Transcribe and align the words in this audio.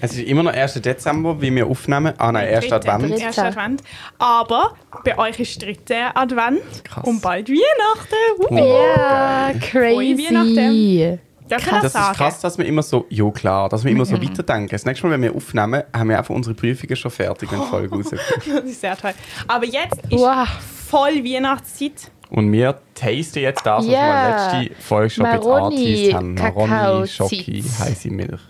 Es 0.00 0.12
ist 0.12 0.20
immer 0.26 0.42
noch 0.42 0.52
1. 0.52 0.74
Dezember, 0.82 1.40
wie 1.40 1.54
wir 1.54 1.66
aufnehmen. 1.66 2.12
Ah 2.18 2.32
nein, 2.32 2.48
1. 2.48 2.60
Dritte. 2.68 2.74
Advent. 2.92 3.12
Dritte. 3.12 3.22
Erster 3.24 3.44
Advent. 3.46 3.82
Aber 4.18 4.74
bei 5.04 5.16
euch 5.18 5.40
ist 5.40 5.62
dritte 5.62 5.96
Advent 6.14 6.84
Krass. 6.84 7.04
und 7.04 7.20
bald 7.22 7.48
Weihnachten. 7.48 8.50
Uh. 8.50 8.56
Ja, 8.58 9.50
Frohe 9.52 9.60
crazy. 9.60 10.28
Weihnachten. 10.28 11.20
Darf 11.48 11.62
das 11.68 11.92
Das 11.92 11.94
ist 12.10 12.16
krass, 12.16 12.40
dass 12.40 12.56
wir 12.56 12.64
immer 12.64 12.82
so, 12.82 13.04
ja 13.10 13.30
klar, 13.30 13.68
dass 13.68 13.84
wir 13.84 13.92
immer 13.92 14.06
so 14.06 14.20
weiterdenken. 14.20 14.70
Das 14.70 14.86
nächste 14.86 15.06
Mal, 15.06 15.12
wenn 15.14 15.22
wir 15.22 15.34
aufnehmen, 15.36 15.82
haben 15.94 16.08
wir 16.08 16.16
einfach 16.18 16.34
unsere 16.34 16.54
Prüfungen 16.54 16.96
schon 16.96 17.10
fertig, 17.10 17.52
wenn 17.52 17.60
die 17.60 17.66
Folge 17.66 17.94
rauskommt. 17.94 18.22
Das 18.46 18.64
ist 18.64 18.80
sehr 18.80 18.96
toll. 18.96 19.12
Aber 19.46 19.66
jetzt 19.66 19.96
ist 20.08 20.12
Wow. 20.18 20.48
voll 20.88 21.22
Weihnachtszeit. 21.22 22.10
Und 22.30 22.50
wir 22.50 22.80
tasten 22.94 23.40
jetzt 23.40 23.64
das, 23.64 23.84
was 23.84 23.92
Ja. 23.92 24.48
wir 24.52 24.58
letzte 24.64 24.82
Folge 24.82 25.10
schon 25.10 25.22
Maroni, 25.24 25.76
angeteased 25.76 26.14
haben. 26.14 26.34
Maroni, 26.34 26.68
Kakao, 26.70 27.06
Schoki, 27.06 27.62
heiße 27.78 28.08
Milch. 28.10 28.40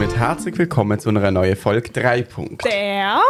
Damit 0.00 0.16
herzlich 0.16 0.56
willkommen 0.56 0.98
zu 0.98 1.10
einer 1.10 1.30
neuen 1.30 1.56
Folge 1.56 1.90
3 1.90 2.22
Punkt. 2.22 2.64
Der 2.64 3.20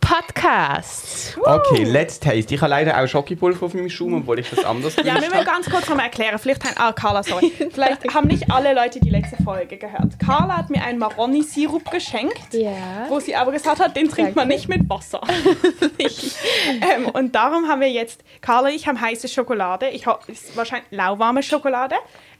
Podcast. 0.00 1.38
Okay, 1.40 1.84
let's 1.84 2.18
taste. 2.18 2.52
Ich 2.52 2.60
habe 2.60 2.70
leider 2.70 3.00
auch 3.00 3.06
Schokipulver 3.06 3.66
auf 3.66 3.74
meinem 3.74 3.88
Schuh, 3.88 4.16
obwohl 4.16 4.40
ich 4.40 4.50
das 4.50 4.64
anders 4.64 4.96
Ja, 4.96 5.04
wir 5.04 5.12
müssen 5.14 5.44
ganz 5.44 5.70
kurz 5.70 5.88
nochmal 5.88 6.06
erklären. 6.06 6.36
Vielleicht 6.40 6.64
haben, 6.64 6.74
ah, 6.76 6.92
Carla, 6.92 7.22
sorry. 7.22 7.52
Vielleicht 7.72 8.12
haben 8.12 8.26
nicht 8.26 8.50
alle 8.50 8.74
Leute 8.74 8.98
die 8.98 9.10
letzte 9.10 9.40
Folge 9.44 9.76
gehört. 9.76 10.18
Carla 10.18 10.56
hat 10.56 10.70
mir 10.70 10.82
einen 10.82 10.98
Maroni-Sirup 10.98 11.88
geschenkt, 11.88 12.52
Ja. 12.52 13.06
wo 13.08 13.20
sie 13.20 13.36
aber 13.36 13.52
gesagt 13.52 13.78
hat, 13.78 13.94
den 13.94 14.08
trinkt 14.08 14.34
man 14.34 14.48
nicht 14.48 14.68
mit 14.68 14.90
Wasser. 14.90 15.20
ähm, 16.00 17.06
und 17.12 17.36
darum 17.36 17.68
haben 17.68 17.80
wir 17.80 17.92
jetzt, 17.92 18.24
Carla 18.40 18.70
und 18.70 18.74
ich 18.74 18.88
haben 18.88 19.00
heiße 19.00 19.28
Schokolade. 19.28 19.88
Ich 19.90 20.06
habe 20.06 20.20
wahrscheinlich 20.56 20.90
lauwarme 20.90 21.44
Schokolade. 21.44 21.94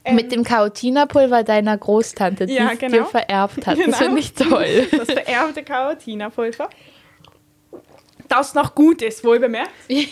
Ähm, 0.08 0.16
Mit 0.16 0.32
dem 0.32 0.42
Carotina-Pulver 0.42 1.42
deiner 1.42 1.76
Großtante, 1.76 2.46
die 2.46 2.54
Ja, 2.54 2.70
es 2.72 2.78
genau. 2.78 2.98
dir 2.98 3.04
vererbt 3.04 3.66
hat. 3.66 3.76
Genau. 3.78 3.90
Das 3.90 3.98
finde 3.98 4.20
ich 4.20 4.32
toll. 4.32 4.88
das 4.96 5.10
vererbte 5.10 5.62
Carotina-Pulver. 5.62 6.68
Das 8.28 8.54
noch 8.54 8.74
gut 8.74 9.02
ist, 9.02 9.24
wohl 9.24 9.38
bemerkt. 9.38 9.70
ähm, 9.88 10.04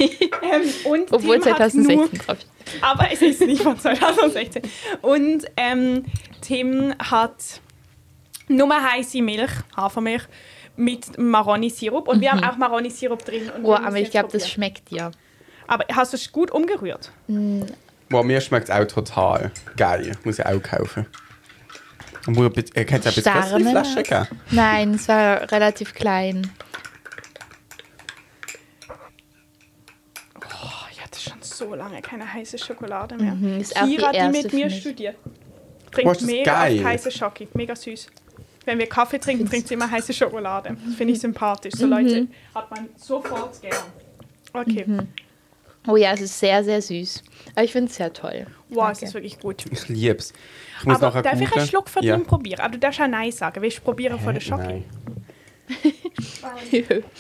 Obwohl 1.11 1.41
Tim 1.41 1.55
hat 1.55 1.75
nur 1.75 1.87
2016 1.97 2.19
drauf 2.19 2.37
steht. 2.41 2.83
Aber 2.83 3.13
es 3.13 3.23
ist 3.23 3.41
nicht 3.43 3.63
von 3.63 3.79
2016. 3.79 4.63
Und 5.03 5.45
ähm, 5.57 6.05
Tim 6.41 6.95
hat 6.99 7.61
nur 8.49 8.75
heiße 8.75 9.21
Milch, 9.23 9.51
Hafermilch, 9.77 10.23
mit 10.77 11.19
Maroni-Sirup. 11.19 12.09
Und 12.09 12.21
wir 12.21 12.33
haben 12.33 12.45
auch 12.45 12.57
Maroni-Sirup 12.57 13.25
drin. 13.25 13.51
Oh, 13.63 13.73
aber 13.73 13.97
ich 13.97 14.11
glaube, 14.11 14.29
das 14.33 14.49
schmeckt 14.49 14.91
dir. 14.91 15.11
Aber 15.67 15.85
hast 15.95 16.13
du 16.13 16.17
es 16.17 16.31
gut 16.33 16.51
umgerührt? 16.51 17.11
Boah, 18.09 18.23
mir 18.23 18.41
schmeckt 18.41 18.69
es 18.69 18.75
auch 18.75 18.85
total 18.85 19.51
geil. 19.77 20.13
Muss 20.25 20.39
ich 20.39 20.47
auch 20.47 20.63
kaufen. 20.63 21.07
Und 22.27 22.37
wo, 22.37 22.45
äh, 22.45 22.85
kannst 22.85 23.07
du 23.07 23.11
ein 23.11 23.15
bisschen 23.15 23.33
größere 23.33 23.61
Starne. 23.61 23.71
Flaschen 23.71 24.03
geben? 24.03 24.41
Nein, 24.51 24.95
es 24.95 25.09
war 25.09 25.51
relativ 25.51 25.95
klein. 25.95 26.51
Oh, 30.39 30.87
ich 30.91 31.03
hatte 31.03 31.21
schon 31.21 31.41
so 31.41 31.75
lange 31.75 32.03
keine 32.03 32.33
heiße 32.33 32.59
Schokolade 32.59 33.17
mehr. 33.17 33.35
Mhm, 33.35 33.61
ist 33.61 33.77
auch 33.77 33.85
die 33.85 33.97
Kira, 33.97 34.11
die, 34.11 34.19
erste 34.19 34.43
mit 34.43 34.53
mir 34.53 34.71
studiert, 34.71 35.17
trinkt 35.93 36.17
das 36.17 36.23
mega 36.23 36.61
heiße 36.63 37.11
Schoki. 37.11 37.49
Mega 37.55 37.77
süß. 37.77 38.09
Wenn 38.65 38.79
wir 38.81 38.89
Kaffee 38.89 39.19
trinken, 39.19 39.49
trinkt 39.49 39.69
sie 39.69 39.75
immer 39.75 39.89
heiße 39.89 40.13
Schokolade. 40.13 40.77
Das 40.85 40.95
finde 40.97 41.13
ich 41.13 41.21
sympathisch. 41.21 41.75
So 41.75 41.87
Leute 41.87 42.27
hat 42.53 42.69
man 42.71 42.89
sofort 42.97 43.61
gern. 43.63 43.77
Okay. 44.53 44.85
Oh 45.87 45.97
ja, 45.97 46.13
es 46.13 46.21
ist 46.21 46.39
sehr, 46.39 46.65
sehr 46.65 46.83
süß. 46.83 47.23
Aber 47.55 47.65
ich 47.65 47.73
finde 47.73 47.91
es 47.91 47.97
sehr 47.97 48.13
toll. 48.13 48.47
Wow, 48.69 48.91
es 48.91 48.99
Danke. 48.99 49.05
ist 49.05 49.15
wirklich 49.15 49.39
gut. 49.39 49.65
Ich 49.71 49.89
lieb's. 49.89 50.33
Ich 50.81 50.85
muss 50.85 51.03
Aber 51.03 51.23
darf 51.23 51.41
ich 51.41 51.53
einen. 51.53 51.67
Schluck 51.67 51.89
von 51.89 52.03
ja. 52.03 52.17
dem 52.17 52.25
probieren? 52.25 52.61
Aber 52.61 52.73
du 52.73 52.79
darfst 52.79 53.01
auch 53.01 53.07
Nein 53.07 53.33
sagen. 53.33 53.63
Willst 53.63 53.79
du 53.79 53.83
probieren 53.83 54.19
von 54.19 54.35
der 54.35 54.41
Schoki? 54.41 54.63
Nein. 54.63 54.85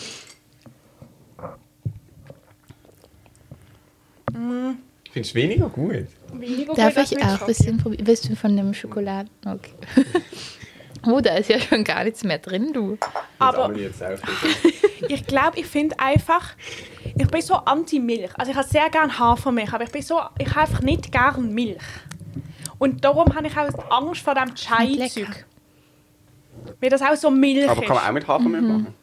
Findest 5.12 5.34
du 5.34 5.38
weniger 5.38 5.68
gut? 5.68 6.06
Weniger 6.34 6.74
Darf 6.74 6.94
gut 6.94 7.10
ich 7.10 7.24
auch 7.24 7.40
ein 7.40 7.46
bisschen 7.46 7.78
probieren? 7.78 8.06
Willst 8.06 8.28
du 8.28 8.36
von 8.36 8.56
dem 8.56 8.74
Schokoladen? 8.74 9.30
Okay. 9.46 9.72
oh, 11.06 11.20
da 11.20 11.34
ist 11.36 11.48
ja 11.48 11.58
schon 11.60 11.84
gar 11.84 12.04
nichts 12.04 12.22
mehr 12.24 12.38
drin, 12.38 12.72
du. 12.72 12.98
Aber 13.38 13.72
ich 15.08 15.26
glaube, 15.26 15.58
ich 15.58 15.66
finde 15.66 15.98
einfach, 15.98 16.50
ich 17.16 17.28
bin 17.28 17.40
so 17.42 17.54
anti-Milch. 17.54 18.30
Also 18.38 18.50
ich 18.52 18.56
habe 18.56 18.66
sehr 18.68 18.88
gerne 18.90 19.18
Hafermilch, 19.18 19.72
aber 19.72 19.84
ich 19.84 19.90
bin 19.90 20.02
so, 20.02 20.20
ich 20.38 20.48
habe 20.50 20.60
einfach 20.60 20.80
nicht 20.82 21.10
gern 21.12 21.52
Milch. 21.54 21.82
Und 22.78 23.04
darum 23.04 23.34
habe 23.34 23.46
ich 23.46 23.56
auch 23.56 23.68
Angst 23.90 24.22
vor 24.22 24.34
dem. 24.34 24.54
Chai-Zeug. 24.54 25.46
Weil 26.80 26.90
das 26.90 27.00
auch 27.02 27.14
so 27.16 27.30
Milch 27.30 27.68
Aber 27.68 27.80
ist. 27.82 27.86
kann 27.86 27.96
man 27.96 28.04
auch 28.06 28.12
mit 28.12 28.26
Hafermilch 28.28 28.62
Mhm. 28.62 28.68
machen? 28.68 28.94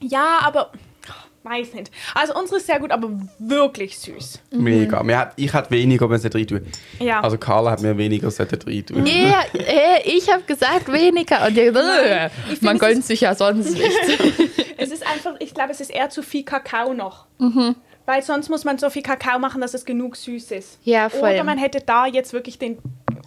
Ja, 0.00 0.38
aber 0.42 0.70
weiß 1.48 1.74
nicht. 1.74 1.90
Also 2.14 2.34
unsere 2.34 2.58
ist 2.58 2.66
sehr 2.66 2.78
gut, 2.78 2.90
aber 2.90 3.10
wirklich 3.38 3.98
süß. 3.98 4.40
Mega. 4.52 5.02
Mir 5.02 5.18
hat, 5.18 5.32
ich 5.36 5.52
hätte 5.52 5.70
weniger, 5.70 6.08
wenn 6.10 6.18
sie 6.18 6.28
rein 6.28 6.46
tun. 6.46 6.66
Ja. 6.98 7.20
Also 7.20 7.38
Carla 7.38 7.72
hat 7.72 7.82
mir 7.82 7.96
weniger 7.96 8.30
sollten 8.30 8.60
rein 8.68 8.86
tun. 8.86 9.06
Ja, 9.06 9.42
äh, 9.54 10.02
ich 10.04 10.30
habe 10.32 10.42
gesagt 10.42 10.92
weniger. 10.92 11.46
Und 11.46 11.56
ihr, 11.56 11.74
äh, 11.74 12.30
ich 12.52 12.62
man 12.62 12.76
es 12.76 12.80
gönnt 12.80 13.04
sich 13.04 13.20
ja 13.22 13.34
sonst 13.34 13.72
nichts. 13.72 13.96
Es 14.80 14.92
ist 14.92 15.04
einfach, 15.04 15.34
ich 15.40 15.54
glaube, 15.54 15.72
es 15.72 15.80
ist 15.80 15.90
eher 15.90 16.08
zu 16.08 16.22
viel 16.22 16.44
Kakao 16.44 16.94
noch. 16.94 17.26
Mhm. 17.38 17.74
Weil 18.06 18.22
sonst 18.22 18.48
muss 18.48 18.64
man 18.64 18.78
so 18.78 18.88
viel 18.88 19.02
Kakao 19.02 19.38
machen, 19.40 19.60
dass 19.60 19.74
es 19.74 19.84
genug 19.84 20.16
süß 20.16 20.52
ist. 20.52 20.78
Ja, 20.84 21.08
voll. 21.08 21.32
Oder 21.32 21.44
man 21.44 21.58
hätte 21.58 21.80
da 21.84 22.06
jetzt 22.06 22.32
wirklich 22.32 22.58
den 22.58 22.78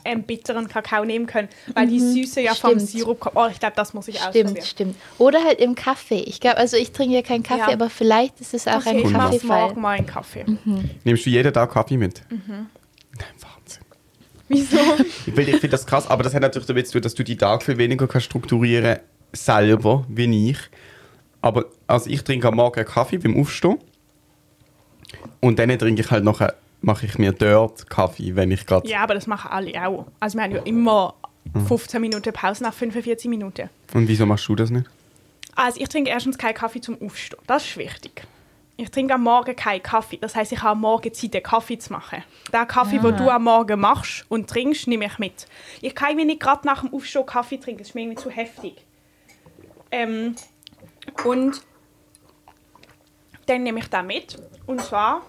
ähm, 0.06 0.24
bitteren 0.24 0.68
Kakao 0.68 1.06
nehmen 1.06 1.26
können, 1.28 1.48
weil 1.74 1.88
die 1.88 2.00
Süße 2.00 2.42
ja 2.42 2.54
vom 2.56 2.72
Mhm. 2.74 2.80
Stimmt. 2.80 2.90
Sirup 2.90 3.20
kommt. 3.20 3.36
Oh, 3.36 3.48
ich 3.52 3.60
glaube, 3.60 3.74
das 3.76 3.94
muss 3.94 4.08
ich 4.08 4.16
Stimmt, 4.18 4.36
ausprobieren. 4.36 4.66
stimmt. 4.66 4.96
Oder 5.18 5.44
halt 5.44 5.60
im 5.60 5.76
Kaffee. 5.76 6.20
Ich 6.22 6.40
glaube, 6.40 6.58
also 6.58 6.78
ich 6.78 6.92
trinke 6.92 7.16
ja 7.16 7.22
keinen 7.22 7.44
Kaffee, 7.44 7.70
Ja. 7.72 7.74
aber 7.74 7.90
vielleicht 7.90 8.40
ist 8.42 8.54
es 8.54 8.68
auch 8.68 8.78
Okay, 8.78 8.90
ein 8.90 8.98
ich 9.00 9.04
mache 9.12 9.32
Kaffeefall. 9.32 9.62
morgen 9.68 9.82
mal 9.82 9.98
einen 9.98 10.06
Kaffee. 10.08 10.46
Nimmst 11.04 11.26
du 11.26 11.30
jeden 11.30 11.54
Tag 11.54 11.72
Kaffee 11.72 11.98
mit? 11.98 12.22
Mhm. 12.30 12.40
Nein, 12.48 13.28
Wahnsinn. 13.40 13.84
Wieso? 14.48 14.78
Ich, 15.28 15.34
finde 15.34 15.70
das 15.70 15.86
krass, 15.86 16.08
aber 16.10 16.24
das 16.24 16.34
hat 16.34 16.42
natürlich 16.42 16.68
damit 16.68 16.88
zu 16.88 16.94
tun, 16.94 17.02
dass 17.04 17.14
du 17.14 17.24
die 17.24 17.38
Tage 17.38 17.64
viel 17.66 17.78
weniger 17.78 18.08
kannst 18.08 18.26
strukturieren 18.26 19.00
selber, 19.34 20.06
wie 20.10 20.50
ich. 20.52 20.58
Aber 21.42 21.66
also 21.88 22.10
ich 22.10 22.24
trinke 22.24 22.48
am 22.50 22.56
Morgen 22.56 22.84
Kaffee 22.86 23.18
beim 23.18 23.40
Aufstehen 23.40 23.78
und 25.40 25.58
dann 25.60 25.78
trinke 25.80 26.02
ich 26.02 26.12
halt 26.12 26.24
nachher, 26.24 26.56
mache 26.82 27.06
ich 27.06 27.18
mir 27.18 27.32
dort 27.32 27.90
Kaffee, 27.90 28.36
wenn 28.36 28.52
ich 28.52 28.66
gerade... 28.66 28.88
ja, 28.88 29.02
aber 29.04 29.14
das 29.14 29.28
machen 29.28 29.52
alle 29.52 29.72
auch. 29.88 30.08
Also 30.20 30.38
wir 30.38 30.44
haben 30.44 30.52
ja 30.56 30.62
immer 30.64 31.14
Mhm. 31.54 31.66
15 31.66 32.02
Minuten 32.02 32.32
Pause 32.34 32.64
nach 32.64 32.74
45 32.74 33.30
Minuten. 33.30 33.70
Und 33.94 34.08
wieso 34.08 34.26
machst 34.26 34.48
du 34.48 34.56
das 34.56 34.70
nicht? 34.70 34.88
Also 35.56 35.82
ich 35.82 35.90
trinke 35.90 36.10
erstens 36.10 36.38
keinen 36.38 36.54
Kaffee 36.54 36.82
zum 36.82 37.02
Aufstehen. 37.02 37.40
Das 37.48 37.66
ist 37.66 37.78
wichtig. 37.78 38.24
Ich 38.78 38.90
trinke 38.90 39.14
am 39.16 39.24
Morgen 39.24 39.56
keinen 39.56 39.84
Kaffee. 39.84 40.18
Das 40.18 40.36
heißt, 40.36 40.52
ich 40.52 40.60
habe 40.60 40.72
am 40.72 40.82
Morgen 40.82 41.14
Zeit, 41.14 41.34
den 41.34 41.44
Kaffee 41.44 41.78
zu 41.78 41.92
machen. 41.94 42.24
Den 42.54 42.68
Kaffee, 42.68 43.00
den 43.00 43.18
du 43.18 43.30
am 43.30 43.44
Morgen 43.44 43.80
machst 43.80 44.26
und 44.30 44.50
trinkst, 44.50 44.88
nehme 44.88 45.06
ich 45.06 45.20
mit. 45.20 45.48
Ich 45.82 45.94
kann 45.94 46.16
mir 46.16 46.26
nicht 46.26 46.40
gerade 46.40 46.66
nach 46.66 46.82
dem 46.82 46.94
Aufstehen 46.94 47.26
Kaffee 47.26 47.58
trinken. 47.58 47.80
Das 47.80 47.90
ist 47.90 47.96
mir 47.96 48.02
irgendwie 48.02 48.22
zu 48.22 48.30
heftig. 48.30 48.76
Ähm, 49.92 50.36
und 51.26 51.62
dann 53.46 53.64
nehme 53.64 53.80
ich 53.80 53.88
den 53.90 54.08
mit. 54.08 54.38
Und 54.66 54.82
zwar, 54.82 55.22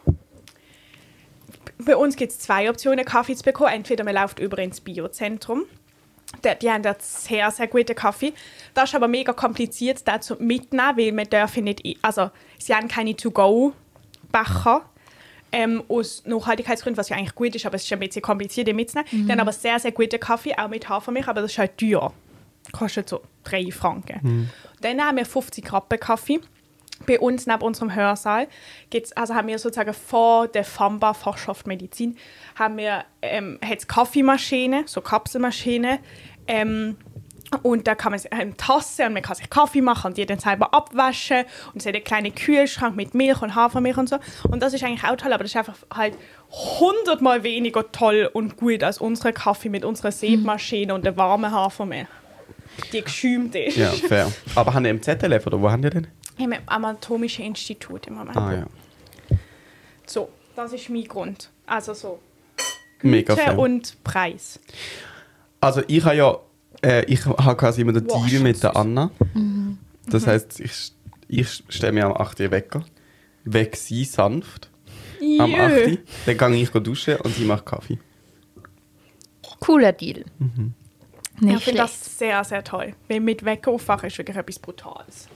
bei 1.78 1.96
uns 1.96 2.16
gibt 2.16 2.32
es 2.32 2.38
zwei 2.38 2.70
Optionen, 2.70 3.04
Kaffee 3.04 3.34
zu 3.36 3.44
bekommen. 3.44 3.72
Entweder 3.72 4.04
man 4.04 4.14
läuft 4.14 4.38
über 4.38 4.58
ins 4.58 4.80
Biozentrum. 4.80 5.64
Die, 6.44 6.58
die 6.60 6.70
haben 6.70 6.82
dort 6.82 7.02
sehr, 7.02 7.50
sehr 7.50 7.66
guten 7.66 7.94
Kaffee. 7.94 8.32
Das 8.74 8.90
ist 8.90 8.94
aber 8.94 9.08
mega 9.08 9.32
kompliziert, 9.32 10.06
den 10.06 10.22
zu 10.22 10.36
mitnehmen, 10.36 10.96
weil 10.96 11.12
man 11.12 11.28
dürfen 11.28 11.64
nicht... 11.64 11.82
Also, 12.00 12.30
sie 12.58 12.74
haben 12.74 12.88
keine 12.88 13.14
To-Go-Becher. 13.16 14.82
Ähm, 15.54 15.84
aus 15.88 16.22
Nachhaltigkeitsgründen, 16.24 16.96
was 16.98 17.10
ja 17.10 17.16
eigentlich 17.16 17.34
gut 17.34 17.54
ist, 17.54 17.66
aber 17.66 17.74
es 17.76 17.84
ist 17.84 17.92
ein 17.92 17.98
bisschen 18.00 18.22
kompliziert, 18.22 18.68
den 18.68 18.76
mitzunehmen. 18.76 19.06
Die 19.26 19.30
haben 19.30 19.40
aber 19.40 19.52
sehr, 19.52 19.78
sehr 19.78 19.92
guten 19.92 20.18
Kaffee, 20.18 20.56
auch 20.56 20.68
mit 20.68 20.88
Hafermilch, 20.88 21.28
aber 21.28 21.42
das 21.42 21.52
ist 21.52 21.58
halt 21.58 21.76
teuer. 21.76 22.10
Kostet 22.72 23.10
so 23.10 23.20
3 23.44 23.70
Franken. 23.70 24.48
Dann 24.80 24.98
haben 25.02 25.18
wir 25.18 25.26
50 25.26 25.70
Rappen 25.70 26.00
Kaffee. 26.00 26.40
Bei 27.06 27.20
uns 27.20 27.46
neben 27.46 27.62
unserem 27.62 27.94
Hörsaal 27.94 28.48
gibt's, 28.90 29.12
also 29.12 29.34
haben 29.34 29.48
wir 29.48 29.58
sozusagen 29.58 29.94
vor 29.94 30.48
der 30.48 30.64
FAMBA 30.64 31.14
Fachschaft 31.14 31.66
Medizin 31.66 32.16
haben 32.54 32.76
wir 32.76 33.04
ähm, 33.22 33.58
hat's 33.64 33.86
Kaffeemaschine, 33.86 34.84
so 34.86 35.00
Kapselmaschine. 35.00 36.00
Ähm, 36.46 36.96
und 37.62 37.86
da 37.86 37.94
kann 37.94 38.12
man 38.12 38.20
eine 38.30 38.56
Tasse 38.56 39.04
und 39.06 39.12
man 39.12 39.22
kann 39.22 39.36
sich 39.36 39.50
Kaffee 39.50 39.82
machen 39.82 40.08
und 40.08 40.16
die 40.16 40.24
dann 40.24 40.38
selber 40.38 40.72
abwaschen. 40.72 41.44
Und 41.74 41.80
es 41.80 41.86
hat 41.86 41.94
einen 41.94 42.04
kleinen 42.04 42.34
Kühlschrank 42.34 42.96
mit 42.96 43.14
Milch 43.14 43.42
und 43.42 43.54
Hafermilch 43.54 43.98
und 43.98 44.08
so. 44.08 44.16
Und 44.50 44.62
das 44.62 44.72
ist 44.72 44.82
eigentlich 44.82 45.04
auch 45.04 45.16
toll, 45.16 45.32
aber 45.32 45.44
das 45.44 45.52
ist 45.52 45.56
einfach 45.56 45.76
halt 45.92 46.16
hundertmal 46.50 47.42
weniger 47.42 47.90
toll 47.92 48.30
und 48.32 48.56
gut 48.56 48.82
als 48.82 48.98
unsere 48.98 49.32
Kaffee 49.32 49.68
mit 49.68 49.84
unserer 49.84 50.12
Siebmaschine 50.12 50.94
und 50.94 51.04
der 51.04 51.16
warmen 51.16 51.52
Hafermilch. 51.52 52.08
Die 52.92 53.02
geschäumt 53.02 53.54
ist. 53.54 53.76
Ja, 53.76 53.90
fair. 53.90 54.32
Aber 54.54 54.74
haben 54.74 54.84
die 54.84 54.90
im 54.90 55.02
ZLF 55.02 55.46
oder 55.46 55.60
wo 55.60 55.70
haben 55.70 55.82
die 55.82 55.90
denn? 55.90 56.06
Im 56.38 56.54
Anatomischen 56.66 57.44
Institut 57.44 58.06
im 58.06 58.14
Moment. 58.14 58.36
Ah 58.36 58.52
ja. 58.52 58.66
So, 60.06 60.30
das 60.56 60.72
ist 60.72 60.88
mein 60.88 61.04
Grund. 61.04 61.50
Also 61.66 61.94
so. 61.94 62.20
Mega 63.02 63.34
Güte 63.34 63.46
fair. 63.46 63.58
und 63.58 64.02
Preis. 64.04 64.60
Also 65.60 65.82
ich 65.86 66.04
habe 66.04 66.16
ja, 66.16 66.38
äh, 66.82 67.04
ich 67.06 67.24
habe 67.24 67.56
quasi 67.56 67.82
immer 67.82 67.92
den 67.92 68.06
Deal 68.06 68.42
mit 68.42 68.62
der. 68.62 68.76
Anna. 68.76 69.10
Mhm. 69.34 69.78
Das 70.06 70.26
heisst, 70.26 70.60
ich, 70.60 70.92
ich 71.28 71.64
stelle 71.68 71.92
mir 71.92 72.06
am 72.06 72.14
8 72.14 72.40
Uhr 72.40 72.50
Wecker, 72.50 72.84
weg 73.44 73.76
sie 73.76 74.04
sanft 74.04 74.70
am 75.38 75.50
Jö. 75.50 75.56
8 75.56 75.86
Uhr, 75.88 75.98
dann 76.26 76.52
gehe 76.52 76.62
ich 76.62 76.70
duschen 76.70 77.16
und 77.16 77.34
sie 77.34 77.44
macht 77.44 77.66
Kaffee. 77.66 77.98
Cooler 79.60 79.92
Deal. 79.92 80.24
Mhm. 80.38 80.74
Nicht 81.42 81.58
Ich 81.58 81.64
finde 81.64 81.80
das 81.80 82.18
sehr, 82.18 82.44
sehr 82.44 82.62
toll. 82.62 82.94
Weil 83.08 83.20
mit 83.20 83.44
Wecker 83.44 83.72
aufwachen 83.72 84.08
ist 84.08 84.18
wirklich 84.18 84.36
etwas 84.36 84.58
Brutales. 84.58 85.28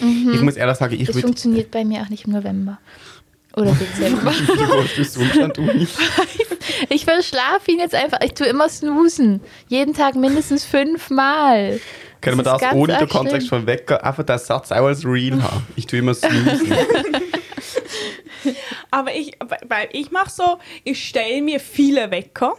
Ich 0.00 0.40
muss 0.40 0.56
ehrlich 0.56 0.76
sagen, 0.76 0.94
ich 0.94 1.06
das 1.06 1.20
funktioniert 1.20 1.70
bei 1.70 1.84
mir 1.84 2.02
auch 2.02 2.08
nicht 2.08 2.26
im 2.26 2.32
November. 2.32 2.78
Oder 3.54 3.72
Dezember. 3.96 4.32
Ich 6.88 7.04
verschlafe 7.04 7.70
ihn 7.70 7.78
jetzt 7.78 7.94
einfach. 7.94 8.18
Ich 8.24 8.34
tue 8.34 8.46
immer 8.46 8.68
snoosen. 8.68 9.40
Jeden 9.68 9.94
Tag 9.94 10.14
mindestens 10.14 10.64
fünfmal. 10.64 11.80
Können 12.20 12.38
wir 12.38 12.44
Das 12.44 12.60
das 12.60 12.72
ohne 12.72 12.98
den 12.98 13.08
Kontext 13.08 13.48
von 13.48 13.66
Wecker 13.66 14.04
einfach 14.04 14.24
den 14.24 14.38
Satz 14.38 14.72
auch 14.72 14.86
als 14.86 15.04
Real 15.04 15.42
haben? 15.42 15.66
Ich 15.76 15.86
tue 15.86 15.98
immer 15.98 16.14
snoozen. 16.14 16.72
Aber 18.90 19.14
ich, 19.14 19.32
weil 19.68 19.88
ich 19.92 20.10
mache 20.10 20.30
so, 20.30 20.58
ich 20.84 21.08
stelle 21.08 21.42
mir 21.42 21.60
viele 21.60 22.10
Wecker. 22.10 22.54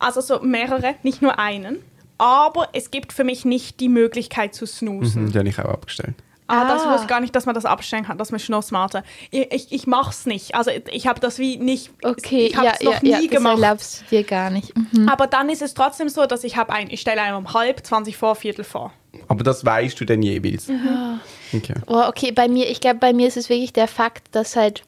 Also 0.00 0.20
so 0.20 0.40
mehrere, 0.40 0.96
nicht 1.02 1.22
nur 1.22 1.38
einen. 1.38 1.78
Aber 2.18 2.68
es 2.72 2.90
gibt 2.90 3.12
für 3.12 3.24
mich 3.24 3.44
nicht 3.44 3.80
die 3.80 3.88
Möglichkeit 3.88 4.54
zu 4.54 4.66
snoosen. 4.66 5.24
Mhm, 5.26 5.32
die 5.32 5.38
habe 5.38 5.48
ich 5.48 5.58
auch 5.58 5.64
abgestellt. 5.66 6.14
Ah, 6.48 6.66
das 6.68 6.82
Ah. 6.82 6.92
wusste 6.92 7.06
gar 7.06 7.20
nicht, 7.20 7.34
dass 7.36 7.46
man 7.46 7.54
das 7.54 7.64
abstellen 7.64 8.04
kann. 8.04 8.18
Das 8.18 8.30
ist 8.30 8.48
noch 8.48 8.62
smarter. 8.64 9.04
Ich, 9.30 9.52
ich, 9.52 9.72
ich 9.72 9.86
mache 9.86 10.10
es 10.10 10.26
nicht. 10.26 10.54
Also 10.56 10.72
ich 10.90 11.06
habe 11.06 11.20
das 11.20 11.38
wie 11.38 11.56
nicht. 11.58 11.90
Okay, 12.02 12.48
ich 12.48 12.56
habe 12.56 12.66
ja, 12.66 12.72
es 12.74 12.82
noch 12.82 12.92
ja, 12.94 13.00
nie 13.02 13.10
ja, 13.10 13.18
das 13.20 13.28
gemacht. 13.28 13.62
erlaubst 13.62 14.00
du 14.10 14.16
dir 14.16 14.24
gar 14.24 14.50
nicht. 14.50 14.72
Mhm. 14.92 15.08
Aber 15.08 15.28
dann 15.28 15.48
ist 15.48 15.62
es 15.62 15.74
trotzdem 15.74 16.08
so, 16.08 16.26
dass 16.26 16.42
ich 16.42 16.56
habe 16.56 16.72
ein, 16.72 16.90
ich 16.90 17.00
stelle 17.02 17.22
einen 17.22 17.36
um 17.36 17.54
halb, 17.54 17.86
20 17.86 18.16
vor, 18.16 18.34
Viertel 18.34 18.64
vor. 18.64 18.92
Aber 19.28 19.44
das 19.44 19.64
weißt 19.64 20.00
du 20.00 20.04
denn 20.04 20.22
jeweils? 20.22 20.66
Mhm. 20.66 21.20
Okay. 21.54 21.74
Oh, 21.86 22.02
okay, 22.08 22.32
bei 22.32 22.48
mir, 22.48 22.68
ich 22.68 22.80
glaube, 22.80 22.98
bei 22.98 23.12
mir 23.12 23.28
ist 23.28 23.36
es 23.36 23.48
wirklich 23.48 23.72
der 23.72 23.86
Fakt, 23.88 24.24
dass 24.32 24.56
halt 24.56 24.82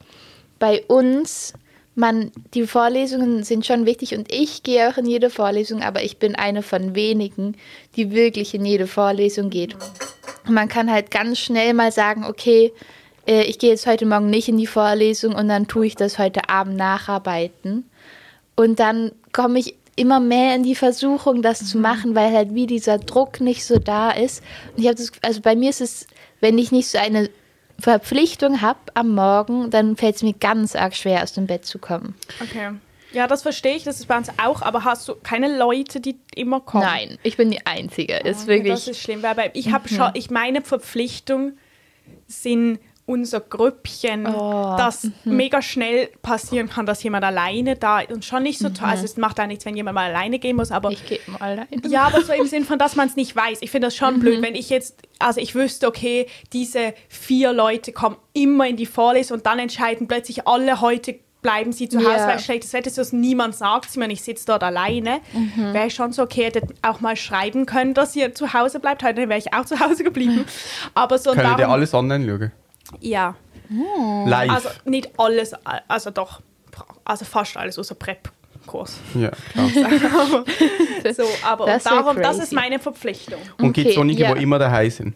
bei 0.59 0.83
uns 0.87 1.53
man, 1.95 2.31
die 2.53 2.65
Vorlesungen 2.65 3.43
sind 3.43 3.65
schon 3.65 3.85
wichtig 3.85 4.15
und 4.15 4.31
ich 4.31 4.63
gehe 4.63 4.89
auch 4.89 4.97
in 4.97 5.05
jede 5.05 5.29
Vorlesung, 5.29 5.81
aber 5.81 6.03
ich 6.03 6.17
bin 6.17 6.35
eine 6.35 6.63
von 6.63 6.95
wenigen, 6.95 7.55
die 7.95 8.11
wirklich 8.11 8.53
in 8.53 8.65
jede 8.65 8.87
Vorlesung 8.87 9.49
geht. 9.49 9.75
Und 10.47 10.53
man 10.53 10.67
kann 10.67 10.91
halt 10.91 11.11
ganz 11.11 11.39
schnell 11.39 11.73
mal 11.73 11.91
sagen, 11.91 12.25
okay, 12.25 12.73
äh, 13.27 13.43
ich 13.43 13.59
gehe 13.59 13.69
jetzt 13.69 13.85
heute 13.85 14.05
Morgen 14.05 14.29
nicht 14.29 14.47
in 14.47 14.57
die 14.57 14.67
Vorlesung 14.67 15.35
und 15.35 15.47
dann 15.47 15.67
tue 15.67 15.85
ich 15.85 15.95
das 15.95 16.17
heute 16.17 16.49
Abend 16.49 16.77
nacharbeiten. 16.77 17.89
Und 18.55 18.79
dann 18.79 19.11
komme 19.31 19.59
ich 19.59 19.75
immer 19.95 20.19
mehr 20.19 20.55
in 20.55 20.63
die 20.63 20.75
Versuchung, 20.75 21.41
das 21.41 21.67
zu 21.69 21.77
machen, 21.77 22.15
weil 22.15 22.33
halt 22.33 22.55
wie 22.55 22.67
dieser 22.67 22.97
Druck 22.97 23.39
nicht 23.39 23.63
so 23.65 23.77
da 23.77 24.11
ist. 24.11 24.43
Und 24.75 24.81
ich 24.81 24.87
habe 24.87 24.95
das, 24.95 25.11
also 25.21 25.41
bei 25.41 25.55
mir 25.55 25.69
ist 25.69 25.81
es, 25.81 26.07
wenn 26.39 26.57
ich 26.57 26.71
nicht 26.71 26.89
so 26.89 26.97
eine 26.97 27.29
Verpflichtung 27.83 28.61
habe 28.61 28.79
am 28.93 29.09
Morgen, 29.09 29.69
dann 29.69 29.97
fällt 29.97 30.15
es 30.15 30.23
mir 30.23 30.31
ganz 30.31 30.73
arg 30.73 30.95
schwer, 30.95 31.21
aus 31.21 31.33
dem 31.33 31.47
Bett 31.47 31.65
zu 31.65 31.79
kommen. 31.79 32.15
Okay. 32.41 32.71
Ja, 33.11 33.27
das 33.27 33.41
verstehe 33.41 33.75
ich, 33.75 33.83
das 33.83 33.99
ist 33.99 34.07
bei 34.07 34.15
uns 34.17 34.29
auch, 34.41 34.61
aber 34.61 34.85
hast 34.85 35.05
du 35.09 35.15
keine 35.15 35.57
Leute, 35.57 35.99
die 35.99 36.17
immer 36.33 36.61
kommen? 36.61 36.85
Nein, 36.85 37.17
ich 37.23 37.35
bin 37.35 37.51
die 37.51 37.65
Einzige. 37.65 38.15
Ist 38.19 38.43
Okay, 38.43 38.47
wirklich. 38.47 38.73
Das 38.73 38.87
ist 38.87 39.01
schlimm, 39.01 39.21
weil 39.21 39.51
ich 39.53 39.73
habe 39.73 39.89
schon, 39.89 40.11
ich 40.13 40.31
meine 40.31 40.61
Verpflichtung 40.61 41.57
sind 42.25 42.79
unser 43.05 43.41
Grüppchen, 43.41 44.25
Oh, 44.27 44.75
das 44.77 45.09
mega 45.25 45.61
schnell 45.61 46.07
passieren 46.21 46.69
kann, 46.69 46.85
dass 46.85 47.03
jemand 47.03 47.25
alleine 47.25 47.75
da 47.75 47.99
ist 47.99 48.11
und 48.13 48.23
schon 48.23 48.43
nicht 48.43 48.59
so 48.59 48.69
toll. 48.69 48.87
Also 48.87 49.03
es 49.03 49.17
macht 49.17 49.39
auch 49.41 49.45
nichts, 49.47 49.65
wenn 49.65 49.75
jemand 49.75 49.95
mal 49.95 50.09
alleine 50.09 50.39
gehen 50.39 50.55
muss, 50.55 50.71
aber 50.71 50.89
ich 50.91 51.05
gehe 51.05 51.19
mal 51.27 51.41
allein. 51.41 51.67
ja, 51.89 52.03
aber 52.03 52.21
so 52.21 52.31
im 52.33 52.47
Sinn 52.47 52.63
von, 52.63 52.79
dass 52.79 52.95
man 52.95 53.07
es 53.07 53.15
nicht 53.15 53.35
weiß. 53.35 53.57
Ich 53.61 53.71
finde 53.71 53.87
das 53.87 53.95
schon 53.95 54.19
blöd, 54.19 54.41
wenn 54.41 54.55
ich 54.55 54.69
jetzt, 54.69 55.01
also 55.19 55.41
ich 55.41 55.53
wüsste, 55.53 55.87
okay, 55.87 56.27
diese 56.53 56.93
vier 57.09 57.51
Leute 57.51 57.91
kommen 57.91 58.15
immer 58.31 58.67
in 58.67 58.77
die 58.77 58.85
Vorlesung 58.85 59.37
und 59.39 59.45
dann 59.45 59.59
entscheiden 59.59 60.07
plötzlich 60.07 60.47
alle 60.47 60.79
heute 60.79 61.19
bleiben 61.41 61.73
sie 61.73 61.89
zu 61.89 61.97
Hause, 61.99 62.09
Ja. 62.19 62.27
weil 62.29 62.39
schlechtes 62.39 62.71
Wetter 62.71 62.87
ist, 62.87 62.97
dass 62.97 63.11
niemand 63.11 63.53
sagt 63.53 63.97
mir, 63.97 64.05
und 64.05 64.11
ich 64.11 64.21
sitze 64.23 64.45
dort 64.45 64.63
alleine. 64.63 65.19
Wäre 65.73 65.89
schon 65.89 66.13
so, 66.13 66.23
okay, 66.23 66.45
hättet 66.45 66.63
auch 66.81 67.01
mal 67.01 67.17
schreiben 67.17 67.65
können, 67.65 67.93
dass 67.93 68.15
ihr 68.15 68.33
zu 68.33 68.53
Hause 68.53 68.79
bleibt. 68.79 69.03
Heute 69.03 69.27
wäre 69.27 69.37
ich 69.39 69.53
auch 69.53 69.65
zu 69.65 69.77
Hause 69.81 70.05
geblieben. 70.05 70.45
Aber 70.93 71.17
so 71.17 71.33
Können 71.33 71.59
ihr 71.59 71.67
alles 71.67 71.93
online 71.93 72.25
schauen? 72.25 72.51
Ja, 72.99 73.35
Live? 74.25 74.49
also 74.51 74.69
nicht 74.85 75.09
alles, 75.17 75.53
also 75.87 76.09
doch, 76.11 76.41
also 77.05 77.25
fast 77.25 77.57
alles 77.57 77.77
außer 77.79 77.95
Prep-Kurs. 77.95 78.97
ja, 79.15 79.31
klar. 79.51 80.43
So, 81.15 81.23
aber 81.45 81.65
Das 81.65 81.83
darum, 81.83 82.15
das 82.21 82.39
ist 82.39 82.53
meine 82.53 82.79
Verpflichtung. 82.79 83.39
Und 83.57 83.73
gibt 83.73 83.89
es 83.89 83.97
Okay, 83.97 84.07
solche, 84.07 84.21
ja. 84.21 84.33
die 84.35 84.43
immer 84.43 84.57
daheim 84.57 84.89
sind? 84.89 85.15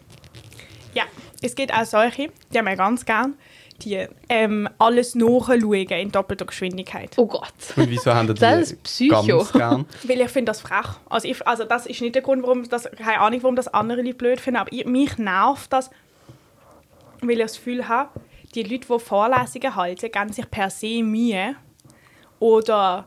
Ja, 0.94 1.04
es 1.40 1.54
gibt 1.54 1.72
auch 1.72 1.84
solche, 1.84 2.28
die 2.52 2.58
haben 2.58 2.66
wir 2.66 2.76
ganz 2.76 3.06
gern, 3.06 3.34
die 3.82 4.06
ähm, 4.28 4.68
alles 4.78 5.14
nachschauen 5.14 5.72
in 5.88 6.10
doppelter 6.12 6.44
Geschwindigkeit. 6.44 7.12
Oh 7.16 7.26
Gott. 7.26 7.52
Und 7.76 7.88
wieso 7.88 8.12
haben 8.12 8.26
die 8.26 8.34
Das 8.34 8.72
ist 8.72 8.82
Psycho. 8.82 9.38
ganz 9.38 9.52
gern? 9.52 9.86
Weil 10.02 10.20
ich 10.20 10.28
finde 10.30 10.50
das 10.50 10.60
frech. 10.60 10.86
Also, 11.08 11.28
ich, 11.28 11.46
also 11.46 11.64
das 11.64 11.86
ist 11.86 12.00
nicht 12.02 12.14
der 12.16 12.22
Grund, 12.22 12.42
warum 12.42 12.68
das, 12.68 12.88
keine 12.98 13.20
Ahnung, 13.20 13.42
warum 13.42 13.56
das 13.56 13.68
andere 13.68 14.02
Leute 14.02 14.14
blöd 14.14 14.40
finden, 14.40 14.58
aber 14.60 14.72
ich, 14.72 14.84
mich 14.84 15.16
nervt 15.16 15.72
das, 15.72 15.90
weil 17.20 17.32
ich 17.32 17.38
das 17.38 17.56
Gefühl 17.56 17.88
habe, 17.88 18.10
die 18.54 18.62
Leute, 18.62 18.86
die 18.86 18.98
Vorlesungen 18.98 19.74
halten, 19.74 20.10
geben 20.10 20.32
sich 20.32 20.50
per 20.50 20.70
se 20.70 21.02
Mühe 21.02 21.56
oder 22.38 23.06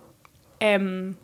ähm, 0.59 1.17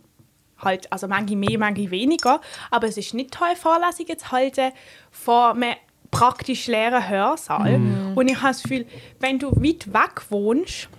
halt, 0.57 0.91
also 0.91 1.07
manche 1.07 1.35
mehr, 1.35 1.59
manche 1.59 1.91
weniger, 1.91 2.41
aber 2.71 2.87
es 2.87 2.97
ist 2.97 3.13
nicht 3.13 3.31
toll, 3.31 3.55
Vorlesungen 3.55 4.17
zu 4.17 4.31
halten 4.31 4.71
vor 5.11 5.51
einem 5.51 5.75
praktisch 6.09 6.67
leeren 6.67 7.07
Hörsaal. 7.07 7.75
Und 8.15 8.29
ich 8.29 8.37
habe 8.37 8.47
das 8.47 8.63
Gefühl, 8.63 8.85
wenn 9.19 9.39
du 9.39 9.51
weit 9.51 9.93
weg 9.93 10.23
wohnst, 10.29 10.89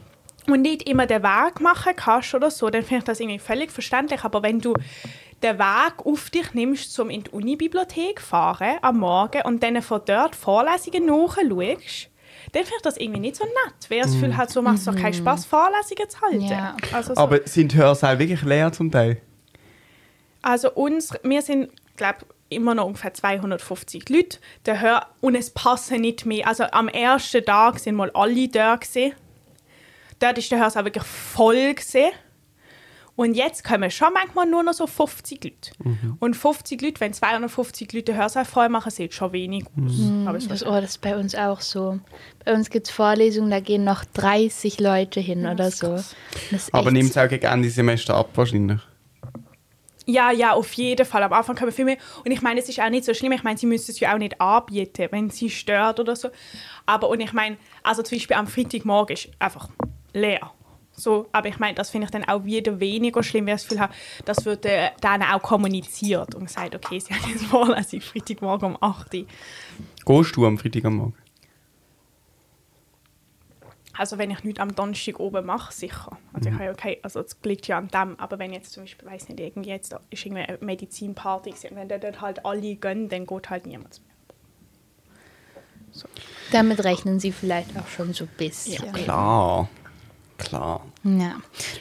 und 0.51 0.63
nicht 0.63 0.89
immer 0.89 1.07
den 1.07 1.23
Weg 1.23 1.61
machen 1.61 1.93
kannst 1.95 2.35
oder 2.35 2.51
so, 2.51 2.71
dann 2.71 2.83
finde 2.83 2.99
ich 2.99 3.05
das 3.05 3.21
irgendwie 3.21 3.39
völlig 3.39 3.71
verständlich. 3.71 4.25
Aber 4.25 4.43
wenn 4.43 4.61
du 4.61 4.75
den 5.43 5.59
Weg 5.59 6.05
auf 6.05 6.31
dich 6.31 6.55
nimmst, 6.55 6.99
um 6.99 7.11
in 7.11 7.25
die 7.25 7.31
Unibibliothek 7.31 8.21
zu 8.21 8.27
fahren 8.27 8.79
am 8.83 8.99
Morgen 8.99 9.43
und 9.43 9.63
dann 9.63 9.81
von 9.83 10.01
dort 10.05 10.35
Vorlesungen 10.35 11.07
nachschaust, 11.07 12.11
dann 12.53 12.65
finde 12.65 12.77
ich 12.77 12.83
das 12.83 12.97
irgendwie 12.97 13.21
nicht 13.21 13.37
so 13.37 13.45
nett. 13.45 13.91
Weil 13.91 13.99
ich 13.99 14.05
das 14.05 14.13
Gefühl 14.13 14.37
hat, 14.37 14.51
so 14.51 14.63
macht 14.63 14.79
es 14.79 14.85
doch 14.85 14.97
keinen 14.97 15.15
Spaß, 15.15 15.47
Vorlesungen 15.47 16.09
zu 16.09 16.21
halten. 16.21 16.41
Ja. 16.43 16.77
Also, 16.93 17.15
so. 17.15 17.21
Aber 17.21 17.41
sind 17.47 17.75
Hörsäle 17.75 18.19
wirklich 18.19 18.43
leer 18.43 18.73
zum 18.73 18.91
Teil? 18.91 19.21
also 20.43 20.73
uns, 20.73 21.13
wir 21.23 21.43
sind, 21.43 21.71
glaube 21.97 22.27
immer 22.49 22.75
noch 22.75 22.87
ungefähr 22.87 23.13
250 23.13 24.09
Leute. 24.09 24.39
Der 24.65 24.81
Hör 24.81 25.07
und 25.21 25.35
es 25.35 25.51
passen 25.51 26.01
nicht 26.01 26.25
mehr. 26.25 26.47
Also 26.47 26.65
am 26.73 26.89
ersten 26.89 27.45
Tag 27.45 27.79
sind 27.79 27.95
mal 27.95 28.11
alle 28.13 28.49
da 28.49 28.77
gewesen. 28.77 29.13
Dort 30.19 30.39
ist 30.39 30.51
der 30.51 30.59
Hörsaal 30.59 30.87
wirklich 30.87 31.05
voll 31.05 31.75
gewesen. 31.75 32.11
Und 33.19 33.35
jetzt 33.35 33.65
kommen 33.65 33.91
schon 33.91 34.13
manchmal 34.13 34.47
nur 34.47 34.63
noch 34.63 34.75
so 34.75 34.87
50 34.87 35.43
Leute. 35.43 35.73
Und 36.21 36.37
50 36.37 36.81
Leute, 36.81 37.01
wenn 37.01 37.13
250 37.13 37.93
Leute 37.93 38.15
Hörsaal 38.17 38.45
voll 38.45 38.69
machen, 38.69 38.93
sieht 38.93 39.13
schon 39.13 39.33
wenig 39.33 39.65
aus. 39.65 39.93
Aber 40.25 40.39
es 40.39 40.47
Das, 40.47 40.63
ist 40.63 40.69
oh, 40.69 40.81
das 40.81 40.91
ist 40.91 41.01
bei 41.01 41.17
uns 41.17 41.35
auch 41.35 41.61
so. 41.61 41.99
Bei 42.45 42.55
uns 42.55 42.71
gibt 42.71 42.87
es 42.87 42.93
Vorlesungen, 42.93 43.51
da 43.51 43.59
gehen 43.59 43.83
noch 43.83 44.05
30 44.05 44.79
Leute 44.79 45.19
hin 45.19 45.47
oder 45.47 45.73
so. 45.73 45.99
Das 46.53 46.73
Aber 46.73 46.93
nimmt 46.93 47.11
es 47.11 47.19
auch 47.19 47.29
gegen 47.29 47.45
Ende 47.45 47.69
Semester 47.71 48.15
ab 48.15 48.29
wahrscheinlich. 48.37 48.79
Ja, 50.07 50.31
ja, 50.31 50.53
auf 50.53 50.73
jeden 50.75 51.05
Fall. 51.05 51.25
Am 51.25 51.33
Anfang 51.33 51.57
kommen 51.57 51.73
viel 51.73 51.87
mehr. 51.87 51.99
Und 52.25 52.31
ich 52.31 52.41
meine, 52.41 52.61
es 52.61 52.69
ist 52.69 52.81
auch 52.81 52.89
nicht 52.89 53.05
so 53.05 53.15
schlimm. 53.15 53.33
Ich 53.33 53.43
meine, 53.43 53.59
sie 53.59 53.67
müssen 53.67 53.91
es 53.91 53.99
ja 53.99 54.15
auch 54.15 54.19
nicht 54.19 54.41
anbieten, 54.41 55.09
wenn 55.11 55.29
sie 55.29 55.51
stört 55.51 55.99
oder 55.99 56.15
so. 56.15 56.29
Aber, 56.87 57.09
und 57.09 57.19
ich 57.19 57.33
meine, 57.33 57.57
also 57.83 58.05
zum 58.05 58.17
Beispiel 58.17 58.37
am 58.37 58.47
Freitagmorgen 58.47 59.15
ist 59.15 59.29
einfach 59.41 59.69
leer. 60.13 60.53
So, 60.99 61.29
aber 61.31 61.49
ich 61.49 61.59
meine, 61.61 61.75
das 61.75 61.91
finde 61.91 62.07
ich 62.07 62.11
dann 62.11 62.25
auch 62.25 62.45
wieder 62.45 62.81
weniger 62.81 63.23
schlimm, 63.23 63.47
weil 63.47 63.55
ich 63.55 63.61
das 63.61 63.69
Gefühl 63.69 63.81
habe, 63.81 63.95
das 64.25 64.45
wird 64.45 64.67
äh, 64.67 64.91
dann 65.01 65.23
auch 65.23 65.41
kommuniziert 65.41 66.35
und 66.35 66.47
gesagt, 66.47 66.75
okay, 66.75 66.99
sie 66.99 67.15
haben 67.15 67.31
jetzt 67.31 67.45
Vorlesung 67.45 68.01
Freitagmorgen 68.01 68.75
um 68.75 68.79
8 68.81 69.15
Uhr. 69.15 69.27
Gehst 70.05 70.37
du 70.37 70.47
am 70.47 70.59
Freitag 70.59 70.85
am 70.87 70.97
Morgen? 70.97 71.15
Also 73.97 74.19
wenn 74.19 74.31
ich 74.31 74.45
nichts 74.45 74.61
am 74.61 74.75
Donnerstag 74.75 75.19
oben 75.19 75.45
mache, 75.45 75.73
sicher. 75.73 76.17
Also 76.33 76.49
ich 76.49 76.55
habe 76.55 76.67
ja 76.67 76.71
okay, 76.71 76.99
also 77.03 77.21
es 77.21 77.37
liegt 77.43 77.67
ja 77.67 77.79
an 77.79 77.89
dem, 77.89 78.19
aber 78.19 78.39
wenn 78.39 78.53
jetzt 78.53 78.73
zum 78.73 78.85
Beispiel, 78.85 79.09
weiß 79.09 79.29
nicht, 79.29 79.41
irgendwie 79.41 79.71
jetzt 79.71 79.93
da 79.93 80.01
ist 80.11 80.25
irgendwie 80.25 80.43
eine 80.43 80.59
Medizinparty 80.61 81.51
gewesen, 81.51 81.71
und 81.71 81.77
wenn 81.77 81.89
da 81.89 81.99
dort 81.99 82.21
halt 82.21 82.45
alle 82.45 82.77
gönnen, 82.77 83.09
dann 83.09 83.27
geht 83.27 83.51
halt 83.51 83.67
niemand 83.67 84.01
mehr. 84.01 84.09
Damit 86.53 86.85
rechnen 86.85 87.19
sie 87.19 87.33
vielleicht 87.33 87.77
auch 87.77 87.89
schon 87.89 88.13
so 88.13 88.25
ein 88.25 88.31
bisschen. 88.37 88.85
Ja. 88.85 88.93
Klar. 88.93 89.69
Klar. 90.39 90.83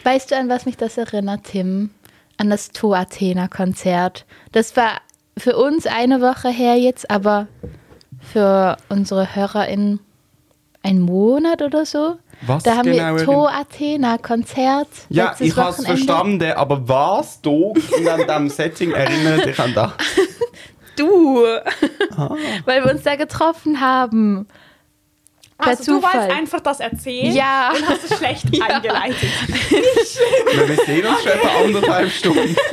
Weißt 0.04 0.32
du, 0.32 0.36
an 0.38 0.50
was 0.50 0.66
mich 0.66 0.78
das 0.78 0.98
erinnert, 0.98 1.46
Tim? 1.46 1.92
An 2.38 2.50
das 2.50 2.70
To 2.70 2.94
Athena 2.94 3.48
Konzert. 3.48 4.26
Das 4.52 4.76
war 4.76 5.02
für 5.38 5.56
uns 5.58 5.86
eine 5.88 6.22
Woche 6.22 6.50
her 6.50 6.76
jetzt, 6.76 7.10
aber 7.10 7.48
für 8.20 8.78
unsere 8.90 9.36
HörerInnen 9.36 10.00
ein 10.84 11.00
Monat 11.00 11.62
oder 11.62 11.86
so. 11.86 12.18
Was 12.46 12.64
da 12.64 12.78
haben 12.78 12.92
genau, 12.92 13.16
wir 13.16 13.26
To 13.26 13.48
Athena 13.48 14.18
Konzert. 14.18 14.88
Ja, 15.10 15.36
ich 15.40 15.56
habe 15.56 15.72
es 15.72 15.86
verstanden, 15.86 16.52
aber 16.52 16.88
was 16.88 17.42
du 17.42 17.74
in 17.98 18.08
an 18.08 18.22
diesem 18.22 18.50
Setting 18.50 18.92
erinnert 18.92 19.46
dich 19.46 19.60
an 19.60 19.74
das? 19.74 19.92
Du, 20.96 21.44
Ah. 22.16 22.36
weil 22.66 22.84
wir 22.84 22.92
uns 22.92 23.04
da 23.04 23.16
getroffen 23.16 23.82
haben. 23.82 24.48
Per 25.58 25.68
Also 25.70 25.84
du 25.86 25.92
wolltest 25.94 26.14
Zufall. 26.14 26.32
einfach 26.32 26.60
das 26.60 26.80
erzählen 26.80 27.34
Ja. 27.36 27.72
und 27.76 27.88
hast 27.90 28.12
es 28.12 28.18
schlecht 28.18 28.46
eingeleitet. 28.62 29.18
Wir 29.48 30.76
sehen 30.86 31.06
uns 31.06 31.22
schon 31.24 31.32
etwa 31.32 31.64
anderthalb 31.64 32.12
Stunden. 32.12 32.56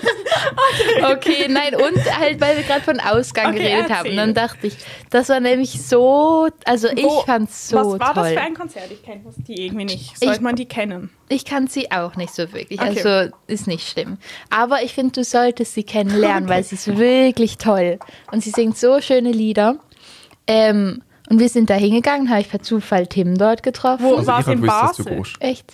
Okay, 1.11 1.47
nein, 1.49 1.75
und 1.75 2.19
halt, 2.19 2.41
weil 2.41 2.57
wir 2.57 2.65
gerade 2.65 2.83
von 2.83 3.01
Ausgang 3.01 3.53
Okay, 3.55 3.59
geredet 3.65 3.91
erzähl. 3.91 3.97
haben. 3.97 4.17
Dann 4.17 4.35
dachte 4.35 4.67
ich, 4.67 4.77
das 5.11 5.29
war 5.29 5.41
nämlich 5.41 5.83
so, 5.83 6.49
also 6.65 6.89
ich 6.89 7.05
Wo- 7.05 7.23
fand's 7.23 7.69
so 7.69 7.77
Was 7.77 8.01
war 8.01 8.15
toll. 8.15 8.25
das 8.25 8.33
für 8.33 8.41
ein 8.41 8.55
Konzert? 8.55 8.91
Ich 8.91 9.03
kenne 9.03 9.21
die 9.47 9.67
irgendwie 9.67 9.85
nicht. 9.85 10.19
Sollte 10.19 10.35
Ich- 10.37 10.41
man 10.41 10.57
die 10.57 10.67
kennen? 10.67 11.11
Ich 11.29 11.45
kann 11.45 11.67
sie 11.67 11.91
auch 11.91 12.17
nicht 12.17 12.35
so 12.35 12.53
wirklich, 12.53 12.81
Okay. 12.81 13.03
also 13.05 13.33
ist 13.47 13.67
nicht 13.67 13.89
schlimm. 13.89 14.19
Aber 14.51 14.83
ich 14.83 14.93
finde, 14.95 15.13
du 15.13 15.25
solltest 15.25 15.75
sie 15.75 15.85
kennenlernen, 15.85 16.49
weil 16.49 16.63
sie 16.65 16.75
ist 16.75 16.97
wirklich 16.99 17.57
toll. 17.59 17.99
Und 18.31 18.43
sie 18.43 18.51
singt 18.51 18.77
so 18.77 19.01
schöne 19.01 19.31
Lieder. 19.33 19.77
Ähm, 20.47 21.03
und 21.31 21.39
wir 21.39 21.49
sind 21.49 21.71
da 21.71 21.75
hingegangen, 21.75 22.29
habe 22.31 22.41
ich 22.41 22.51
per 22.51 22.63
Zufall 22.63 23.07
Tim 23.07 23.37
dort 23.39 23.63
getroffen. 23.63 24.05
Wo 24.05 24.17
Also 24.17 24.27
war's 24.27 24.47
in 24.49 24.61
Basel? 24.61 25.05
gehst. 25.05 25.37
Echt? 25.41 25.73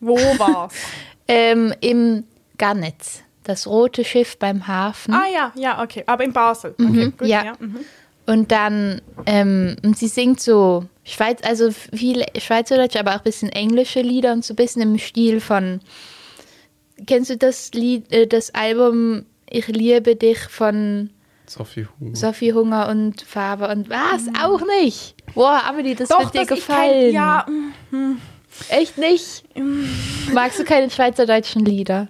Wo 0.00 0.16
war's? 0.16 0.72
Ähm, 1.32 1.72
Im 1.80 2.24
Garnetz, 2.58 3.22
das 3.44 3.68
rote 3.68 4.02
Schiff 4.04 4.36
beim 4.36 4.66
Hafen. 4.66 5.14
ah 5.14 5.26
ja, 5.32 5.52
ja, 5.54 5.80
okay. 5.80 6.02
Aber 6.06 6.24
in 6.24 6.32
Basel. 6.32 6.74
Okay, 6.76 7.12
gut, 7.16 7.28
ja. 7.28 7.52
mhm. 7.60 7.76
Und 8.26 8.50
dann, 8.50 9.00
ähm, 9.26 9.76
und 9.84 9.96
sie 9.96 10.08
singt 10.08 10.40
so 10.40 10.86
Schweiz, 11.04 11.38
also 11.44 11.70
viel 11.70 12.24
Schweizerdeutsch, 12.36 12.96
aber 12.96 13.12
auch 13.12 13.18
ein 13.18 13.22
bisschen 13.22 13.48
englische 13.50 14.00
Lieder 14.00 14.32
und 14.32 14.44
so 14.44 14.54
ein 14.54 14.56
bisschen 14.56 14.82
im 14.82 14.98
Stil 14.98 15.40
von. 15.40 15.78
Kennst 17.06 17.30
du 17.30 17.36
das 17.36 17.70
Lied, 17.74 18.12
äh, 18.12 18.26
das 18.26 18.52
Album 18.52 19.24
Ich 19.48 19.68
liebe 19.68 20.16
dich 20.16 20.40
von 20.40 21.10
Sophie 21.50 21.84
Hunger. 21.98 22.14
Sophie 22.14 22.52
Hunger 22.52 22.88
und 22.88 23.22
Farbe 23.22 23.66
und 23.68 23.90
was? 23.90 24.28
Auch 24.40 24.60
nicht. 24.80 25.16
Boah, 25.34 25.62
Amelie, 25.68 25.96
das 25.96 26.08
Doch, 26.08 26.20
wird 26.20 26.34
dir 26.34 26.46
das 26.46 26.50
ich 26.58 26.66
gefallen. 26.66 27.06
kenn, 27.06 27.12
ja, 27.12 27.46
mm, 27.90 28.18
Echt 28.68 28.98
nicht? 28.98 29.42
Magst 30.32 30.60
du 30.60 30.64
keine 30.64 30.90
schweizerdeutschen 30.90 31.64
Lieder? 31.64 32.06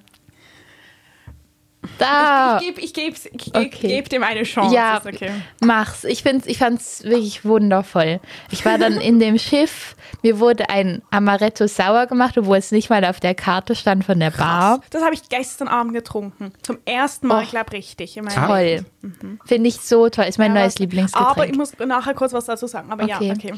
Da. 2.01 2.59
ich 2.61 2.67
gebe 2.67 2.81
ich 2.81 2.95
geb's, 2.95 3.27
ich 3.27 3.55
Ah. 3.55 3.61
Okay. 3.61 3.89
geb, 3.89 4.09
dem 4.09 4.23
eine 4.23 4.43
Chance. 4.45 4.75
Ja, 4.75 4.97
ist 4.99 5.07
okay. 5.07 5.31
mach's. 5.61 6.05
Ich, 6.05 6.23
find's, 6.23 6.47
ich 6.47 6.59
fand's 6.59 7.05
wirklich 7.05 7.45
wundervoll. 7.45 8.21
Ich 8.51 8.65
war 8.65 8.79
dann 8.79 9.01
in 9.01 9.19
dem 9.21 9.39
Schiff. 9.39 9.95
Mir 10.23 10.41
wurde 10.41 10.71
ein 10.71 11.03
Amaretto 11.11 11.67
sauer 11.67 12.07
gemacht, 12.07 12.37
obwohl 12.39 12.57
es 12.57 12.73
nicht 12.73 12.91
mal 12.91 13.05
auf 13.05 13.21
der 13.21 13.35
Karte 13.35 13.75
stand 13.75 14.05
von 14.05 14.19
der 14.19 14.31
Bar. 14.31 14.81
Das 14.91 15.03
habe 15.03 15.15
ich 15.15 15.29
gestern 15.29 15.69
Abend 15.69 15.93
getrunken. 15.95 16.53
Zum 16.63 16.79
ersten 16.85 17.27
Mal, 17.29 17.39
Och. 17.39 17.43
ich 17.45 17.51
glaube, 17.51 17.73
richtig. 17.73 18.17
meinem 18.17 18.29
Toll. 18.47 18.85
Leben. 19.03 19.39
Finde 19.47 19.69
ich 19.69 19.77
so 19.81 20.09
toll. 20.09 20.25
Ist 20.25 20.39
mein 20.39 20.55
Ja, 20.55 20.63
neues 20.63 20.79
Lieblingsgetränk. 20.79 21.31
Aber 21.31 21.47
ich 21.47 21.57
muss 21.57 21.79
nachher 21.79 22.15
kurz 22.15 22.33
was 22.33 22.47
dazu 22.47 22.67
sagen. 22.67 22.91
Aber 22.91 23.05
ja, 23.07 23.17
Okay. 23.17 23.33
okay. 23.37 23.55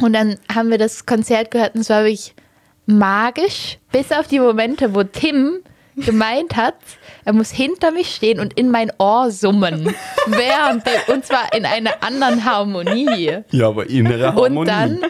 Und 0.00 0.12
dann 0.12 0.38
haben 0.52 0.70
wir 0.70 0.78
das 0.78 1.06
Konzert 1.06 1.50
gehört 1.50 1.74
und 1.74 1.82
es 1.82 1.90
war 1.90 2.00
wirklich 2.02 2.34
magisch, 2.86 3.78
bis 3.92 4.12
auf 4.12 4.26
die 4.26 4.40
Momente, 4.40 4.94
wo 4.94 5.02
Tim 5.04 5.60
gemeint 5.96 6.56
hat, 6.56 6.74
er 7.24 7.32
muss 7.32 7.50
hinter 7.50 7.90
mich 7.90 8.14
stehen 8.14 8.40
und 8.40 8.54
in 8.54 8.70
mein 8.70 8.92
Ohr 8.98 9.30
summen. 9.30 9.94
Während 10.26 10.86
dem, 10.86 11.14
und 11.14 11.24
zwar 11.24 11.52
in 11.54 11.64
einer 11.64 12.02
anderen 12.02 12.44
Harmonie. 12.44 13.38
Ja, 13.50 13.68
aber 13.68 13.88
innere 13.88 14.28
Harmonie. 14.28 14.58
Und 14.58 14.66
dann 14.68 15.00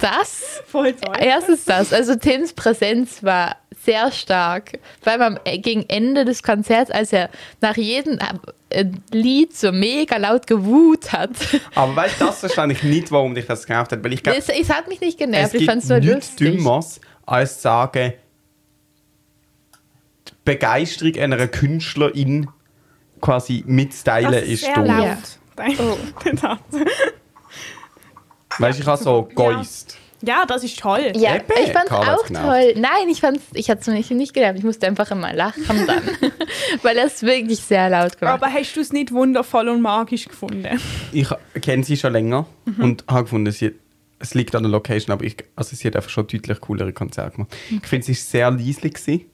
das. 0.00 0.62
Voll 0.66 0.92
toll. 0.94 1.14
Erstens 1.20 1.64
das. 1.64 1.92
Also 1.92 2.16
Tims 2.16 2.52
Präsenz 2.52 3.22
war 3.22 3.56
sehr 3.84 4.10
stark. 4.10 4.78
Vor 5.00 5.12
allem 5.12 5.22
am, 5.22 5.38
äh, 5.44 5.58
gegen 5.58 5.84
Ende 5.88 6.24
des 6.24 6.42
Konzerts, 6.42 6.90
als 6.90 7.12
er 7.12 7.30
nach 7.60 7.76
jedem 7.76 8.18
äh, 8.70 8.84
Lied 9.12 9.56
so 9.56 9.70
mega 9.70 10.16
laut 10.16 10.46
gewut 10.48 11.12
hat. 11.12 11.30
Aber 11.76 11.94
weißt 11.94 12.20
du, 12.20 12.26
das 12.26 12.40
verstehe 12.40 12.72
ich 12.72 12.82
nicht, 12.82 13.12
warum 13.12 13.34
dich 13.34 13.46
das 13.46 13.64
genervt 13.64 13.92
hat. 13.92 14.02
Weil 14.02 14.12
ich 14.12 14.22
glaube, 14.24 14.38
Es, 14.38 14.48
es 14.48 14.70
hat 14.70 14.88
mich 14.88 15.00
nicht 15.00 15.12
es 15.12 15.18
genervt. 15.18 15.54
Ich 15.54 15.60
gibt 15.60 15.70
fand 15.70 15.82
es 15.82 15.88
so 15.88 15.94
nichts 15.94 16.30
lustig. 16.30 16.56
Dümmeres, 16.56 17.00
als 17.24 17.56
zu 17.56 17.62
sagen, 17.62 18.14
Begeisterung 20.46 21.16
einer 21.16 21.46
Künstlerin 21.48 22.48
quasi 23.20 23.62
mitzuteilen 23.66 24.32
Das 24.32 24.42
ist 24.44 24.66
dumm. 24.74 24.86
laut. 24.86 25.02
Ja. 25.04 25.18
Dein- 25.56 25.76
Oh. 25.78 25.96
Weißt 28.58 28.78
du, 28.78 28.82
ich 28.82 28.88
habe 28.88 29.02
so 29.02 29.28
Ja. 29.36 29.52
geäust. 29.52 29.98
Ja, 30.22 30.46
das 30.46 30.64
ist 30.64 30.78
toll. 30.80 31.12
Ja, 31.14 31.36
Eben, 31.36 31.44
ich 31.62 31.72
fand 31.72 31.86
es 31.86 31.92
auch 31.92 32.26
toll. 32.26 32.72
Nein, 32.76 33.08
ich 33.10 33.20
fand's, 33.20 33.42
ich 33.52 33.68
hatte 33.68 33.82
es 33.82 33.86
nicht, 33.88 34.10
nicht 34.12 34.32
genervt. 34.32 34.58
Ich 34.58 34.64
musste 34.64 34.86
einfach 34.86 35.10
immer 35.10 35.32
lachen 35.34 35.62
dann. 35.86 36.02
Weil 36.82 36.96
er 36.96 37.04
es 37.06 37.22
wirklich 37.22 37.60
sehr 37.60 37.90
laut 37.90 38.18
gemacht 38.18 38.42
Aber 38.42 38.50
hast 38.52 38.74
du 38.74 38.80
es 38.80 38.92
nicht 38.94 39.12
wundervoll 39.12 39.68
und 39.68 39.82
magisch 39.82 40.26
gefunden? 40.26 40.80
Ich 41.12 41.28
kenne 41.60 41.84
sie 41.84 41.98
schon 41.98 42.14
länger 42.14 42.46
Mhm. 42.64 42.82
und 42.82 43.04
habe 43.08 43.24
gefunden, 43.24 43.52
sie, 43.52 43.72
es 44.18 44.32
liegt 44.34 44.54
an 44.56 44.62
der 44.62 44.72
Location, 44.72 45.12
aber 45.12 45.24
ich, 45.24 45.36
also 45.54 45.76
sie 45.76 45.86
hat 45.86 45.96
einfach 45.96 46.10
schon 46.10 46.26
deutlich 46.26 46.60
coolere 46.62 46.92
Konzerte 46.94 47.32
gemacht. 47.36 47.54
Mhm. 47.68 47.80
Ich 47.82 47.88
finde, 47.88 48.06
sie 48.06 48.12
ist 48.12 48.30
sehr 48.30 48.50
leislich. 48.50 48.94
Gewesen. 48.94 49.26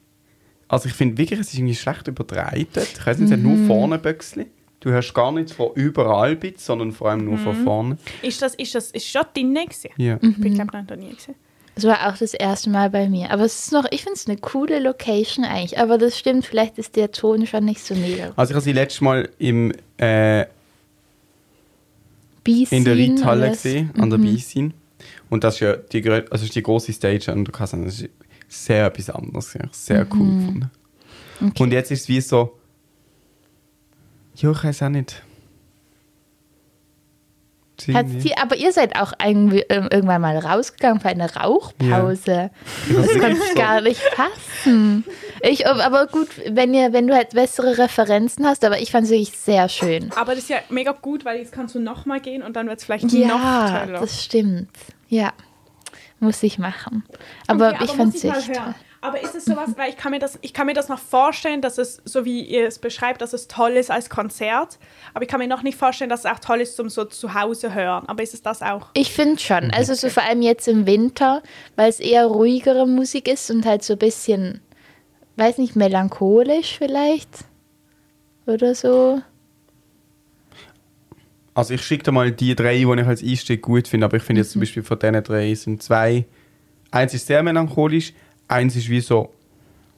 Also 0.72 0.88
ich 0.88 0.94
finde 0.94 1.18
wirklich, 1.18 1.38
es 1.38 1.48
ist 1.48 1.58
irgendwie 1.58 1.74
schlecht 1.74 2.08
übertreitet. 2.08 2.88
Ich 2.98 3.06
weiß 3.06 3.18
nicht, 3.18 3.28
sie 3.28 3.34
hat 3.34 3.40
Mhm. 3.42 3.66
nur 3.66 3.66
vorne 3.66 3.98
Böxli. 3.98 4.46
Du 4.80 4.88
hörst 4.90 5.12
gar 5.12 5.30
nichts 5.30 5.52
von 5.52 5.68
überall, 5.74 6.34
bit, 6.34 6.60
sondern 6.60 6.92
vor 6.92 7.10
allem 7.10 7.26
nur 7.26 7.34
Mhm. 7.36 7.44
von 7.44 7.56
vorne. 7.64 7.98
Ist 8.22 8.40
das, 8.40 8.54
ist 8.54 8.74
das 8.74 8.90
ist 8.90 9.06
schon 9.06 9.22
drin 9.34 9.54
gewesen? 9.54 9.90
Ja. 9.98 10.18
Mhm. 10.22 10.30
Ich 10.30 10.40
bin, 10.40 10.54
glaube 10.54 10.70
ich, 10.82 10.88
noch 10.88 10.96
nie 10.96 11.14
gesehen. 11.14 11.34
Das 11.74 11.84
war 11.84 12.08
auch 12.08 12.16
das 12.16 12.32
erste 12.32 12.70
Mal 12.70 12.88
bei 12.88 13.06
mir. 13.08 13.30
Aber 13.30 13.44
es 13.44 13.64
ist 13.66 13.72
noch, 13.72 13.84
ich 13.90 14.02
finde 14.02 14.14
es 14.16 14.26
eine 14.26 14.38
coole 14.38 14.78
Location 14.78 15.44
eigentlich. 15.44 15.78
Aber 15.78 15.98
das 15.98 16.18
stimmt, 16.18 16.46
vielleicht 16.46 16.78
ist 16.78 16.96
der 16.96 17.12
Ton 17.12 17.46
schon 17.46 17.66
nicht 17.66 17.80
so 17.84 17.94
mega. 17.94 18.32
Also 18.36 18.52
ich 18.52 18.54
habe 18.54 18.64
sie 18.64 18.72
letztes 18.72 19.02
Mal 19.02 19.28
im, 19.38 19.72
äh, 19.98 20.46
in 22.70 22.84
der 22.84 22.96
Reithalle 22.98 23.50
gesehen, 23.50 23.90
an 23.98 24.08
der 24.10 24.18
Beisin. 24.18 24.74
Und 25.30 25.44
das 25.44 25.54
ist 25.54 25.60
ja 25.60 25.76
die, 25.76 26.10
also 26.30 26.44
ist 26.44 26.54
die 26.54 26.62
große 26.62 26.92
Stage 26.92 27.32
und 27.32 27.44
du 27.44 27.52
kannst 27.52 27.72
sagen, 27.72 27.84
das 27.84 28.00
ist 28.00 28.10
sehr 28.52 28.86
etwas 28.86 29.10
anderes. 29.10 29.54
Ja. 29.54 29.62
Sehr 29.72 30.06
cool 30.12 30.26
gefunden. 30.38 30.70
Okay. 31.40 31.62
Und 31.62 31.72
jetzt 31.72 31.90
ist 31.90 32.02
es 32.02 32.08
wie 32.08 32.20
so, 32.20 32.58
ja, 34.36 34.50
ich 34.52 34.64
weiß 34.64 34.82
auch 34.82 34.88
nicht. 34.88 35.22
Sie, 37.80 38.36
aber 38.36 38.54
ihr 38.54 38.72
seid 38.72 38.94
auch 38.94 39.12
ähm, 39.18 39.50
irgendwann 39.50 40.20
mal 40.20 40.38
rausgegangen 40.38 41.00
für 41.00 41.08
eine 41.08 41.34
Rauchpause. 41.34 42.50
Weiß 42.88 43.06
Das 43.08 43.20
kann 43.20 43.34
so- 43.34 43.54
gar 43.56 43.80
nicht 43.80 44.00
passen. 44.14 45.04
Ich, 45.40 45.66
aber 45.66 46.06
gut, 46.06 46.28
wenn, 46.48 46.74
ihr, 46.74 46.92
wenn 46.92 47.08
du 47.08 47.14
halt 47.16 47.30
bessere 47.30 47.78
Referenzen 47.78 48.46
hast, 48.46 48.64
aber 48.64 48.78
ich 48.80 48.92
fand 48.92 49.06
es 49.06 49.10
wirklich 49.10 49.32
sehr 49.36 49.68
schön. 49.68 50.12
Aber 50.14 50.34
das 50.36 50.44
ist 50.44 50.50
ja 50.50 50.58
mega 50.68 50.92
gut, 50.92 51.24
weil 51.24 51.38
jetzt 51.40 51.50
kannst 51.50 51.74
du 51.74 51.80
nochmal 51.80 52.20
gehen 52.20 52.42
und 52.44 52.54
dann 52.54 52.68
wird 52.68 52.78
es 52.78 52.84
vielleicht 52.84 53.04
noch 53.04 53.12
Ja, 53.14 53.80
toller. 53.86 53.98
das 54.00 54.22
stimmt. 54.22 54.68
Ja, 55.08 55.32
muss 56.22 56.42
ich 56.42 56.58
machen. 56.58 57.04
Aber 57.46 57.70
Okay, 57.70 57.84
ich 57.84 57.90
fand 57.90 58.14
es 58.14 58.24
echt 58.24 58.54
toll. 58.54 58.74
Aber 59.04 59.20
ist 59.20 59.34
es 59.34 59.44
sowas, 59.44 59.70
weil 59.76 59.90
ich 59.90 59.96
kann, 59.96 60.12
mir 60.12 60.20
das, 60.20 60.38
ich 60.42 60.54
kann 60.54 60.66
mir 60.66 60.74
das 60.74 60.88
noch 60.88 61.00
vorstellen, 61.00 61.60
dass 61.60 61.76
es, 61.76 62.00
so 62.04 62.24
wie 62.24 62.42
ihr 62.42 62.68
es 62.68 62.78
beschreibt, 62.78 63.20
dass 63.20 63.32
es 63.32 63.48
toll 63.48 63.72
ist 63.72 63.90
als 63.90 64.08
Konzert. 64.08 64.78
Aber 65.12 65.24
ich 65.24 65.28
kann 65.28 65.40
mir 65.40 65.48
noch 65.48 65.64
nicht 65.64 65.76
vorstellen, 65.76 66.08
dass 66.08 66.20
es 66.20 66.26
auch 66.26 66.38
toll 66.38 66.60
ist 66.60 66.76
zum 66.76 66.88
so 66.88 67.04
zu 67.04 67.34
Hause 67.34 67.74
hören. 67.74 68.04
Aber 68.06 68.22
ist 68.22 68.32
es 68.32 68.42
das 68.42 68.62
auch? 68.62 68.90
Ich 68.94 69.12
finde 69.12 69.40
schon. 69.40 69.72
Also 69.72 69.94
so 69.94 70.08
vor 70.08 70.22
allem 70.22 70.40
jetzt 70.40 70.68
im 70.68 70.86
Winter, 70.86 71.42
weil 71.74 71.90
es 71.90 71.98
eher 71.98 72.26
ruhigere 72.26 72.86
Musik 72.86 73.26
ist 73.26 73.50
und 73.50 73.66
halt 73.66 73.82
so 73.82 73.94
ein 73.94 73.98
bisschen, 73.98 74.60
weiß 75.34 75.58
nicht, 75.58 75.74
melancholisch 75.74 76.78
vielleicht. 76.78 77.44
Oder 78.46 78.76
so. 78.76 79.20
Also 81.54 81.74
ich 81.74 81.82
schicke 81.82 82.04
dir 82.04 82.12
mal 82.12 82.32
die 82.32 82.54
drei, 82.54 82.76
die 82.76 82.82
ich 82.82 83.06
als 83.06 83.22
Einstieg 83.22 83.62
gut 83.62 83.86
finde, 83.88 84.06
aber 84.06 84.16
ich 84.16 84.22
finde 84.22 84.40
jetzt 84.40 84.52
zum 84.52 84.60
Beispiel 84.60 84.82
von 84.82 84.98
diesen 84.98 85.22
drei 85.22 85.54
sind 85.54 85.82
zwei, 85.82 86.24
eins 86.90 87.12
ist 87.14 87.26
sehr 87.26 87.42
melancholisch, 87.42 88.14
eins 88.48 88.74
ist 88.76 88.88
wie 88.88 89.00
so 89.00 89.32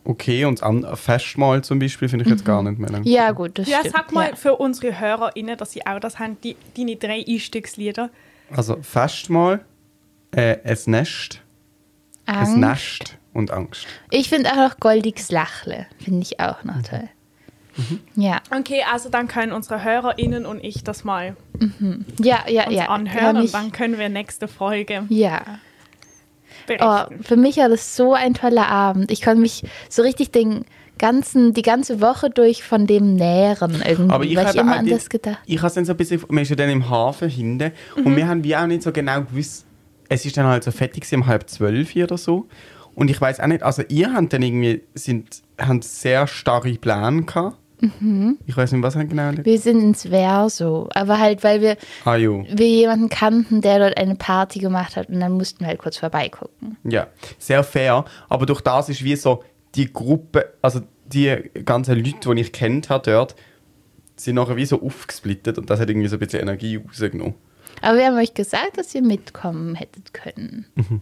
okay 0.05 0.45
und 0.45 0.59
das 0.59 0.63
andere, 0.67 0.97
Festmahl 0.97 1.63
zum 1.63 1.79
Beispiel, 1.79 2.09
finde 2.09 2.25
ich 2.25 2.31
jetzt 2.31 2.45
gar 2.45 2.63
nicht 2.63 2.79
melancholisch. 2.79 3.13
Ja, 3.15 3.31
gut, 3.31 3.59
das 3.59 3.69
Ja, 3.69 3.79
stimmt. 3.79 3.95
sag 3.95 4.13
mal 4.13 4.31
ja. 4.31 4.37
für 4.37 4.57
unsere 4.57 4.99
HörerInnen, 4.99 5.57
dass 5.57 5.73
sie 5.73 5.87
auch 5.87 6.01
das 6.01 6.19
haben, 6.19 6.37
die, 6.43 6.57
deine 6.77 6.97
drei 6.97 7.25
Einstiegslieder. 7.27 8.11
Also 8.51 8.79
Festmahl, 8.83 9.65
äh, 10.33 10.59
es 10.65 10.87
Nest, 10.87 11.41
es 12.27 12.35
Angst. 12.35 12.57
Nest 12.57 13.19
und 13.33 13.51
Angst. 13.51 13.87
Ich 14.11 14.29
finde 14.29 14.51
auch 14.53 14.57
noch 14.57 14.81
Goldiges 14.81 15.31
Lachle. 15.31 15.87
Finde 16.03 16.23
ich 16.23 16.41
auch 16.41 16.63
noch 16.65 16.83
toll. 16.83 17.09
Ja, 18.17 18.41
Okay, 18.51 18.83
also 18.93 19.09
dann 19.09 19.29
können 19.29 19.53
unsere 19.53 19.83
HörerInnen 19.83 20.47
und 20.47 20.63
ich 20.63 20.85
das 20.85 21.05
mal 21.05 21.37
ja, 22.19 22.45
ja, 22.49 22.67
uns 22.67 22.75
ja. 22.75 22.89
anhören 22.89 23.37
und 23.39 23.55
dann 23.55 23.73
können 23.73 23.99
wir 23.99 24.09
nächste 24.09 24.49
Folge 24.49 25.05
ja. 25.09 25.43
Oh, 26.81 27.03
für 27.21 27.37
mich 27.37 27.59
war 27.59 27.69
das 27.69 27.95
so 27.97 28.15
ein 28.15 28.33
toller 28.35 28.69
Abend. 28.69 29.11
Ich 29.11 29.21
konnte 29.21 29.41
mich 29.41 29.65
so 29.91 30.03
richtig 30.03 30.31
den 30.33 30.65
ganzen, 30.99 31.53
die 31.53 31.63
ganze 31.63 32.01
Woche 32.01 32.31
durch 32.31 32.63
von 32.63 32.87
dem 32.87 33.15
nähren 33.17 33.83
irgendwie. 33.85 34.13
Aber 34.13 34.25
ich 34.25 34.37
weil 34.37 34.45
ich 34.45 34.49
habe 34.51 34.61
immer 34.61 34.77
an 34.77 34.87
das 34.87 35.09
gedacht. 35.11 35.41
Ich 35.47 35.61
habe 35.61 35.75
dann 35.75 35.85
so 35.85 35.93
ein 35.93 35.97
bisschen, 35.97 36.23
wir 36.29 36.45
sind 36.47 36.59
ja 36.59 36.67
dann 36.67 36.73
im 36.73 36.89
Hafen 36.89 37.29
hinten 37.29 37.73
Mhm. 37.97 38.07
und 38.07 38.17
wir 38.17 38.29
haben 38.29 38.45
wie 38.45 38.57
auch 38.57 38.67
nicht 38.67 38.83
so 38.83 38.93
genau 38.93 39.23
gewusst, 39.23 39.67
es 40.09 40.25
ist 40.25 40.37
dann 40.37 40.47
halt 40.47 40.65
so 40.65 40.71
fertig 40.71 41.05
um 41.13 41.27
halb 41.27 41.49
zwölf 41.49 41.95
oder 41.97 42.17
so. 42.17 42.47
Und 42.95 43.11
ich 43.11 43.21
weiß 43.21 43.41
auch 43.41 43.47
nicht, 43.47 43.63
also 43.63 43.83
ihr 43.89 44.13
habt 44.15 44.33
dann 44.33 44.43
irgendwie, 44.43 44.83
sind, 44.95 45.43
habt 45.59 45.85
sehr 45.85 46.27
starre 46.27 46.73
Pläne 46.75 47.25
gehabt. 47.25 47.57
Mhm. 47.81 48.39
Ich 48.47 48.57
weiß 48.57 48.73
nicht, 48.73 48.83
was 48.83 48.97
haben 48.97 49.09
genau. 49.09 49.33
Wir 49.43 49.59
sind 49.59 49.81
ins 49.81 50.03
Verso, 50.09 50.89
aber 50.95 51.19
halt, 51.19 51.43
weil 51.45 51.61
wir, 51.61 51.77
Ah 52.05 52.17
wir 52.17 52.69
jemanden 52.69 53.09
kannten, 53.09 53.61
der 53.61 53.79
dort 53.79 53.97
eine 53.97 54.15
Party 54.15 54.59
gemacht 54.59 54.97
hat 54.97 55.09
und 55.09 55.21
dann 55.21 55.33
mussten 55.33 55.61
wir 55.61 55.69
halt 55.69 55.79
kurz 55.79 55.97
vorbeigucken. 55.97 56.77
ja, 56.85 57.09
sehr 57.39 57.65
fair. 57.65 58.05
Aber 58.29 58.47
durch 58.47 58.61
das 58.61 58.89
ist 58.89 59.05
wie 59.05 59.17
so 59.17 59.43
die 59.75 59.93
Gruppe, 59.93 60.53
also 60.63 60.81
die 61.07 61.51
ganzen 61.65 61.97
Leute, 61.97 62.35
die 62.35 62.41
ich 62.41 62.53
kennt 62.53 62.91
habe 62.91 63.11
dort, 63.11 63.35
sind 64.17 64.37
nachher 64.37 64.57
wie 64.57 64.67
so 64.67 64.81
aufgesplittet 64.81 65.59
und 65.59 65.69
das 65.71 65.81
hat 65.81 65.91
irgendwie 65.91 66.09
so 66.09 66.17
ein 66.17 66.21
bisschen 66.21 66.41
Energie 66.41 66.77
rausgenommen. 66.77 67.35
Aber 67.83 67.99
wir 67.99 68.07
haben 68.07 68.17
euch 68.17 68.35
gesagt, 68.35 68.79
dass 68.79 68.95
ihr 68.95 69.03
mitkommen 69.03 69.75
hättet 69.75 70.15
können. 70.15 70.67
Mhm. 70.77 71.01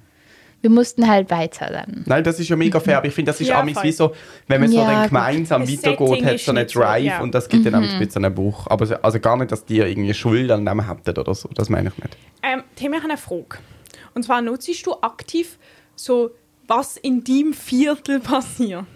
Wir 0.63 0.71
mussten 0.71 1.07
halt 1.09 1.29
weiter 1.31 1.67
dann. 1.67 2.05
Nein, 2.07 2.23
das 2.25 2.39
ist 2.41 2.49
ja 2.49 2.57
mega 2.57 2.79
fair, 2.81 2.97
aber 2.99 3.09
ich 3.09 3.15
finde, 3.15 3.31
das 3.33 3.41
ist 3.41 3.49
Ja, 3.49 3.57
voll. 3.67 3.83
wie 3.83 3.93
so, 3.93 4.13
wenn 4.47 4.61
man 4.61 4.71
so 4.71 4.79
Ja, 4.79 4.87
dann 4.87 5.01
gut. 5.03 5.09
gemeinsam 5.11 5.63
weitergeht, 5.69 6.25
hat 6.25 6.39
so 6.41 6.53
einen 6.53 6.69
so, 6.69 6.81
Drive 6.81 7.05
ja. 7.05 7.21
und 7.21 7.35
das 7.35 7.49
gibt 7.49 7.67
dann 7.67 7.75
Mhm. 7.83 7.89
ein 7.91 7.99
bisschen 7.99 8.25
einen 8.25 8.35
Bruch. 8.35 8.67
Aber 8.69 8.87
so- 8.87 8.95
also 8.97 9.19
gar 9.21 9.37
nicht, 9.37 9.51
dass 9.53 9.65
die 9.65 9.79
irgendwie 9.79 10.15
Schuld 10.15 10.51
an 10.51 10.65
dem 10.65 10.89
hätten 10.89 11.19
oder 11.19 11.35
so, 11.35 11.49
das 11.55 11.69
meine 11.69 11.89
ich 11.91 12.03
nicht. 12.03 12.17
Ähm, 12.43 12.63
Tim, 12.77 12.93
ich 12.95 13.01
habe 13.01 13.11
eine 13.11 13.19
Frage. 13.19 13.59
Und 14.15 14.23
zwar 14.25 14.41
nutzt 14.41 14.87
du 14.87 14.95
aktiv 15.01 15.59
so, 15.97 16.31
was 16.69 16.97
in 16.97 17.25
deinem 17.25 17.53
Viertel 17.55 18.21
passiert? 18.21 18.87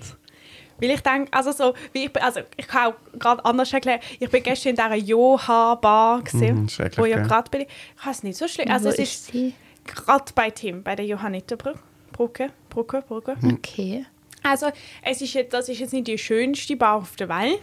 Weil 0.78 0.90
ich 0.90 1.00
denke, 1.00 1.32
also 1.32 1.52
so, 1.52 1.74
wie 1.92 2.04
ich, 2.04 2.12
bin- 2.12 2.22
also 2.22 2.40
ich 2.56 2.68
kann 2.68 2.92
auch 2.92 3.18
gerade 3.18 3.44
anders 3.44 3.72
erklären, 3.72 3.98
ich 4.20 4.28
bin 4.30 4.42
gestern 4.42 4.70
in 4.70 4.76
dieser 4.76 4.94
Joha-Bar 4.94 6.22
gesehen, 6.22 6.62
Mhm, 6.62 6.68
schrecklich, 6.68 6.98
wo 6.98 7.04
ich 7.06 7.14
gerade 7.16 7.50
bin. 7.50 7.62
Ich 7.62 8.02
habe 8.02 8.10
es 8.10 8.22
nicht 8.22 8.36
so 8.38 8.46
schlimm. 8.46 8.70
Also 8.70 8.84
Wo 8.86 8.90
es 8.90 8.98
ist 8.98 9.12
ist 9.14 9.32
sie? 9.32 9.54
Gerade 9.86 10.32
bei 10.34 10.50
Tim, 10.50 10.82
bei 10.82 10.96
der 10.96 11.06
Johanniterbrücke. 11.06 11.80
Brücke, 12.12 12.50
Brücke, 12.70 13.02
Brücke. 13.06 13.36
Okay. 13.44 14.06
Also, 14.42 14.66
es 15.02 15.20
ist 15.20 15.34
jetzt, 15.34 15.52
das 15.52 15.68
ist 15.68 15.80
jetzt 15.80 15.92
nicht 15.92 16.06
die 16.06 16.16
schönste 16.16 16.76
Bar 16.76 16.96
auf 16.96 17.16
der 17.16 17.28
Welt. 17.28 17.60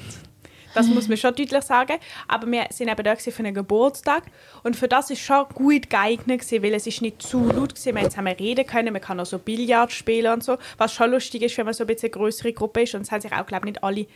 Das 0.74 0.88
muss 0.88 1.08
man 1.08 1.18
schon 1.18 1.36
deutlich 1.36 1.64
sagen. 1.64 1.98
Aber 2.28 2.48
wir 2.52 2.66
sind 2.72 2.90
eben 2.90 3.04
da 3.04 3.16
für 3.16 3.40
einen 3.40 3.54
Geburtstag. 3.54 4.24
Und 4.64 4.76
für 4.76 4.88
das 4.88 5.10
ist 5.12 5.22
schon 5.22 5.46
gut 5.54 5.90
geeignet, 5.90 6.42
gewesen, 6.42 6.64
weil 6.64 6.74
es 6.74 6.88
ist 6.88 7.02
nicht 7.02 7.22
zu 7.22 7.46
laut 7.46 7.86
war. 7.86 7.96
Wir 7.96 8.10
haben 8.10 8.28
reden 8.28 8.66
können, 8.66 8.94
man 8.94 9.02
kann 9.02 9.20
auch 9.20 9.26
so 9.26 9.38
Billard 9.40 9.92
spielen 9.92 10.34
und 10.34 10.44
so. 10.44 10.58
Was 10.78 10.94
schon 10.94 11.12
lustig 11.12 11.44
ist, 11.44 11.58
wenn 11.58 11.66
man 11.66 11.74
so 11.74 11.84
ein 11.84 11.88
bisschen 11.88 12.12
eine 12.12 12.20
größere 12.20 12.54
Gruppe 12.54 12.82
ist. 12.82 12.96
Und 12.96 13.02
es 13.02 13.12
haben 13.12 13.22
sich 13.22 13.32
auch, 13.32 13.46
glaube 13.46 13.68
ich, 13.68 13.74
nicht 13.74 13.84
alle 13.84 14.08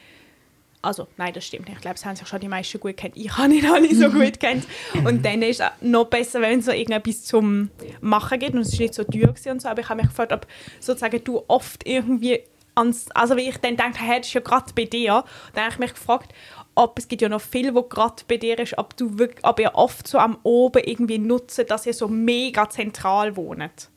also, 0.82 1.08
nein, 1.18 1.34
das 1.34 1.46
stimmt 1.46 1.68
nicht. 1.68 1.78
Ich 1.78 1.82
glaube, 1.82 1.96
es 1.96 2.06
haben 2.06 2.16
sich 2.16 2.28
schon 2.28 2.40
die 2.40 2.48
meisten 2.48 2.80
gut 2.80 2.98
kennt. 2.98 3.18
Ich 3.18 3.36
habe 3.36 3.50
nicht 3.50 3.70
alle 3.70 3.94
so 3.94 4.10
gut 4.10 4.40
kennt. 4.40 4.66
Und 5.04 5.26
dann 5.26 5.42
ist 5.42 5.60
es 5.60 5.68
noch 5.82 6.06
besser, 6.06 6.40
wenn 6.42 6.60
es 6.60 6.66
so 6.66 6.72
irgendetwas 6.72 7.24
zum 7.24 7.72
Machen 8.00 8.40
gibt. 8.40 8.54
Und 8.54 8.62
es 8.62 8.74
ist 8.74 8.80
nicht 8.80 8.94
so 8.94 9.04
teuer 9.04 9.34
und 9.52 9.62
so. 9.62 9.68
Aber 9.68 9.82
ich 9.82 9.90
habe 9.90 10.02
mich 10.02 10.10
gefragt, 10.10 10.32
ob 10.32 10.48
sozusagen 10.80 11.24
du 11.24 11.44
oft 11.48 11.86
irgendwie 11.86 12.42
ans... 12.76 13.10
Also, 13.12 13.36
wie 13.38 13.50
ich 13.50 13.58
dann 13.58 13.76
dachte, 13.76 14.00
hey, 14.00 14.20
das 14.20 14.28
ist 14.28 14.34
ja 14.34 14.42
gerade 14.42 14.72
bei 14.76 14.86
dir. 14.86 15.24
Dann 15.54 15.64
habe 15.64 15.74
ich 15.74 15.80
mich 15.80 15.94
gefragt, 15.94 16.34
ob 16.76 17.00
es 17.00 17.08
gibt 17.08 17.24
ja 17.24 17.30
noch 17.30 17.42
viel, 17.42 17.74
wo 17.74 17.82
gerade 17.84 18.24
bei 18.28 18.38
dir 18.38 18.58
ist, 18.60 18.78
ob, 18.78 18.96
du 18.96 19.18
wirklich, 19.18 19.44
ob 19.44 19.60
ihr 19.60 19.74
oft 19.74 20.08
so 20.08 20.20
am 20.20 20.38
Oben 20.44 20.84
irgendwie 20.86 21.18
nutzt, 21.18 21.60
dass 21.70 21.88
ihr 21.88 21.94
so 21.94 22.08
mega 22.08 22.70
zentral 22.70 23.36
wohnt. 23.36 23.90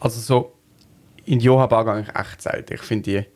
Also 0.00 0.20
so, 0.20 0.52
in 1.24 1.38
die 1.38 1.44
Joha-Bar 1.44 1.84
gehe 1.84 2.00
ich 2.00 2.20
echt 2.20 2.42
selten. 2.42 2.74
Ich 2.74 2.82
finde 2.82 3.02
die 3.02 3.26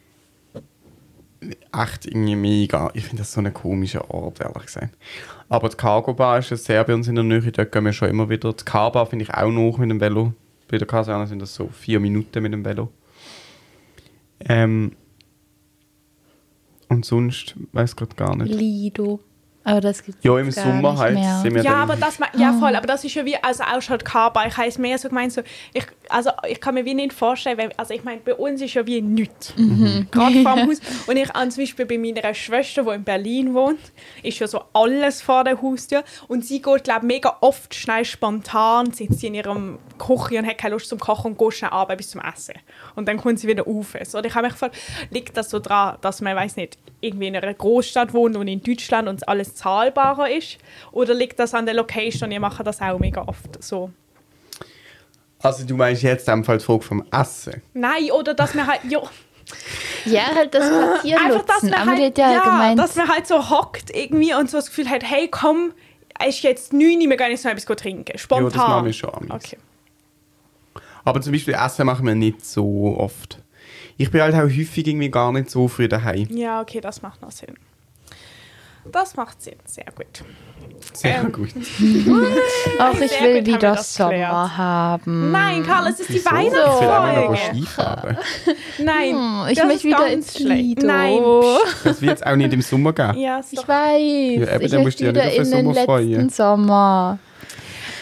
echt 1.40 2.06
irgendwie 2.06 2.36
mega. 2.36 2.90
Ich 2.94 3.04
finde 3.04 3.18
das 3.18 3.32
so 3.32 3.40
ein 3.40 3.52
komischer 3.52 4.10
Ort, 4.10 4.40
ehrlich 4.40 4.66
gesagt. 4.66 4.96
Aber 5.48 5.68
die 5.68 5.76
Cargo 5.76 6.14
Bar 6.14 6.38
ist 6.38 6.50
ja 6.50 6.56
sehr 6.56 6.82
bei 6.84 6.94
uns 6.94 7.08
in 7.08 7.14
der 7.14 7.24
Nähe, 7.24 7.52
dort 7.52 7.70
gehen 7.70 7.84
wir 7.84 7.92
schon 7.92 8.08
immer 8.08 8.28
wieder. 8.28 8.52
Die 8.52 8.64
Car-Bar 8.64 9.06
finde 9.06 9.24
ich 9.24 9.34
auch 9.34 9.50
noch 9.50 9.78
mit 9.78 9.90
dem 9.90 10.00
Velo. 10.00 10.32
Bei 10.68 10.78
der 10.78 10.86
Kaserne 10.86 11.26
sind 11.26 11.40
das 11.40 11.54
so 11.54 11.68
vier 11.68 12.00
Minuten 12.00 12.42
mit 12.42 12.52
dem 12.52 12.64
Velo. 12.64 12.90
Ähm, 14.40 14.92
und 16.88 17.04
sonst 17.04 17.54
weiß 17.72 17.90
ich 17.90 17.96
gerade 17.96 18.14
gar 18.16 18.36
nicht. 18.36 18.52
Lido. 18.52 19.20
Aber 19.66 19.80
das 19.80 20.04
gibt 20.04 20.24
Ja, 20.24 20.38
im 20.38 20.52
Sommer 20.52 20.96
halt 20.96 21.18
sind 21.42 21.54
wir 21.54 21.62
Ja, 21.64 21.74
aber 21.74 21.96
das, 21.96 22.20
ja 22.38 22.52
voll, 22.52 22.76
aber 22.76 22.86
das 22.86 23.02
ist 23.02 23.14
ja 23.14 23.24
wie, 23.24 23.36
also 23.42 23.64
auch 23.64 23.82
schon 23.82 23.98
die 23.98 24.04
K-Bar, 24.04 24.46
ich 24.46 24.56
habe 24.56 24.68
es 24.68 24.78
mehr 24.78 24.96
so 24.96 25.08
gemeint, 25.08 25.32
so, 25.32 25.42
ich, 25.74 25.84
also 26.10 26.30
ich 26.48 26.60
kann 26.60 26.74
mir 26.74 26.84
wie 26.84 26.94
nicht 26.94 27.12
vorstellen, 27.12 27.58
weil, 27.58 27.72
also 27.76 27.94
ich 27.94 28.04
meine, 28.04 28.20
bei 28.20 28.34
uns 28.34 28.60
ist 28.60 28.74
ja 28.74 28.86
wie 28.86 29.00
nichts, 29.00 29.54
gerade 30.10 30.10
vor 30.42 30.56
dem 30.56 30.68
Haus. 30.68 30.80
Und 31.06 31.16
ich 31.16 31.34
an 31.34 31.50
zum 31.50 31.62
Beispiel 31.62 31.86
bei 31.86 31.98
meiner 31.98 32.34
Schwester, 32.34 32.84
die 32.84 32.90
in 32.90 33.04
Berlin 33.04 33.54
wohnt, 33.54 33.80
ist 34.22 34.38
ja 34.38 34.46
so 34.46 34.62
alles 34.72 35.22
vor 35.22 35.44
der 35.44 35.60
Haustür 35.60 36.04
und 36.28 36.44
sie 36.44 36.60
geht, 36.62 36.84
glaube 36.84 37.00
ich, 37.00 37.06
mega 37.06 37.36
oft 37.40 37.74
schnell 37.74 38.04
spontan, 38.04 38.92
sitzt 38.92 39.20
sie 39.20 39.28
in 39.28 39.34
ihrem 39.34 39.78
Küche 39.98 40.38
und 40.38 40.46
hat 40.46 40.58
keine 40.58 40.74
Lust 40.74 40.88
zum 40.88 40.98
Kochen 40.98 41.32
und 41.32 41.38
geht 41.38 41.54
schnell 41.54 41.70
runter 41.70 41.96
bis 41.96 42.10
zum 42.10 42.20
Essen. 42.20 42.54
Und 42.94 43.08
dann 43.08 43.16
kommt 43.16 43.38
sie 43.38 43.48
wieder 43.48 43.66
auf. 43.66 43.96
So, 44.04 44.18
und 44.18 44.26
ich 44.26 44.34
habe 44.34 44.46
mich 44.46 44.54
gefragt, 44.54 44.76
liegt 45.10 45.36
das 45.36 45.50
so 45.50 45.58
daran, 45.58 45.98
dass 46.00 46.20
man, 46.20 46.36
weiß 46.36 46.56
nicht, 46.56 46.78
irgendwie 47.00 47.28
in 47.28 47.36
einer 47.36 47.54
Großstadt 47.54 48.12
wohnt 48.12 48.36
und 48.36 48.48
in 48.48 48.62
Deutschland 48.62 49.08
und 49.08 49.26
alles 49.28 49.54
zahlbarer 49.54 50.30
ist? 50.30 50.58
Oder 50.92 51.14
liegt 51.14 51.38
das 51.38 51.54
an 51.54 51.66
der 51.66 51.74
Location? 51.74 52.30
Ihr 52.30 52.40
macht 52.40 52.66
das 52.66 52.80
auch 52.80 52.98
mega 52.98 53.22
oft 53.22 53.62
so. 53.62 53.90
Also 55.46 55.64
du 55.64 55.76
meinst 55.76 56.02
jetzt 56.02 56.28
einfach 56.28 56.56
die 56.58 56.64
Frage 56.64 56.82
vom 56.82 57.04
Essen? 57.10 57.62
Nein, 57.74 58.10
oder 58.12 58.34
dass 58.34 58.54
man 58.54 58.66
halt, 58.66 58.80
ja, 58.88 59.00
Ja, 60.04 60.34
halt 60.34 60.52
das 60.54 60.68
Quartier 60.68 61.20
einfach, 61.20 61.44
dass 61.44 61.62
nutzen. 61.62 61.70
man 61.86 61.98
halt, 61.98 62.18
ja, 62.18 62.32
ja, 62.32 62.40
gemeint, 62.42 62.78
dass 62.78 62.96
man 62.96 63.08
halt 63.08 63.26
so 63.26 63.50
hockt 63.50 63.94
irgendwie 63.94 64.34
und 64.34 64.50
so 64.50 64.56
das 64.58 64.66
Gefühl 64.68 64.88
hat, 64.90 65.04
hey, 65.04 65.28
komm, 65.30 65.72
es 66.18 66.36
ist 66.36 66.42
jetzt 66.42 66.72
9 66.72 66.82
Uhr, 66.82 67.10
wir 67.10 67.16
gehen 67.16 67.30
jetzt 67.30 67.44
noch 67.44 67.52
etwas 67.52 67.76
trinken. 67.76 68.18
Spontan. 68.18 68.44
Ja, 68.44 68.50
das 68.50 68.68
machen 68.68 68.84
wir 68.86 68.92
schon. 68.92 69.30
Okay. 69.30 69.58
Aber 71.04 71.20
zum 71.20 71.32
Beispiel 71.32 71.54
Essen 71.54 71.86
machen 71.86 72.06
wir 72.06 72.14
nicht 72.16 72.44
so 72.44 72.96
oft. 72.98 73.38
Ich 73.96 74.10
bin 74.10 74.20
halt 74.20 74.34
auch 74.34 74.40
häufig 74.40 74.86
irgendwie 74.86 75.10
gar 75.10 75.32
nicht 75.32 75.50
so 75.50 75.68
früh 75.68 75.88
daheim. 75.88 76.26
Ja, 76.30 76.60
okay, 76.60 76.80
das 76.80 77.02
macht 77.02 77.22
noch 77.22 77.30
Sinn. 77.30 77.54
Das 78.92 79.16
macht 79.16 79.42
Sinn, 79.42 79.56
sehr 79.64 79.86
gut. 79.94 80.06
Sehr 80.92 81.16
Ähm. 81.20 81.32
gut. 81.32 81.48
auch 82.78 82.94
ich 83.00 83.10
Sehr 83.10 83.20
will 83.22 83.38
gut 83.38 83.46
wieder 83.46 83.58
das 83.74 83.94
Sommer 83.94 84.10
geklärt. 84.10 84.56
haben. 84.56 85.32
Nein, 85.32 85.62
Karl, 85.64 85.88
es 85.88 86.00
ist 86.00 86.10
die 86.10 86.14
Wieso? 86.14 86.24
Ich 86.24 86.52
will 86.54 86.60
auch 86.62 87.06
noch 87.06 87.30
Weihnachtsfolge. 87.30 87.66
Fahren. 87.66 88.18
Nein, 88.78 89.10
Hm, 89.16 89.46
ich 89.50 89.64
möchte 89.64 89.84
wieder 89.88 89.98
ganz 89.98 90.12
ins 90.12 90.36
schlecht. 90.36 90.60
Lido. 90.62 90.86
Nein, 90.86 91.22
Das 91.84 92.02
wird 92.02 92.16
es 92.16 92.22
auch 92.22 92.36
nicht 92.36 92.52
im 92.52 92.62
Sommer 92.62 92.92
geben. 92.92 93.18
ja, 93.18 93.38
ist 93.38 93.52
Ich 93.52 93.66
weiß. 93.66 94.00
eben, 94.00 94.42
ich 94.42 94.48
dann 94.70 94.82
musst 94.82 94.84
möchte 94.84 94.98
du 94.98 95.04
ja 95.06 95.10
wieder 95.14 95.24
nicht 95.24 95.40
auf 95.40 95.46
in 95.46 95.50
den 95.52 95.64
Sommer 95.74 95.84
freuen. 95.84 96.10
letzten 96.12 96.28
Sommer. 96.30 97.18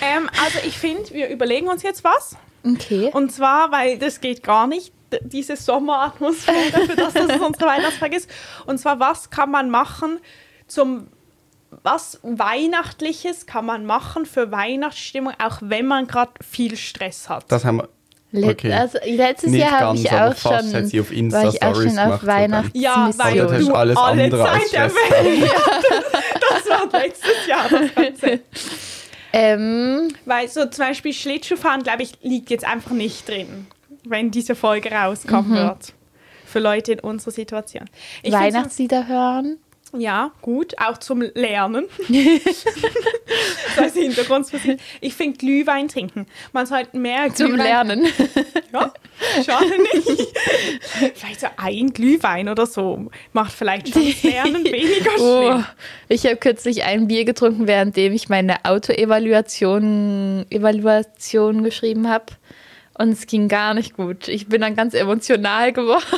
Ähm, 0.02 0.28
also 0.44 0.58
ich 0.66 0.78
finde, 0.78 1.10
wir 1.12 1.28
überlegen 1.28 1.68
uns 1.68 1.82
jetzt 1.82 2.04
was. 2.04 2.36
Okay. 2.66 3.10
Und 3.12 3.30
zwar, 3.32 3.70
weil 3.72 3.98
das 3.98 4.20
geht 4.20 4.42
gar 4.42 4.66
nicht, 4.66 4.92
diese 5.22 5.54
Sommeratmosphäre, 5.56 6.86
für 6.86 6.96
das, 6.96 7.14
dass 7.14 7.30
es 7.36 7.40
unsere 7.40 7.66
Weihnachtsfolge 7.66 8.16
ist. 8.16 8.28
Und 8.66 8.78
zwar, 8.78 8.98
was 9.00 9.30
kann 9.30 9.50
man 9.50 9.70
machen 9.70 10.18
zum 10.66 11.09
was 11.83 12.20
Weihnachtliches 12.22 13.46
kann 13.46 13.66
man 13.66 13.85
machen 13.85 14.27
für 14.27 14.53
Weihnachtsstimmung, 14.53 15.33
auch 15.42 15.59
wenn 15.61 15.87
man 15.87 16.07
gerade 16.07 16.31
viel 16.40 16.77
Stress 16.77 17.29
hat? 17.29 17.44
Das 17.48 17.64
haben 17.64 17.79
wir. 17.79 17.88
Okay. 18.48 18.72
also, 18.72 18.98
letztes 19.05 19.50
Nicht 19.50 19.61
Jahr 19.61 19.81
habe 19.81 19.96
ich 19.96 20.11
auch 20.11 20.37
schon, 20.37 20.74
hat 20.74 20.87
sie 20.88 21.00
auf 21.00 21.12
Insta 21.12 21.42
war 21.44 21.55
ich 21.55 21.62
auch 21.62 21.74
schon 21.74 21.98
auf. 21.98 22.27
Weihnachtsmission. 22.27 22.83
ja, 22.83 23.11
weil 23.16 23.64
du 23.64 23.72
alles 23.74 23.96
alle 23.96 24.22
andere 24.22 24.48
als 24.48 24.70
Zeit 24.70 24.72
der 24.72 24.90
Stress. 24.90 25.24
Welt. 25.24 25.50
das 26.40 26.68
war 26.92 27.00
letztes 27.00 27.46
Jahr 27.46 27.68
das 27.68 27.94
Ganze. 27.94 28.40
ähm, 29.33 30.09
Weil 30.24 30.48
so 30.48 30.66
zum 30.66 30.85
Beispiel 30.87 31.12
Schlittschuhfahren, 31.12 31.85
glaube 31.85 32.03
ich, 32.03 32.12
liegt 32.22 32.50
jetzt 32.50 32.64
einfach 32.64 32.90
nicht 32.90 33.29
drin, 33.29 33.66
wenn 34.05 34.33
diese 34.33 34.57
Folge 34.57 34.90
rauskommen 34.90 35.50
Mhm. 35.53 35.55
wird. 35.57 35.92
Für 36.44 36.59
Leute 36.59 36.92
in 36.92 37.00
unserer 37.00 37.33
Situation. 37.33 37.88
Ich 38.22 38.33
Weihnachtslieder 38.33 39.07
hören. 39.07 39.59
Ja, 39.96 40.33
gut, 40.42 40.74
auch 40.78 40.98
zum 40.98 41.20
Lernen. 41.35 41.87
als 43.76 43.94
Hintergrundmusik. 43.94 44.78
Ich 45.00 45.14
finde 45.14 45.38
Glühwein 45.38 45.88
trinken. 45.88 46.26
Man 46.52 46.66
sollte 46.66 46.96
mehr 46.96 47.33
Zum 47.35 47.52
Glühwein- 47.52 47.64
Lernen. 47.66 48.07
Ja, 48.72 48.92
schade 49.44 49.70
nicht. 49.80 50.28
vielleicht 51.14 51.40
so 51.40 51.46
ein 51.57 51.92
Glühwein 51.92 52.48
oder 52.48 52.66
so 52.66 53.09
macht 53.33 53.52
vielleicht 53.52 53.88
schon 53.92 54.04
das 54.04 54.22
Lernen 54.24 54.64
weniger 54.72 55.11
Oh, 55.18 55.50
schlimm. 55.52 55.64
ich 56.09 56.24
habe 56.26 56.37
kürzlich 56.37 56.83
ein 56.85 57.07
Bier 57.07 57.24
getrunken, 57.24 57.66
währenddem 57.68 58.12
ich 58.12 58.28
meine 58.28 58.64
Autoevaluation 58.64 60.44
Evaluation 60.50 61.62
geschrieben 61.62 62.09
habe. 62.09 62.26
Und 62.96 63.11
es 63.11 63.26
ging 63.26 63.48
gar 63.48 63.74
nicht 63.74 63.96
gut. 63.96 64.28
Ich 64.28 64.46
bin 64.48 64.61
dann 64.61 64.76
ganz 64.76 64.94
emotional 64.94 65.72
geworden. 65.72 66.04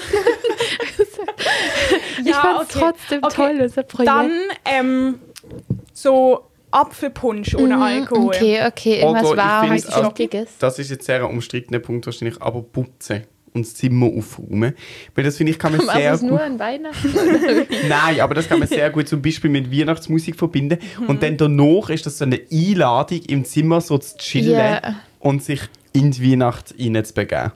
ich 2.21 2.27
Ja, 2.27 2.35
fand 2.41 2.63
es 2.71 2.77
okay. 2.77 2.85
trotzdem 2.87 3.19
Okay, 3.23 3.35
toll, 3.35 3.59
unser 3.63 3.83
Projekt. 3.83 4.13
Dann 4.13 4.31
ähm, 4.65 5.15
so 5.93 6.47
Apfelpunsch 6.71 7.55
ohne 7.55 7.83
Alkohol. 7.83 8.27
Okay, 8.35 8.61
okay, 8.67 9.01
irgendwas 9.01 9.25
Oder 9.31 9.43
Warmes, 9.43 9.87
Wichtiges. 9.89 10.59
das 10.59 10.79
ist 10.79 10.91
jetzt 10.91 11.07
sehr 11.07 11.17
ein 11.25 11.31
umstrittener 11.31 11.79
Punkt 11.79 12.05
wahrscheinlich, 12.07 12.41
aber 12.43 12.63
Putzen 12.63 13.25
und 13.55 13.65
das 13.65 13.75
Zimmer 13.75 14.07
aufräumen. 14.07 14.75
Weil 15.15 15.25
das 15.25 15.37
finde 15.39 15.53
ich, 15.53 15.59
kann 15.59 15.73
man 15.75 15.87
Machst 15.87 15.97
du 15.97 16.01
sehr 16.03 16.13
es 16.13 16.21
gut... 16.21 16.31
nur 16.31 16.43
an 16.43 16.59
Weihnachten? 16.59 17.15
Nein, 17.89 18.21
aber 18.21 18.35
das 18.35 18.49
kann 18.49 18.59
man 18.59 18.69
sehr 18.69 18.91
gut 18.91 19.09
zum 19.09 19.23
Beispiel 19.23 19.49
mit 19.49 19.73
Weihnachtsmusik 19.73 20.37
verbinden. 20.37 20.79
Mhm. 21.01 21.07
Und 21.07 21.23
dann 21.23 21.37
danach 21.39 21.89
ist 21.89 22.05
das 22.05 22.19
so 22.19 22.25
eine 22.27 22.39
Einladung, 22.53 23.21
im 23.29 23.45
Zimmer 23.47 23.81
so 23.81 23.97
zu 23.97 24.19
chillen 24.19 24.59
Ja. 24.59 24.97
und 25.21 25.43
sich 25.43 25.61
in 25.95 26.11
die 26.11 26.33
Weihnacht 26.33 26.75
hineinzubegeben. 26.77 27.53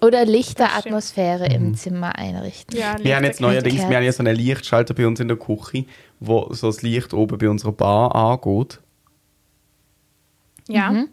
Oder. 0.00 0.24
Lichteratmosphäre 0.24 1.46
im 1.46 1.74
Zimmer 1.74 2.16
einrichten. 2.16 2.78
Ja, 2.78 2.96
Wir 3.00 3.16
haben 3.16 3.24
jetzt 3.24 3.40
neuerdings 3.40 3.88
wir 3.88 3.96
haben 3.96 4.04
ja 4.04 4.12
so 4.12 4.22
einen 4.22 4.36
Lichtschalter 4.36 4.94
bei 4.94 5.06
uns 5.06 5.20
in 5.20 5.28
der 5.28 5.36
Küche, 5.36 5.84
wo 6.20 6.52
so 6.52 6.68
das 6.68 6.82
Licht 6.82 7.12
oben 7.14 7.38
bei 7.38 7.48
unserer 7.48 7.72
Bar 7.72 8.14
angeht. 8.14 8.80
Ja. 10.68 11.04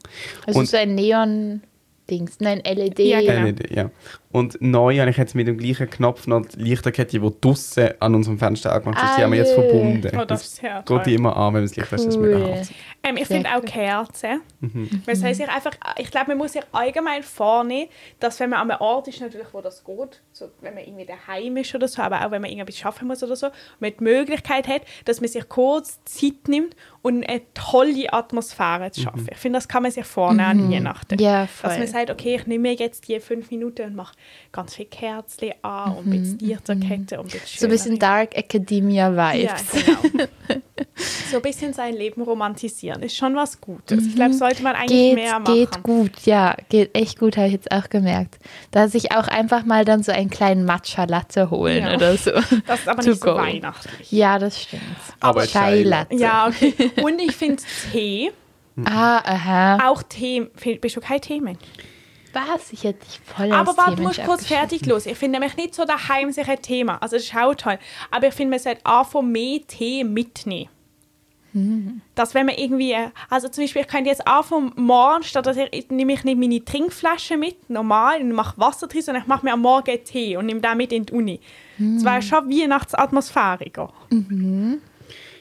Also 0.45 0.59
Und- 0.59 0.67
so 0.69 0.77
ein 0.77 0.95
Neon-Dings, 0.95 2.39
nein, 2.39 2.61
LED. 2.63 2.99
Ja, 2.99 3.21
genau. 3.21 3.47
Äh, 3.47 3.51
nicht, 3.53 3.71
ja. 3.71 3.89
Und 4.35 4.57
neu 4.61 4.99
habe 4.99 5.09
ich 5.09 5.15
jetzt 5.15 5.33
mit 5.33 5.47
dem 5.47 5.57
gleichen 5.57 5.89
Knopf 5.89 6.27
noch 6.27 6.45
die 6.45 6.61
Lichterkette, 6.61 7.19
die 7.19 7.31
draussen 7.41 7.89
an 8.01 8.15
unserem 8.15 8.37
Fenster 8.37 8.73
angemacht 8.73 9.01
ist. 9.01 9.17
Die 9.17 9.23
haben 9.23 9.31
wir 9.31 9.39
jetzt 9.39 9.53
Ah, 9.57 9.61
verbunden. 9.61 10.11
Oh, 10.19 10.25
das 10.25 10.41
ist 10.43 10.55
sehr 10.57 10.83
toll. 10.83 10.97
geht 10.97 11.05
die 11.07 11.13
immer 11.15 11.37
an, 11.37 11.53
wenn 11.53 11.61
das 11.61 11.75
Licht 11.77 11.91
ist. 11.91 12.05
Das 12.05 12.15
ist 12.15 12.17
mega 12.19 12.37
Cool. 12.37 12.55
hart. 12.55 12.67
Ähm, 13.03 13.17
ich 13.17 13.27
finde 13.27 13.49
auch 13.51 13.59
cool. 13.59 13.65
Kerzen. 13.65 14.41
Mhm. 14.59 15.03
Es 15.05 15.23
heißt 15.23 15.39
sich 15.39 15.47
einfach, 15.49 15.71
ich 15.97 16.11
glaube, 16.11 16.29
man 16.31 16.39
muss 16.39 16.51
sich 16.53 16.63
allgemein 16.73 17.23
vornehmen, 17.23 17.87
dass 18.19 18.39
wenn 18.41 18.49
man 18.49 18.59
an 18.59 18.71
einem 18.71 18.81
Ort 18.81 19.07
ist, 19.07 19.21
natürlich, 19.21 19.47
wo 19.53 19.61
das 19.61 19.83
geht, 19.85 20.21
so, 20.33 20.49
wenn 20.61 20.73
man 20.73 20.83
irgendwie 20.83 21.05
daheim 21.05 21.55
ist 21.57 21.73
oder 21.73 21.87
so, 21.87 22.01
aber 22.01 22.25
auch 22.25 22.31
wenn 22.31 22.41
man 22.41 22.49
irgendwas 22.51 22.77
schaffen 22.77 23.07
muss 23.07 23.23
oder 23.23 23.35
so, 23.37 23.47
man 23.79 23.93
die 23.97 24.03
Möglichkeit 24.03 24.67
hat, 24.67 24.81
dass 25.05 25.21
man 25.21 25.29
sich 25.29 25.47
kurz 25.47 26.03
Zeit 26.03 26.47
nimmt 26.49 26.75
und 27.03 27.23
eine 27.25 27.41
tolle 27.53 28.11
Atmosphäre 28.11 28.91
zu 28.91 29.01
schaffen. 29.01 29.27
Ich 29.31 29.37
finde, 29.37 29.57
das 29.57 29.67
kann 29.69 29.83
man 29.83 29.91
sich 29.91 30.05
vornehmen 30.05 30.45
an 30.65 30.71
Weihnachten. 30.71 31.15
Mhm. 31.15 31.21
Ja, 31.21 31.41
Dass 31.43 31.51
voll. 31.51 31.77
man 31.77 31.87
sagt, 31.87 32.09
okay, 32.09 32.35
ich 32.35 32.47
nehme 32.47 32.63
mir 32.69 32.73
jetzt 32.73 33.07
die 33.07 33.19
fünf 33.19 33.49
Minuten 33.51 33.83
und 33.83 33.95
mache 33.95 34.15
ganz 34.51 34.75
viel 34.75 34.85
Kerzen 34.85 35.51
an 35.63 35.95
und 35.97 36.07
ein 36.07 36.09
bisschen 36.11 36.39
Lichterkette 36.39 37.19
und 37.19 37.25
ein 37.33 37.39
bisschen 37.39 37.41
Mhm. 37.55 37.59
So 37.59 37.65
ein 37.65 37.69
bisschen 37.69 37.99
Dark 37.99 38.35
Academia-Vibes. 38.37 39.85
ja, 39.87 39.95
genau. 40.01 40.23
so 41.31 41.35
ein 41.37 41.41
bisschen 41.41 41.73
sein 41.73 41.93
Leben 41.95 42.21
romantisieren 42.21 43.01
ist 43.03 43.17
schon 43.17 43.35
was 43.35 43.59
Gutes. 43.59 44.05
Ich 44.07 44.15
glaube, 44.15 44.33
sollte 44.33 44.63
man 44.63 44.75
eigentlich 44.75 44.89
Geht, 44.89 45.15
mehr 45.15 45.39
machen. 45.39 45.53
geht 45.55 45.83
gut, 45.83 46.11
ja, 46.25 46.55
geht 46.69 46.95
echt 46.95 47.19
gut, 47.19 47.35
habe 47.37 47.47
ich 47.47 47.53
jetzt 47.53 47.71
auch 47.71 47.89
gemerkt. 47.89 48.37
Da 48.71 48.87
sich 48.87 49.11
auch 49.11 49.27
einfach 49.27 49.65
mal 49.65 49.83
dann 49.83 50.03
so 50.03 50.11
einen 50.11 50.29
kleinen 50.29 50.63
Matcha-Latte 50.65 51.49
holen 51.49 51.83
Ja. 51.83 51.95
oder 51.95 52.15
so. 52.17 52.31
Das 52.65 52.79
ist 52.79 52.87
aber 52.87 53.03
nicht 53.03 53.21
so 53.21 53.35
weihnachtlich. 53.35 54.11
Ja, 54.11 54.39
das 54.39 54.61
stimmt. 54.61 54.83
Aber 55.19 55.45
Chai 55.45 55.83
Latte. 55.83 56.15
Ja, 56.15 56.47
okay. 56.47 56.73
Und 57.03 57.19
ich 57.21 57.35
finde 57.35 57.61
Tee, 57.91 58.31
Ah, 58.85 59.19
aha. 59.23 59.89
auch 59.89 60.03
Tee, 60.03 60.47
bist 60.81 60.95
du 60.95 61.01
kein 61.01 61.21
Teemensch? 61.21 61.59
Was? 62.35 62.73
Ich 62.73 62.83
hätte 62.83 63.05
dich 63.05 63.21
voll 63.23 63.51
Aber 63.51 63.77
warte, 63.77 63.95
du 63.95 64.03
musst 64.03 64.21
kurz 64.25 64.45
fertig 64.45 64.85
los. 64.85 65.05
Ich 65.05 65.17
finde 65.17 65.39
nämlich 65.39 65.55
nicht 65.55 65.73
so 65.73 65.85
daheim 65.85 66.31
sich 66.33 66.47
ein 66.47 66.61
Thema. 66.61 67.01
Also 67.01 67.15
das 67.15 67.23
ist 67.23 67.35
auch 67.35 67.55
toll. 67.55 67.79
Aber 68.11 68.27
ich 68.27 68.33
finde, 68.33 68.51
man 68.51 68.59
sollte 68.59 68.85
anfangen, 68.85 69.31
mehr 69.31 69.61
Tee 69.65 70.03
mitnehmen. 70.03 70.69
Hm. 71.53 72.01
Dass 72.13 72.33
wenn 72.33 72.47
man 72.47 72.55
irgendwie, 72.55 72.93
also 73.29 73.47
zum 73.47 73.63
Beispiel, 73.63 73.83
ich 73.83 73.87
könnte 73.87 74.09
jetzt 74.09 74.27
anfangen, 74.27 74.73
morgen, 74.75 75.23
statt 75.23 75.45
dass 75.45 75.55
ich, 75.55 75.89
nehme 75.89 76.11
ich 76.11 76.25
nicht 76.25 76.37
meine 76.37 76.65
Trinkflasche 76.65 77.37
mit, 77.37 77.69
normal, 77.69 78.19
und 78.19 78.33
mache 78.33 78.59
Wasser 78.59 78.87
drin, 78.87 79.01
sondern 79.01 79.23
ich 79.23 79.27
mache 79.29 79.45
mir 79.45 79.53
am 79.53 79.61
Morgen 79.61 80.03
Tee 80.03 80.35
und 80.35 80.47
nehme 80.47 80.59
den 80.59 80.75
mit 80.77 80.91
in 80.91 81.05
die 81.05 81.13
Uni. 81.13 81.39
Das 81.77 82.03
wäre 82.03 82.21
schon 82.21 82.49
Weihnachtsatmosphäriger. 82.49 83.93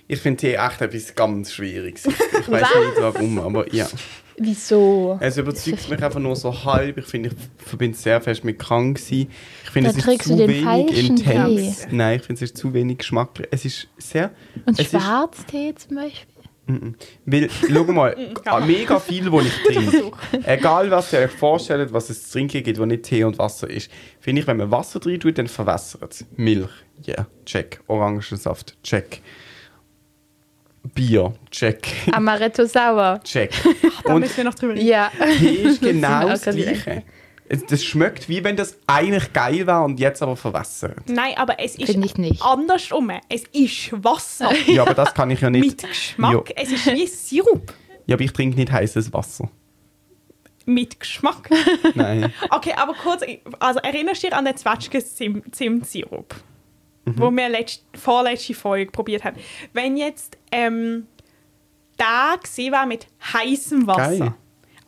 Ich 0.06 0.20
finde 0.20 0.40
Tee 0.40 0.54
echt 0.54 0.80
etwas 0.80 1.14
ganz 1.16 1.52
Schwieriges. 1.52 2.06
Ich 2.06 2.14
weiß 2.50 2.60
nicht 2.60 2.98
warum, 2.98 3.40
aber 3.40 3.74
ja. 3.74 3.88
Wieso? 4.36 5.16
Es 5.20 5.36
überzeugt 5.36 5.88
mich 5.88 6.02
einfach 6.02 6.20
nur 6.20 6.34
so 6.36 6.64
halb. 6.64 6.98
Ich 6.98 7.04
finde, 7.04 7.28
ich 7.28 7.64
verbinde 7.64 7.96
es 7.96 8.02
sehr 8.02 8.20
fest 8.20 8.44
mit 8.44 8.58
krank 8.58 8.98
sein. 8.98 9.28
Ich 9.64 9.70
finde, 9.70 9.92
Da 9.92 9.98
es 9.98 10.06
ist 10.06 10.22
zu 10.22 10.30
du 10.30 10.36
den 10.36 10.48
wenig 10.48 10.64
falschen 10.64 11.16
intens. 11.16 11.80
Tee. 11.80 11.88
Nein, 11.92 12.16
ich 12.16 12.22
finde, 12.22 12.44
es 12.44 12.50
ist 12.50 12.58
zu 12.58 12.74
wenig 12.74 12.98
geschmacklich. 12.98 13.48
Es 13.50 13.64
ist 13.64 13.88
sehr... 13.98 14.30
Und 14.66 14.78
es 14.78 14.86
ist, 14.86 14.90
Schwarztee 14.90 15.74
zum 15.76 15.96
Beispiel? 15.96 16.34
Weil, 17.26 17.50
schau 17.50 17.84
mal, 17.92 18.16
ja. 18.46 18.60
mega 18.60 18.98
viel, 18.98 19.30
was 19.30 19.44
ich 19.44 19.52
trinke. 19.64 20.12
Egal, 20.46 20.90
was 20.90 21.12
ihr 21.12 21.20
euch 21.20 21.30
vorstellt, 21.30 21.92
was 21.92 22.08
es 22.08 22.24
zu 22.24 22.32
trinken 22.32 22.62
gibt, 22.62 22.78
was 22.78 22.86
nicht 22.86 23.02
Tee 23.02 23.24
und 23.24 23.38
Wasser 23.38 23.68
ist. 23.68 23.90
Finde 24.18 24.40
ich, 24.40 24.46
wenn 24.46 24.56
man 24.56 24.70
Wasser 24.70 24.98
drin 24.98 25.20
tut, 25.20 25.36
dann 25.36 25.46
verwässert 25.48 26.12
es. 26.12 26.26
Milch, 26.36 26.70
ja, 27.02 27.14
yeah, 27.14 27.26
check. 27.44 27.80
Orangensaft, 27.86 28.82
check. 28.82 29.20
Bier, 30.94 31.32
check. 31.50 31.86
Amaretto 32.12 32.64
sauer. 32.66 33.20
check. 33.24 33.50
Da 34.04 34.12
Und 34.14 34.20
müssen 34.20 34.36
wir 34.38 34.44
noch 34.44 34.54
drüber 34.54 34.74
reden. 34.74 34.86
Ja. 34.86 35.10
Tee 35.38 35.48
ist 35.62 35.82
Das 35.82 35.90
genau 35.90 36.28
das 36.28 36.42
gerade 36.42 36.58
Gleiche. 36.62 37.02
Das 37.68 37.84
schmeckt, 37.84 38.28
wie 38.28 38.42
wenn 38.42 38.56
das 38.56 38.78
eigentlich 38.86 39.32
geil 39.32 39.66
war 39.66 39.84
und 39.84 40.00
jetzt 40.00 40.22
aber 40.22 40.34
verwässert. 40.36 40.96
Nein, 41.08 41.34
aber 41.36 41.60
es 41.60 41.76
ist 41.76 41.90
ich 41.90 42.16
nicht. 42.16 42.42
andersrum. 42.42 43.10
Es 43.28 43.44
ist 43.52 43.92
Wasser 44.04 44.50
Ja, 44.66 44.82
aber 44.82 44.94
das 44.94 45.12
kann 45.14 45.30
ich 45.30 45.40
ja 45.40 45.50
nicht. 45.50 45.64
mit 45.66 45.82
Geschmack. 45.88 46.50
Es 46.56 46.72
ist 46.72 46.86
wie 46.86 47.06
Sirup 47.06 47.72
Ja, 48.06 48.16
aber 48.16 48.24
ich 48.24 48.32
trinke 48.32 48.56
nicht 48.56 48.72
heißes 48.72 49.12
Wasser. 49.12 49.50
mit 50.66 50.98
Geschmack. 51.00 51.50
Nein. 51.94 52.32
Okay, 52.50 52.72
aber 52.76 52.94
kurz, 52.94 53.22
also 53.58 53.78
erinnerst 53.80 54.22
du 54.22 54.28
dich 54.28 54.36
an 54.36 54.46
den 54.46 54.56
Zwetschgen-Zimtsirup, 54.56 56.34
Mhm. 57.04 57.14
wo 57.18 57.30
wir 57.30 57.48
letzt, 57.48 57.84
vorletzte 57.94 58.54
Folge 58.54 58.90
probiert 58.90 59.24
haben? 59.24 59.36
Wenn 59.72 59.96
jetzt 59.96 60.38
ähm, 60.50 61.06
da 61.96 62.36
gesehen 62.42 62.72
war 62.72 62.86
mit 62.86 63.06
heißem 63.32 63.86
Wasser, 63.86 64.18
Geil. 64.18 64.34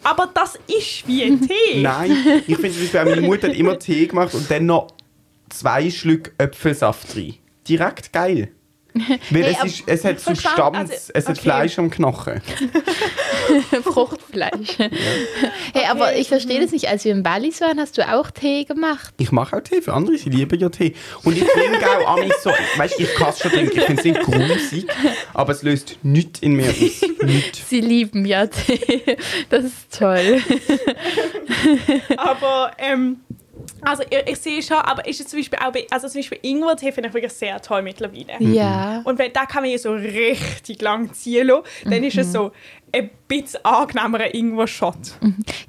aber 0.03 0.31
das 0.33 0.59
ist 0.67 1.07
wie 1.07 1.25
ein 1.25 1.41
Tee. 1.41 1.83
Nein, 1.83 2.43
ich 2.47 2.57
finde 2.57 2.73
zum 2.73 2.81
Beispiel, 2.93 3.05
meine 3.05 3.21
Mutter 3.23 3.49
hat 3.49 3.57
immer 3.57 3.79
Tee 3.79 4.07
gemacht 4.07 4.35
und 4.35 4.51
dann 4.51 4.67
noch 4.67 4.89
zwei 5.51 5.91
Schlücke 5.91 6.33
Äpfelsaft 6.39 7.17
rein. 7.17 7.35
Direkt 7.69 8.13
geil. 8.13 8.53
Weil 9.31 9.45
Hey, 9.45 9.57
es, 9.65 9.65
ist, 9.65 9.83
es 9.87 10.05
hat 10.05 10.21
Substanz, 10.21 10.91
also, 10.91 10.95
es 11.15 11.29
hat 11.29 11.37
okay. 11.37 11.43
Fleisch 11.43 11.79
am 11.79 11.91
Knochen. 11.91 12.41
Fruchtfleisch. 13.83 14.79
Hey, 14.79 15.85
aber 15.91 16.17
ich 16.17 16.29
verstehe 16.29 16.61
das 16.61 16.73
nicht. 16.73 16.89
Als 16.89 17.05
wir 17.05 17.13
in 17.13 17.23
Bali 17.23 17.53
waren, 17.61 17.79
hast 17.79 17.99
du 17.99 18.09
auch 18.09 18.31
Tee 18.31 18.65
gemacht? 18.65 19.15
Ich 19.19 19.33
mache 19.33 19.57
auch 19.57 19.61
Tee 19.61 19.81
für 19.81 19.93
andere, 19.93 20.19
sie 20.19 20.31
lieben 20.31 20.59
ja 20.59 20.69
Tee. 20.69 20.95
Und 21.23 21.37
ich 21.37 21.45
trinke 21.45 21.89
auch 21.89 22.17
an 22.17 22.31
so, 22.43 22.51
weißt 22.77 22.99
du, 22.99 23.03
ich 23.03 23.15
kann 23.15 23.31
es 23.31 23.39
schon 23.41 23.51
trinken, 23.51 23.79
ich 23.79 23.85
finde 23.85 24.01
es 24.01 24.05
nicht 24.05 24.21
grusig, 24.21 24.87
aber 25.35 25.53
es 25.53 25.63
löst 25.63 25.99
nichts 26.03 26.41
in 26.41 26.55
mir 26.55 26.71
aus. 26.71 26.77
Nichts. 27.23 27.69
Sie 27.69 27.81
lieben 27.81 28.25
ja 28.25 28.47
Tee. 28.47 29.17
Das 29.51 29.65
ist 29.65 29.99
toll. 29.99 30.43
Aber 32.17 32.73
ähm, 32.79 33.21
also 33.83 34.03
ich, 34.09 34.31
ich 34.33 34.39
sehe 34.39 34.63
schon, 34.63 34.79
aber 34.79 35.07
ist 35.07 35.21
es 35.21 35.29
zum 35.29 35.39
Beispiel 35.39 35.59
auch, 35.65 35.73
bei- 35.73 35.87
also 35.91 36.09
zum 36.09 36.21
Beispiel 36.21 36.39
Ingwer-Tee 36.43 36.93
finde 36.93 37.09
ich 37.09 37.15
wirklich 37.15 37.33
sehr 37.33 37.61
toll 37.61 37.83
mittlerweile. 37.83 38.37
Ja. 38.41 39.01
Und 39.05 39.19
wenn, 39.19 39.33
da 39.33 39.47
kann 39.47 39.63
man 39.63 39.71
ja 39.71 39.79
so 39.79 39.93
richtig 39.93 40.81
lang 40.83 41.13
ziehen 41.13 41.47
lassen, 41.49 41.65
dann 41.85 42.03
ist 42.05 42.17
es 42.19 42.33
so 42.33 42.53
ein 42.93 43.11
bisschen 43.29 43.65
angenehmerer 43.65 44.35
Ingwer-Shot. 44.35 44.97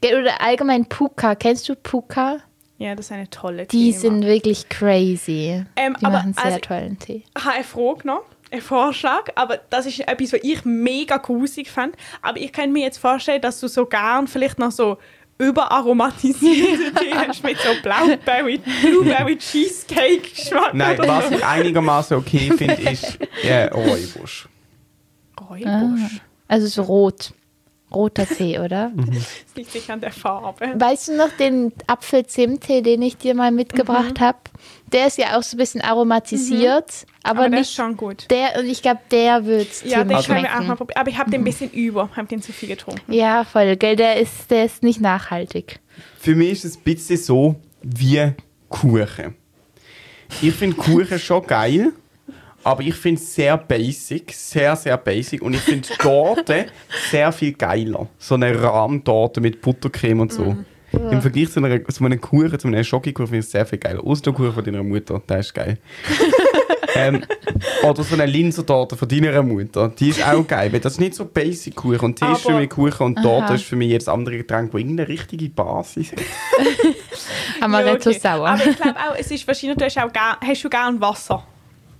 Gell, 0.01 0.21
Oder 0.21 0.41
allgemein 0.41 0.85
Puka. 0.85 1.35
Kennst 1.35 1.67
du 1.69 1.75
Puka? 1.75 2.37
Ja, 2.79 2.93
das 2.95 3.07
ist 3.07 3.11
eine 3.11 3.29
tolle 3.29 3.65
Die 3.65 3.89
Thema. 3.91 3.99
sind 4.01 4.25
wirklich 4.25 4.69
crazy. 4.69 5.63
Ähm, 5.75 5.95
Die 5.99 6.05
aber 6.05 6.17
machen 6.17 6.33
sehr 6.33 6.43
also- 6.45 6.59
tollen 6.59 6.99
Tee. 6.99 7.23
Ich 7.37 7.43
habe 7.45 7.55
eine 7.55 7.63
Frage 7.63 8.07
noch, 8.07 8.21
einen 8.51 8.61
Vorschlag, 8.61 9.23
aber 9.35 9.59
das 9.69 9.85
ist 9.87 9.99
etwas, 9.99 10.31
was 10.33 10.39
ich 10.43 10.63
mega 10.63 11.17
grusig 11.17 11.69
fand. 11.69 11.95
Aber 12.21 12.37
ich 12.39 12.53
kann 12.53 12.71
mir 12.71 12.83
jetzt 12.83 12.97
vorstellen, 12.99 13.41
dass 13.41 13.59
du 13.59 13.67
so 13.67 13.85
gern 13.87 14.27
vielleicht 14.27 14.59
noch 14.59 14.71
so 14.71 14.97
überaromatisierte 15.37 16.93
Tee 16.99 17.43
mit 17.43 17.57
so 17.59 17.69
Blauberry, 17.83 18.59
Blueberry 18.81 19.37
Cheesecake 19.37 20.29
Geschmack. 20.35 20.73
Nein, 20.73 20.99
oder 20.99 21.07
was 21.07 21.31
ich 21.31 21.45
einigermaßen 21.45 22.17
okay 22.17 22.51
finde, 22.57 22.91
ist 22.91 23.19
äh, 23.43 23.65
Räubusch. 23.65 24.47
Räubusch. 25.49 26.21
Also 26.47 26.67
so 26.67 26.81
rot. 26.83 27.33
Roter 27.93 28.25
Tee, 28.25 28.59
oder? 28.59 28.91
Das 28.95 29.55
liegt 29.55 29.71
sicher 29.71 29.93
an 29.93 30.01
der 30.01 30.11
Farbe. 30.11 30.73
Weißt 30.75 31.07
du 31.07 31.15
noch 31.15 31.29
den 31.29 31.71
Apfel-Zimt-Tee, 31.87 32.81
den 32.81 33.01
ich 33.01 33.17
dir 33.17 33.33
mal 33.33 33.51
mitgebracht 33.51 34.19
habe? 34.19 34.39
Der 34.91 35.07
ist 35.07 35.17
ja 35.17 35.37
auch 35.37 35.43
so 35.43 35.55
ein 35.55 35.59
bisschen 35.59 35.81
aromatisiert, 35.81 37.05
aber, 37.23 37.39
Aber 37.41 37.49
der 37.49 37.59
ist 37.59 37.67
nicht 37.67 37.75
schon 37.75 37.97
gut. 37.97 38.25
der. 38.29 38.57
Und 38.59 38.67
ich 38.67 38.81
glaube, 38.81 39.01
der 39.11 39.45
wird 39.45 39.67
Ja, 39.83 40.03
den 40.03 40.17
können 40.17 40.43
wir 40.43 40.57
auch 40.57 40.63
mal 40.63 40.75
probieren. 40.75 40.99
Aber 40.99 41.09
ich 41.09 41.17
habe 41.17 41.29
den 41.29 41.41
ein 41.41 41.43
bisschen 41.43 41.69
über, 41.71 42.09
habe 42.15 42.27
den 42.27 42.41
zu 42.41 42.53
viel 42.53 42.69
getrunken. 42.69 43.11
Ja, 43.11 43.43
voll, 43.43 43.75
gell? 43.75 43.95
Der 43.95 44.17
ist, 44.17 44.49
der 44.49 44.65
ist 44.65 44.83
nicht 44.83 45.01
nachhaltig. 45.01 45.79
Für 46.19 46.35
mich 46.35 46.51
ist 46.51 46.65
es 46.65 46.77
ein 46.77 46.83
bisschen 46.83 47.17
so 47.17 47.55
wie 47.81 48.31
Kuchen. 48.69 49.35
Ich 50.41 50.53
finde 50.53 50.75
Kuchen 50.75 51.19
schon 51.19 51.45
geil, 51.45 51.91
aber 52.63 52.81
ich 52.81 52.95
finde 52.95 53.21
es 53.21 53.33
sehr 53.33 53.57
basic, 53.57 54.33
sehr, 54.33 54.75
sehr 54.75 54.97
basic. 54.97 55.41
Und 55.41 55.53
ich 55.53 55.61
finde 55.61 55.87
Torte 55.97 56.67
sehr 57.09 57.31
viel 57.31 57.53
geiler. 57.53 58.07
So 58.17 58.35
eine 58.35 58.61
Rahmtorte 58.61 59.41
mit 59.41 59.61
Buttercreme 59.61 60.21
und 60.21 60.33
so. 60.33 60.55
Im 61.11 61.21
Vergleich 61.21 61.51
zu, 61.51 61.63
einer, 61.63 61.83
zu 61.85 62.03
einem 62.03 62.19
Kuchen, 62.19 62.59
zu 62.59 62.67
einem 62.67 62.83
Schokokuchen 62.83 63.27
finde 63.27 63.39
ich 63.39 63.45
es 63.45 63.51
sehr 63.51 63.65
viel 63.65 63.79
geiler. 63.79 64.03
Außer 64.03 64.23
der 64.23 64.33
Kuchen 64.33 64.53
von 64.53 64.63
deiner 64.63 64.83
Mutter, 64.83 65.21
der 65.27 65.39
ist 65.39 65.53
geil. 65.53 65.77
ähm, 66.95 67.23
oder 67.83 68.03
so 68.03 68.15
eine 68.15 68.25
Linsertorte 68.25 68.97
von 68.97 69.07
deiner 69.07 69.43
Mutter. 69.43 69.89
Die 69.89 70.09
ist 70.09 70.25
auch 70.25 70.45
geil, 70.45 70.71
weil 70.73 70.79
das 70.79 70.93
ist 70.93 70.99
nicht 70.99 71.15
so 71.15 71.25
basic 71.25 71.75
Kuchen. 71.75 71.99
Und 71.99 72.19
Tee 72.19 72.31
ist 72.31 72.41
für 72.41 72.53
mich 72.53 72.69
Kuchen 72.69 73.05
und 73.05 73.21
Torte 73.21 73.53
ist 73.53 73.63
für 73.63 73.75
mich 73.75 73.89
jedes 73.89 74.07
andere 74.07 74.37
Getränk, 74.37 74.73
wo 74.73 74.77
irgendeine 74.77 75.07
richtige 75.07 75.49
Basis 75.49 76.11
hat. 76.11 76.19
Amaretto 77.61 78.09
Ja, 78.09 78.15
okay. 78.15 78.19
sauer. 78.19 78.47
Aber 78.49 78.65
ich 78.65 78.75
glaube 78.75 78.95
auch, 78.99 79.15
es 79.17 79.31
ist 79.31 79.47
wahrscheinlich, 79.47 79.77
du 79.77 79.85
hast, 79.85 79.97
auch 79.97 80.11
gern, 80.11 80.35
hast 80.41 80.63
du 80.63 80.69
gern 80.69 81.01
Wasser. 81.01 81.43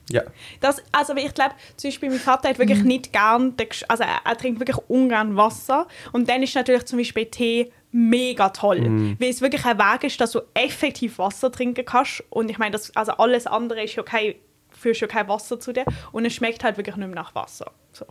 Ja. 0.10 0.24
Das, 0.62 0.82
also 0.92 1.16
ich 1.16 1.34
glaube, 1.34 1.56
zum 1.76 1.90
Beispiel 1.90 2.10
mein 2.10 2.20
Vater 2.20 2.50
hat 2.50 2.60
wirklich 2.60 2.84
nicht 2.84 3.12
gern, 3.12 3.54
also 3.88 4.04
er, 4.04 4.22
er 4.24 4.38
trinkt 4.38 4.60
wirklich 4.60 4.78
ungern 4.88 5.36
Wasser. 5.36 5.88
Und 6.14 6.30
dann 6.30 6.44
ist 6.44 6.56
natürlich 6.56 6.86
zum 6.86 7.00
Beispiel 7.00 7.26
Tee 7.26 7.72
mega 7.92 8.50
toll, 8.50 9.16
weil 9.20 9.30
es 9.30 9.42
wirklich 9.42 9.66
ein 9.66 9.78
Weg 9.78 10.04
ist, 10.04 10.20
dass 10.22 10.32
du 10.32 10.42
effektiv 10.54 11.18
Wasser 11.18 11.52
trinken 11.52 11.86
kannst. 11.86 12.24
Und 12.30 12.50
ich 12.50 12.58
meine, 12.58 12.72
das, 12.72 12.96
also 12.96 13.14
alles 13.14 13.48
andere 13.48 13.84
ist 13.84 13.96
ja 13.96 14.04
kein, 14.04 14.36
führst 14.70 15.02
ja 15.02 15.08
kein 15.08 15.28
Wasser 15.28 15.60
zu 15.60 15.74
dir 15.74 15.86
und 16.12 16.26
es 16.26 16.34
schmeckt 16.34 16.64
halt 16.64 16.78
wirklich 16.78 16.96
nicht 16.96 17.08
mehr 17.08 17.16
nach 17.16 17.36
Wasser. 17.36 17.72
So. 17.92 18.06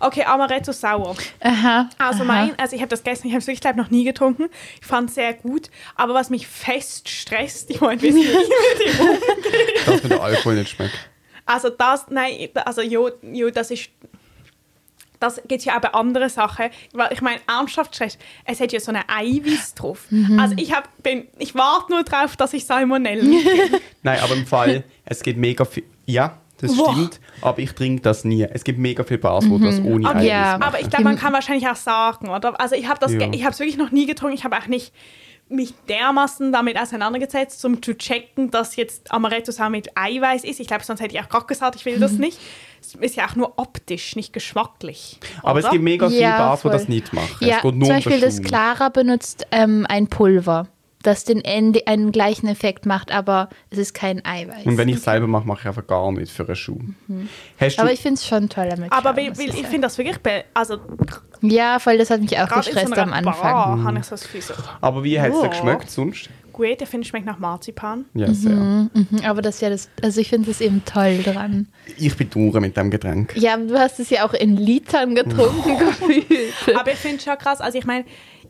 Okay, 0.00 0.24
Amaretto 0.24 0.72
sauer. 0.72 1.16
Aha. 1.40 1.88
Also 1.98 2.20
aha. 2.20 2.24
mein, 2.24 2.58
also 2.58 2.74
ich 2.76 2.82
habe 2.82 2.88
das 2.90 3.02
gestern, 3.02 3.28
ich 3.28 3.34
habe 3.34 3.40
es 3.40 3.46
wirklich 3.46 3.60
glaub, 3.60 3.76
noch 3.76 3.90
nie 3.90 4.04
getrunken. 4.04 4.48
Ich 4.80 4.86
fand 4.86 5.08
es 5.08 5.14
sehr 5.16 5.34
gut, 5.34 5.70
aber 5.96 6.14
was 6.14 6.30
mich 6.30 6.46
fest 6.46 7.08
stresst, 7.08 7.70
ich 7.70 7.80
meine, 7.80 8.00
wissen 8.02 8.18
nicht, 8.20 9.86
Dass 9.86 10.02
mir 10.02 10.08
der 10.08 10.22
Alkohol 10.22 10.54
nicht 10.54 10.70
schmeckt. 10.70 10.94
also 11.46 11.70
das, 11.70 12.06
nein, 12.10 12.48
also 12.64 12.82
jo, 12.82 13.10
jo 13.22 13.50
das 13.50 13.70
ist, 13.70 13.90
das 15.20 15.40
gibt 15.48 15.64
ja 15.64 15.76
auch 15.76 15.80
bei 15.80 15.92
anderen 15.94 16.28
Sachen, 16.28 16.66
weil 16.92 17.12
ich 17.12 17.20
meine, 17.20 17.40
ernsthaft 17.48 17.94
Stress, 17.94 18.18
es 18.44 18.60
hat 18.60 18.72
ja 18.72 18.78
so 18.78 18.90
eine 18.92 19.08
Eiweiß 19.08 19.74
drauf. 19.74 20.06
Also 20.38 20.54
ich 20.56 20.72
habe, 20.72 20.88
bin, 21.02 21.26
ich 21.38 21.56
warte 21.56 21.90
nur 21.92 22.04
drauf, 22.04 22.36
dass 22.36 22.52
ich 22.52 22.64
Salmonellen 22.64 23.30
kriege. 23.42 23.80
Nein, 24.02 24.20
aber 24.20 24.34
im 24.34 24.46
Fall, 24.46 24.84
es 25.04 25.22
gibt 25.22 25.38
mega 25.38 25.64
viel. 25.64 25.82
Ja, 26.06 26.38
das 26.58 26.76
Boah. 26.76 26.92
stimmt, 26.92 27.20
aber 27.40 27.58
ich 27.60 27.72
trinke 27.72 28.02
das 28.02 28.24
nie. 28.24 28.42
Es 28.44 28.64
gibt 28.64 28.78
mega 28.78 29.04
viel 29.04 29.18
Bars, 29.18 29.48
wo 29.48 29.58
das 29.58 29.80
ohne 29.80 30.08
Okay, 30.08 30.30
Eiweiß 30.32 30.58
machen. 30.58 30.62
aber 30.62 30.80
ich 30.80 30.88
glaube, 30.90 31.04
man 31.04 31.16
kann 31.16 31.32
wahrscheinlich 31.32 31.68
auch 31.68 31.76
sagen, 31.76 32.28
oder? 32.28 32.60
Also 32.60 32.74
ich 32.74 32.88
habe 32.88 32.98
das, 33.00 33.12
Ja. 33.12 33.28
ich 33.32 33.42
habe 33.44 33.52
es 33.52 33.58
wirklich 33.58 33.76
noch 33.78 33.90
nie 33.90 34.06
getrunken. 34.06 34.34
Ich 34.36 34.44
habe 34.44 34.56
auch 34.56 34.66
nicht 34.66 34.92
mich 35.50 35.72
dermaßen 35.88 36.52
damit 36.52 36.78
auseinandergesetzt, 36.78 37.64
um 37.64 37.80
zu 37.82 37.96
checken, 37.96 38.50
dass 38.50 38.76
jetzt 38.76 39.10
Amaretto 39.10 39.50
Sauer 39.50 39.70
mit 39.70 39.88
Eiweiß 39.96 40.44
ist. 40.44 40.60
Ich 40.60 40.66
glaube, 40.66 40.84
sonst 40.84 41.00
hätte 41.00 41.14
ich 41.14 41.22
auch 41.22 41.28
gerade 41.30 41.46
gesagt, 41.46 41.76
ich 41.76 41.86
will 41.86 41.98
das 41.98 42.12
Mhm. 42.12 42.18
nicht. 42.20 42.38
Es 42.82 42.94
ist 42.94 43.16
ja 43.16 43.26
auch 43.26 43.34
nur 43.34 43.54
optisch, 43.58 44.14
nicht 44.14 44.34
geschmacklich. 44.34 45.18
Aber 45.42 45.58
es 45.58 45.64
oder? 45.64 45.72
gibt 45.72 45.84
mega 45.84 46.08
viele 46.10 46.20
Ja, 46.20 46.36
Bars, 46.38 46.60
die 46.60 46.62
voll. 46.62 46.72
das 46.72 46.88
nicht 46.88 47.12
machen. 47.14 47.28
Ja, 47.40 47.56
es 47.56 47.62
geht 47.62 47.70
zum 47.70 47.78
nur 47.78 47.88
um 47.88 47.94
Beispiel 47.94 48.20
das. 48.20 48.42
Clara 48.42 48.88
benutzt 48.90 49.46
ähm, 49.50 49.86
ein 49.88 50.08
Pulver, 50.08 50.68
das 51.02 51.24
den 51.24 51.44
Ende 51.44 51.86
einen 51.86 52.10
gleichen 52.12 52.48
Effekt 52.48 52.86
macht, 52.86 53.12
aber 53.12 53.48
es 53.70 53.78
ist 53.78 53.94
kein 53.94 54.24
Eiweiß. 54.24 54.66
Und 54.66 54.76
wenn 54.78 54.88
ich 54.88 54.96
es 54.96 55.04
selber 55.04 55.26
mache, 55.26 55.46
mache 55.46 55.60
ich 55.62 55.66
einfach 55.68 55.86
gar 55.86 56.10
nicht 56.12 56.32
für 56.32 56.44
einen 56.44 56.56
Schuh. 56.56 56.78
Du, 57.06 57.14
aber 57.76 57.92
ich 57.92 58.00
finde 58.00 58.14
es 58.14 58.26
schon 58.26 58.48
toll 58.48 58.68
damit. 58.68 58.90
Aber 58.92 59.14
schauen, 59.14 59.16
weil, 59.16 59.38
weil 59.38 59.48
ich 59.54 59.66
finde 59.66 59.82
das 59.82 59.96
wirklich, 59.98 60.16
also 60.54 60.78
Ja, 61.40 61.78
voll, 61.78 61.98
das 61.98 62.10
hat 62.10 62.20
mich 62.20 62.36
auch 62.38 62.48
so 62.48 62.56
gestresst 62.56 62.98
am 62.98 63.12
Anfang. 63.12 63.34
Bar 63.52 63.82
habe 63.84 63.98
ich 63.98 64.04
so 64.04 64.10
das 64.10 64.22
Gefühl, 64.22 64.42
so, 64.42 64.54
aber 64.80 65.04
wie 65.04 65.20
hat 65.20 65.30
es 65.30 65.36
Oh. 65.36 65.48
geschmeckt 65.48 65.90
sonst? 65.90 66.28
gut, 66.52 66.82
ich 66.82 66.88
finde, 66.88 67.04
es 67.04 67.08
schmeckt 67.10 67.24
nach 67.24 67.38
Marzipan. 67.38 68.04
Ja, 68.14 68.34
sehr. 68.34 68.50
Mhm, 68.50 68.90
aber 69.24 69.42
das 69.42 69.54
ist 69.54 69.60
ja 69.60 69.70
das, 69.70 69.88
also 70.02 70.20
ich 70.20 70.28
finde 70.28 70.48
das 70.48 70.60
eben 70.60 70.84
toll 70.84 71.22
dran. 71.22 71.68
Ich 71.96 72.16
bin 72.16 72.28
durch 72.30 72.52
mit 72.60 72.76
dem 72.76 72.90
Getränk. 72.90 73.34
Ja, 73.36 73.56
du 73.56 73.78
hast 73.78 74.00
es 74.00 74.10
ja 74.10 74.26
auch 74.26 74.34
in 74.34 74.56
Litern 74.56 75.14
getrunken 75.14 75.78
gefühlt. 75.78 76.26
Aber 76.76 76.90
ich 76.90 76.98
finde 76.98 77.18
es 77.18 77.22
schon 77.22 77.38
krass, 77.38 77.60
also 77.60 77.78
ich 77.78 77.84
meine, 77.84 78.04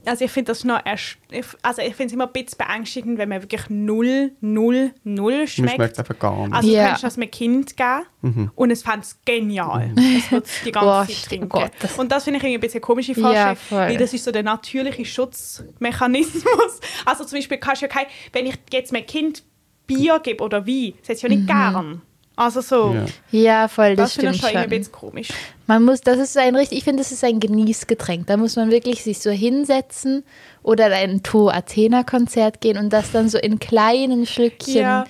also 0.08 0.24
ich 0.24 0.30
finde 0.30 0.50
das 0.52 0.64
noch, 0.64 0.80
also 0.84 1.82
ich 1.82 1.94
finde 1.94 2.06
es 2.06 2.12
immer 2.12 2.26
ein 2.26 2.32
bisschen 2.32 2.58
beängstigend, 2.58 3.18
wenn 3.18 3.28
man 3.28 3.42
wirklich 3.42 3.68
null, 3.68 4.32
null, 4.40 4.92
null 5.04 5.46
schmeckt. 5.46 5.74
schmeckt 5.74 5.92
es 5.94 5.98
einfach 5.98 6.18
gar 6.18 6.36
nicht. 6.46 6.54
Also 6.54 6.68
du 6.68 6.76
kannst 6.76 7.04
das 7.04 7.16
einem 7.16 7.30
Kind 7.30 7.76
geben 7.76 8.50
und 8.54 8.70
es 8.70 8.82
fand 8.82 9.04
es 9.04 9.18
genial. 9.24 9.92
Es 10.18 10.30
wird 10.32 10.46
die 10.64 10.72
ganze 10.72 10.86
Boah, 10.88 11.06
Zeit 11.06 11.24
trinken. 11.26 11.48
Gott, 11.48 11.70
das- 11.80 11.98
und 11.98 12.10
das 12.10 12.24
finde 12.24 12.38
ich 12.38 12.44
irgendwie 12.44 12.58
ein 12.58 12.60
bisschen 12.60 12.80
komische 12.80 13.14
Vorstellung, 13.14 13.56
voll. 13.56 13.78
weil 13.78 13.96
das 13.96 14.12
ist 14.14 14.24
so 14.24 14.32
der 14.32 14.42
natürliche 14.42 15.04
Schutzmechanismus. 15.04 16.44
Also 17.04 17.24
zum 17.24 17.38
Beispiel 17.38 17.58
kannst 17.58 17.82
du 17.82 17.86
ja 17.86 17.92
kein, 17.92 18.06
wenn 18.32 18.46
ich 18.46 18.56
jetzt 18.72 18.92
meinem 18.92 19.06
Kind 19.06 19.42
Bier 19.86 20.20
gebe 20.22 20.42
oder 20.44 20.66
Wein, 20.66 20.94
das 21.00 21.16
ist 21.16 21.22
ja 21.22 21.28
nicht 21.28 21.46
gern. 21.46 22.02
Also 22.38 22.60
so, 22.60 22.94
Ja. 22.94 23.06
Ja, 23.32 23.68
voll, 23.68 23.96
das 23.96 24.10
das, 24.10 24.12
finde 24.14 24.30
ich 24.30 24.36
stimmt 24.36 24.52
schon 24.52 24.60
irgendwie 24.60 24.76
ein 24.76 24.80
bisschen 24.80 24.92
komisch. 24.92 25.28
Man 25.66 25.84
muss, 25.84 26.02
das 26.02 26.18
ist 26.18 26.38
ein 26.38 26.54
richtig, 26.54 26.78
ich 26.78 26.84
finde, 26.84 27.02
das 27.02 27.10
ist 27.10 27.24
ein 27.24 27.40
Genießgetränk. 27.40 28.28
Da 28.28 28.36
muss 28.36 28.54
man 28.54 28.70
wirklich 28.70 29.02
sich 29.02 29.18
so 29.18 29.30
hinsetzen 29.30 30.22
oder 30.62 30.86
in 31.02 31.10
ein 31.10 31.22
To 31.24 31.48
Athena 31.48 32.04
Konzert 32.04 32.60
gehen 32.60 32.78
und 32.78 32.92
das 32.92 33.10
dann 33.10 33.28
so 33.28 33.38
in 33.38 33.58
kleinen 33.58 34.24
Schlückchen 34.24 34.76
Ja. 34.76 35.04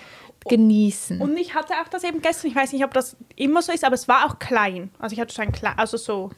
genießen. 0.48 1.20
Und 1.20 1.36
ich 1.36 1.54
hatte 1.54 1.74
auch 1.74 1.88
das 1.88 2.02
eben 2.02 2.22
gestern, 2.22 2.48
ich 2.50 2.56
weiß 2.56 2.72
nicht, 2.72 2.82
ob 2.82 2.94
das 2.94 3.14
immer 3.36 3.60
so 3.60 3.72
ist, 3.72 3.84
aber 3.84 3.94
es 3.94 4.08
war 4.08 4.24
auch 4.24 4.38
klein. 4.38 4.88
Also 4.98 5.12
ich 5.12 5.20
hatte 5.20 5.34
schon 5.34 5.44
ein 5.48 5.52
klein, 5.52 5.74
also 5.76 5.98
so 5.98 6.30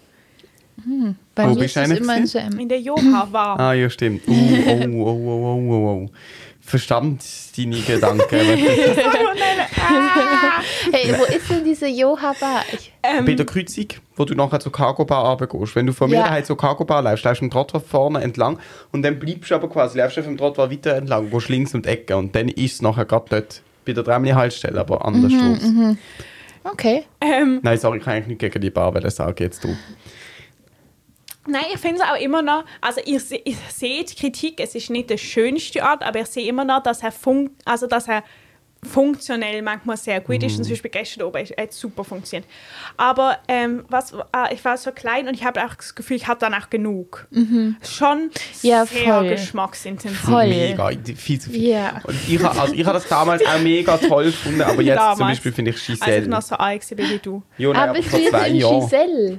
Bei 1.36 1.44
Wo 1.44 1.50
mir 1.50 1.60
bist 1.60 1.76
ist 1.76 1.88
es 1.88 1.98
immer 2.00 2.16
in 2.16 2.26
so 2.26 2.38
in 2.40 2.68
der 2.68 2.80
Joha 2.80 3.28
war. 3.30 3.60
Ah, 3.60 3.74
ja, 3.74 3.88
stimmt. 3.88 4.26
Uh, 4.26 4.32
oh, 4.32 5.04
oh, 5.04 5.06
oh, 5.06 5.44
oh, 5.44 5.70
oh, 5.70 6.04
oh, 6.04 6.10
Verstand 6.60 7.22
deine 7.56 7.78
Gedanken. 7.80 8.24
Hey, 10.92 11.14
wo 11.18 11.24
ist 11.24 11.48
denn 11.50 11.64
diese 11.64 11.86
Joha 11.88 12.34
Bar? 12.38 12.62
Ich, 12.72 12.92
Ähm, 13.02 13.24
Bei 13.24 13.32
der 13.34 13.46
Kreuzung, 13.46 13.86
wo 14.16 14.24
du 14.24 14.34
nachher 14.34 14.60
zur 14.60 14.72
Cargo 14.72 15.04
Bar 15.04 15.24
runtergehst. 15.28 15.74
Wenn 15.74 15.86
du 15.86 15.92
von 15.92 16.10
mir 16.10 16.16
Ja. 16.16 16.24
daheim 16.24 16.44
zur 16.44 16.56
Cargo 16.56 16.84
Bar 16.84 17.02
läufst, 17.02 17.24
läufst 17.24 17.40
du 17.40 17.46
am 17.46 17.50
Trottoir 17.50 17.80
vorne 17.80 18.20
entlang 18.22 18.58
und 18.92 19.02
dann 19.02 19.18
bleibst 19.18 19.50
du 19.50 19.54
aber 19.54 19.68
quasi, 19.68 19.98
läufst 19.98 20.16
du 20.16 20.22
vom 20.22 20.36
Trottoir 20.36 20.70
weiter 20.70 20.94
entlang, 20.96 21.30
gehst 21.30 21.48
links 21.48 21.74
um 21.74 21.82
die 21.82 21.88
Ecke 21.88 22.16
und 22.16 22.34
dann 22.34 22.48
ist 22.48 22.74
es 22.74 22.82
nachher 22.82 23.04
gerade 23.04 23.26
dort 23.30 23.62
bei 23.84 23.92
der 23.92 24.02
Dremli 24.04 24.30
Haltestelle, 24.30 24.78
aber 24.80 25.04
anders 25.04 25.32
mhm, 25.32 25.96
okay. 26.64 27.04
ähm, 27.20 27.60
Nein, 27.62 27.78
sorry, 27.78 27.98
ich 27.98 28.04
kann 28.04 28.14
eigentlich 28.14 28.26
nicht 28.28 28.40
gegen 28.40 28.60
die 28.60 28.70
Bar, 28.70 28.94
weil 28.94 29.00
das 29.02 29.16
sage 29.16 29.44
jetzt 29.44 29.64
du. 29.64 29.74
Nein, 31.46 31.64
ich 31.72 31.78
finde 31.80 32.02
es 32.02 32.08
auch 32.08 32.20
immer 32.20 32.42
noch, 32.42 32.64
also 32.80 33.00
ihr, 33.04 33.20
ihr 33.44 33.56
seht 33.70 34.16
Kritik, 34.16 34.60
es 34.60 34.74
ist 34.74 34.90
nicht 34.90 35.10
der 35.10 35.16
schönste 35.18 35.82
Ort, 35.82 36.02
aber 36.02 36.20
ich 36.20 36.26
sehe 36.28 36.46
immer 36.48 36.64
noch, 36.64 36.82
dass 36.82 37.02
er, 37.02 37.12
fun 37.12 37.50
also 37.64 37.86
dass 37.86 38.08
er 38.08 38.22
funktionell 38.82 39.60
manchmal 39.60 39.98
sehr 39.98 40.20
gut 40.22 40.38
Mhm. 40.40 40.46
ist. 40.46 40.56
Und 40.56 40.64
zum 40.64 40.72
Beispiel 40.72 40.90
gestern 40.90 41.24
oben 41.24 41.44
hat 41.44 41.72
super 41.74 42.02
funktioniert. 42.02 42.48
Aber 42.96 43.36
ähm, 43.46 43.84
was, 43.90 44.12
äh, 44.12 44.54
ich 44.54 44.64
war 44.64 44.78
so 44.78 44.90
klein 44.90 45.28
und 45.28 45.34
ich 45.34 45.44
habe 45.44 45.62
auch 45.64 45.74
das 45.74 45.94
Gefühl, 45.94 46.16
ich 46.16 46.26
hatte 46.26 46.40
dann 46.46 46.54
auch 46.54 46.70
genug. 46.70 47.28
Schon 47.30 48.18
Mhm. 48.24 48.30
Ja, 48.62 48.86
sehr 48.86 49.14
voll. 49.16 49.28
geschmacksintensiv. 49.28 50.18
Voll. 50.20 50.48
Mega, 50.48 50.90
viel 51.14 51.38
zu 51.38 51.50
viel. 51.50 51.68
Ja. 51.68 52.00
Und 52.04 52.16
ich, 52.26 52.42
also 52.42 52.72
ich 52.72 52.84
habe 52.86 52.94
das 52.98 53.06
damals 53.06 53.44
auch 53.44 53.58
mega 53.58 53.98
toll 53.98 54.24
gefunden, 54.24 54.62
aber 54.62 54.80
jetzt 54.80 54.96
zum 54.96 55.04
Damals. 55.18 55.18
Beispiel 55.36 55.52
finde 55.52 55.70
ich 55.72 55.76
Als 55.76 55.82
ich 55.90 56.00
Giselle. 56.00 56.28
noch 56.28 56.42
so 56.42 56.54
alt 56.54 56.90
war 56.90 56.98
wie 57.10 57.18
du. 57.18 57.42
Ja, 57.58 57.72
nein, 57.74 57.88
aber 57.90 57.98
du 57.98 58.02
vor 58.04 58.18
jetzt 58.18 58.30
zwei 58.30 58.48
in 58.48 58.56
Jahren. 58.56 58.80
Giselle? 58.80 59.38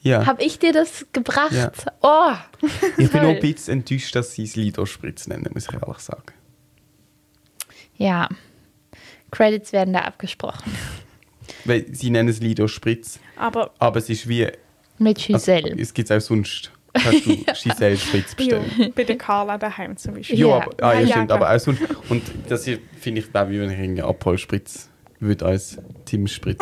Ja. 0.00 0.24
Hab 0.26 0.40
ich 0.40 0.58
dir 0.58 0.72
das 0.72 1.06
gebracht? 1.12 1.52
Ja. 1.52 1.72
Oh, 2.02 2.32
Ich 2.98 3.10
bin 3.10 3.22
nur 3.22 3.32
ein 3.32 3.40
bisschen 3.40 3.80
enttäuscht, 3.80 4.14
dass 4.14 4.32
sie 4.32 4.44
es 4.44 4.54
Lido-Spritz 4.56 5.26
nennen, 5.26 5.50
muss 5.52 5.66
ich 5.68 5.74
ehrlich 5.74 5.98
sagen. 5.98 6.22
Ja. 7.96 8.28
Credits 9.30 9.72
werden 9.72 9.92
da 9.94 10.00
abgesprochen. 10.00 10.72
Weil 11.64 11.86
sie 11.92 12.10
nennen 12.10 12.28
es 12.28 12.40
Lido-Spritz, 12.40 13.18
Aber 13.36 13.72
aber 13.78 13.98
es 13.98 14.08
ist 14.08 14.28
wie... 14.28 14.46
Mit 14.98 15.18
Also, 15.18 15.32
Giselle. 15.34 15.76
es 15.80 15.92
gibt 15.94 16.10
es 16.10 16.16
auch 16.16 16.26
sonst. 16.26 16.70
Kannst 16.92 17.26
du 17.26 17.36
Giselle-Spritz 17.62 18.34
jo, 18.38 18.58
bestellen. 18.60 18.92
bei 18.94 19.04
der 19.04 19.16
Carla 19.18 19.58
daheim 19.58 19.96
zum 19.96 20.14
Beispiel. 20.14 20.38
Ja, 20.38 20.46
Ja. 20.48 20.56
aber, 20.56 20.84
ah, 20.84 20.98
ja, 21.00 21.06
stimmt, 21.08 21.30
aber 21.32 21.52
auch 21.54 21.58
sonst. 21.60 21.82
Und 22.08 22.22
das 22.48 22.64
hier 22.64 22.78
finde 23.00 23.20
ich, 23.20 23.30
glaube 23.30 23.52
ich, 23.54 23.60
wenn 23.60 23.70
ich 23.70 23.78
irgendwie 23.78 24.02
Abholspritz 24.02 24.88
würde 25.20 25.46
als 25.46 25.78
Teamspritz. 26.04 26.60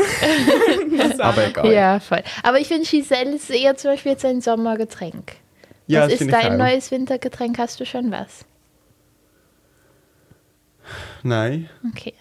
aber 1.18 1.46
egal. 1.48 1.72
Ja, 1.72 2.00
voll. 2.00 2.22
Aber 2.42 2.58
ich 2.58 2.68
finde, 2.68 2.86
Giselle 2.88 3.34
ist 3.36 3.50
eher 3.50 3.76
zum 3.76 3.90
Beispiel 3.92 4.12
jetzt 4.12 4.24
ein 4.24 4.40
Sommergetränk. 4.40 5.36
Ja, 5.86 6.02
Was 6.02 6.12
das 6.12 6.20
ist 6.22 6.32
dein 6.32 6.56
neues 6.56 6.90
Wintergetränk? 6.90 7.58
Hast 7.58 7.78
du 7.80 7.86
schon 7.86 8.10
was? 8.10 8.44
Nein, 11.22 11.68
Okay. 11.90 12.14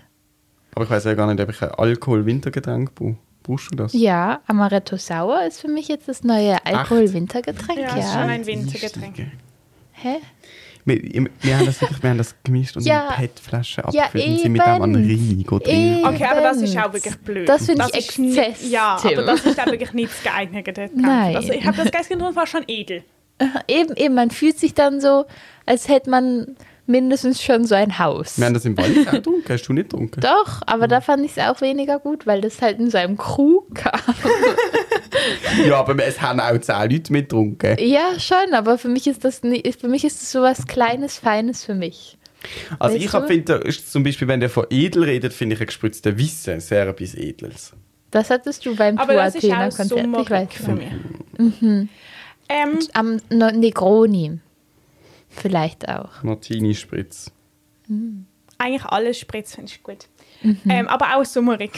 aber 0.73 0.85
ich 0.85 0.89
weiß 0.89 1.03
ja 1.05 1.13
gar 1.13 1.31
nicht, 1.31 1.39
ob 1.41 1.49
ich 1.49 1.61
ein 1.61 1.69
Alkohol-Wintergetränk 1.71 2.95
brauche. 2.95 3.17
Brauchst 3.43 3.71
du 3.71 3.75
das? 3.75 3.93
Ja, 3.93 4.41
Amaretto 4.47 4.97
Sauer 4.97 5.43
ist 5.43 5.61
für 5.61 5.67
mich 5.67 5.87
jetzt 5.87 6.07
das 6.07 6.23
neue 6.23 6.57
Alkohol-Wintergetränk. 6.65 7.79
Ja, 7.79 7.95
Ja. 7.95 8.03
ist 8.03 8.11
schon 8.11 8.21
ein 8.23 8.45
Wintergetränk. 8.47 9.17
Hä? 9.91 10.15
Wir, 10.87 11.01
wir, 11.41 11.57
haben 11.57 11.65
das 11.65 11.81
wirklich, 11.81 12.03
wir 12.03 12.09
haben 12.11 12.17
das 12.19 12.35
gemischt 12.43 12.77
und 12.77 12.85
Ja. 12.85 13.09
in 13.09 13.15
PET-Flaschen 13.15 13.83
Ja, 13.91 14.03
abgefüllt 14.03 14.27
und 14.33 14.39
sind 14.39 14.51
mit 14.51 14.61
dem 14.61 14.81
an. 14.81 14.95
Rhein. 14.95 16.05
Okay, 16.05 16.23
aber 16.25 16.41
das 16.41 16.57
ist 16.61 16.77
auch 16.77 16.93
wirklich 16.93 17.15
blöd. 17.17 17.49
Das 17.49 17.65
finde 17.65 17.87
ich 17.91 17.97
ist 18.09 18.19
nicht- 18.19 18.37
Exzess, 18.37 18.71
Ja, 18.71 18.97
Tim. 19.01 19.17
aber 19.17 19.23
das 19.27 19.45
ist 19.45 19.59
auch 19.59 19.65
wirklich 19.65 19.93
nicht 19.93 20.11
das 20.13 20.23
geeignete 20.23 20.63
Getränk. 20.63 20.91
Nein. 20.95 21.35
Also 21.35 21.51
ich 21.53 21.65
habe 21.65 21.75
das 21.77 21.91
gestern 21.91 22.17
getrunken, 22.19 22.35
war 22.35 22.45
schon 22.47 22.63
edel. 22.67 23.03
Eben, 23.67 23.95
eben, 23.97 24.13
man 24.15 24.29
fühlt 24.31 24.59
sich 24.59 24.73
dann 24.75 25.01
so, 25.01 25.25
als 25.65 25.87
hätte 25.89 26.09
man 26.09 26.55
mindestens 26.87 27.41
schon 27.41 27.65
so 27.65 27.75
ein 27.75 27.99
Haus. 27.99 28.37
Wir 28.37 28.45
haben 28.45 28.53
das 28.53 28.65
im 28.65 28.77
Wald 28.77 28.95
auch 29.07 29.11
getrunken. 29.11 29.45
Hast 29.47 29.67
du 29.67 29.73
nicht 29.73 29.89
getrunken? 29.89 30.21
Doch, 30.21 30.61
aber 30.65 30.87
da 30.87 31.01
fand 31.01 31.25
ich 31.25 31.37
es 31.37 31.43
auch 31.43 31.61
weniger 31.61 31.99
gut, 31.99 32.25
weil 32.27 32.41
das 32.41 32.61
halt 32.61 32.79
in 32.79 32.89
so 32.89 32.97
einem 32.97 33.17
Krug 33.17 33.75
kam. 33.75 33.99
Ja, 35.65 35.79
aber 35.79 36.05
es 36.05 36.21
haben 36.21 36.39
auch 36.39 36.57
zehn 36.59 36.91
Leute 36.91 37.13
mitgetrunken. 37.13 37.77
Ja, 37.79 38.19
schon, 38.19 38.53
aber 38.53 38.77
für 38.77 38.89
mich 38.89 39.07
ist 39.07 39.23
das 39.23 39.39
für 39.39 39.87
mich 39.87 40.03
ist 40.03 40.21
das 40.21 40.31
sowas 40.31 40.67
Kleines, 40.67 41.17
Feines 41.17 41.63
für 41.63 41.73
mich. 41.73 42.17
Also 42.77 42.95
Weißt 42.95 43.05
ich 43.05 43.27
finde, 43.27 43.63
zum 43.69 44.03
Beispiel, 44.03 44.27
wenn 44.27 44.39
der 44.39 44.49
von 44.49 44.65
edel 44.69 45.03
redet, 45.03 45.33
finde 45.33 45.55
ich 45.55 45.61
ein 45.61 45.67
gespritzter 45.67 46.17
Wissen 46.17 46.59
sehr 46.59 46.87
etwas 46.87 47.15
Edles. 47.15 47.73
Das 48.11 48.29
hattest 48.29 48.65
du 48.65 48.75
beim 48.75 48.97
Aber 48.97 49.13
das 49.13 49.35
ist 49.35 49.45
auch 49.45 49.53
Athena-Konzert. 49.53 50.07
Ich 50.21 50.29
weiß 50.29 50.67
mich. 50.67 51.89
Ähm, 52.47 52.79
Am 52.93 53.19
Negroni. 53.29 54.39
Vielleicht 55.35 55.87
auch. 55.89 56.23
Martini-Spritz. 56.23 57.31
eigentlich 58.57 58.85
alles 58.85 59.19
Spritz 59.19 59.55
finde 59.55 59.71
ich 59.71 59.83
gut. 59.83 60.07
Ähm, 60.69 60.87
aber 60.87 61.15
auch 61.15 61.25
sommerig. 61.25 61.71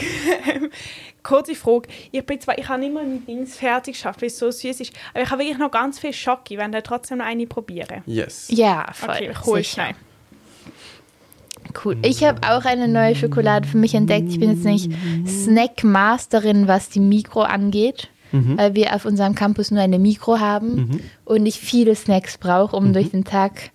Kurze 1.22 1.54
Frage. 1.54 1.88
Ich 2.12 2.24
bin 2.24 2.40
zwar, 2.40 2.58
ich 2.58 2.68
habe 2.68 2.80
nicht 2.80 2.92
mal 2.92 3.04
mein 3.04 3.24
Dings 3.24 3.56
fertig 3.56 3.94
geschafft, 3.94 4.20
weil 4.20 4.28
es 4.28 4.38
so 4.38 4.50
süß 4.50 4.80
ist, 4.80 4.92
aber 5.12 5.22
ich 5.22 5.30
habe 5.30 5.42
wirklich 5.42 5.58
noch 5.58 5.70
ganz 5.70 5.98
viel 5.98 6.12
Schocke. 6.12 6.58
Wenn 6.58 6.72
da 6.72 6.80
trotzdem 6.80 7.18
noch 7.18 7.26
eine 7.26 7.46
probieren. 7.46 8.02
Yes. 8.06 8.48
Ja, 8.50 8.86
voll. 8.92 9.10
Okay, 9.10 9.32
sicher. 9.32 9.64
schnell. 9.64 9.94
Cool. 11.84 11.98
Ich 12.02 12.24
habe 12.24 12.40
auch 12.48 12.64
eine 12.64 12.88
neue 12.88 13.14
Schokolade 13.14 13.68
für 13.68 13.76
mich 13.76 13.94
entdeckt. 13.94 14.28
Ich 14.30 14.40
bin 14.40 14.50
jetzt 14.50 14.64
nicht 14.64 14.90
Snack-Masterin, 15.26 16.66
was 16.66 16.88
die 16.88 17.00
Mikro 17.00 17.42
angeht, 17.42 18.08
weil 18.32 18.74
wir 18.74 18.94
auf 18.94 19.04
unserem 19.04 19.34
Campus 19.34 19.70
nur 19.70 19.82
eine 19.82 19.98
Mikro 19.98 20.38
haben 20.38 21.00
und 21.24 21.46
ich 21.46 21.58
viele 21.60 21.94
Snacks 21.94 22.38
brauche, 22.38 22.76
um 22.76 22.92
durch 22.92 23.10
den 23.10 23.24
Tag 23.24 23.70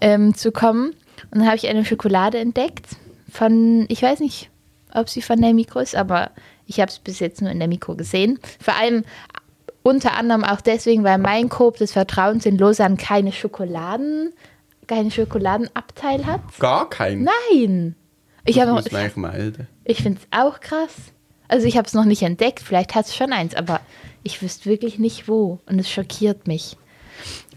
ähm, 0.00 0.34
zu 0.34 0.52
kommen. 0.52 0.90
Und 1.30 1.40
dann 1.40 1.46
habe 1.46 1.56
ich 1.56 1.68
eine 1.68 1.84
Schokolade 1.84 2.38
entdeckt 2.38 2.86
von, 3.30 3.86
ich 3.88 4.02
weiß 4.02 4.20
nicht, 4.20 4.50
ob 4.94 5.08
sie 5.08 5.22
von 5.22 5.40
der 5.40 5.52
Mikro 5.52 5.80
ist, 5.80 5.94
aber 5.94 6.30
ich 6.66 6.80
habe 6.80 6.90
es 6.90 6.98
bis 6.98 7.18
jetzt 7.18 7.42
nur 7.42 7.50
in 7.50 7.58
der 7.58 7.68
Mikro 7.68 7.94
gesehen. 7.94 8.38
Vor 8.60 8.74
allem 8.74 9.04
unter 9.82 10.16
anderem 10.16 10.44
auch 10.44 10.60
deswegen, 10.60 11.04
weil 11.04 11.18
mein 11.18 11.48
Coop 11.48 11.76
des 11.76 11.92
Vertrauens 11.92 12.46
in 12.46 12.58
Lausanne 12.58 12.96
keine 12.96 13.32
Schokoladen, 13.32 14.32
keinen 14.86 15.10
Schokoladenabteil 15.10 16.26
hat. 16.26 16.40
Gar 16.58 16.88
kein. 16.90 17.24
Nein. 17.24 17.94
Ich, 18.44 18.60
habe 18.60 18.72
ich 19.84 20.02
finde 20.02 20.20
es 20.20 20.38
auch 20.38 20.60
krass. 20.60 21.12
Also 21.48 21.66
ich 21.66 21.76
habe 21.76 21.86
es 21.86 21.94
noch 21.94 22.04
nicht 22.04 22.22
entdeckt, 22.22 22.60
vielleicht 22.60 22.94
hat 22.94 23.06
es 23.06 23.16
schon 23.16 23.32
eins, 23.32 23.54
aber 23.54 23.80
ich 24.22 24.42
wüsste 24.42 24.68
wirklich 24.68 24.98
nicht 24.98 25.28
wo 25.28 25.58
und 25.66 25.78
es 25.78 25.90
schockiert 25.90 26.46
mich. 26.46 26.76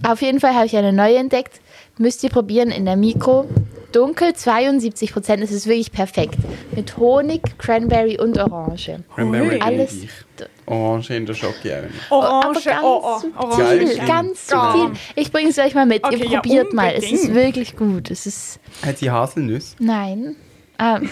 Auf 0.04 0.21
jeden 0.21 0.39
Fall 0.39 0.56
habe 0.56 0.65
ich 0.65 0.75
eine 0.75 0.93
neue 0.93 1.17
entdeckt. 1.17 1.60
Müsst 1.97 2.23
ihr 2.23 2.30
probieren 2.30 2.71
in 2.71 2.86
der 2.86 2.95
Mikro. 2.95 3.47
Dunkel 3.91 4.34
72 4.34 5.12
Prozent, 5.12 5.43
es 5.43 5.51
ist 5.51 5.67
wirklich 5.67 5.91
perfekt. 5.91 6.36
Mit 6.73 6.97
Honig, 6.97 7.41
Cranberry 7.58 8.17
und 8.17 8.38
Orange. 8.38 9.04
Cranberry 9.13 9.60
Alles-. 9.60 10.08
Orange 10.65 11.12
in 11.12 11.25
der 11.25 11.34
Schoki 11.34 11.73
auch 11.73 11.82
nicht. 11.82 12.12
Orange, 12.12 12.67
aber 12.67 12.84
oh, 12.84 13.01
ganz 13.01 13.25
oh, 13.38 13.51
subtil, 13.51 13.65
Orange. 13.65 14.08
ganz 14.08 14.47
subtil. 14.47 14.91
Ich 15.15 15.32
bringe 15.32 15.49
es 15.49 15.60
euch 15.60 15.75
mal 15.75 15.86
mit. 15.86 16.06
Okay, 16.06 16.15
ihr 16.15 16.25
ja, 16.25 16.39
probiert 16.39 16.73
mal. 16.73 16.93
Es 16.95 17.12
ist 17.12 17.34
wirklich 17.34 17.75
gut. 17.75 18.10
Es 18.10 18.25
ist. 18.25 18.60
Hat 18.84 18.97
sie 18.97 19.12
Haselnüsse? 19.12 19.75
Nein. 19.80 20.38
Ah, 20.77 20.99
Ähm, 20.99 21.10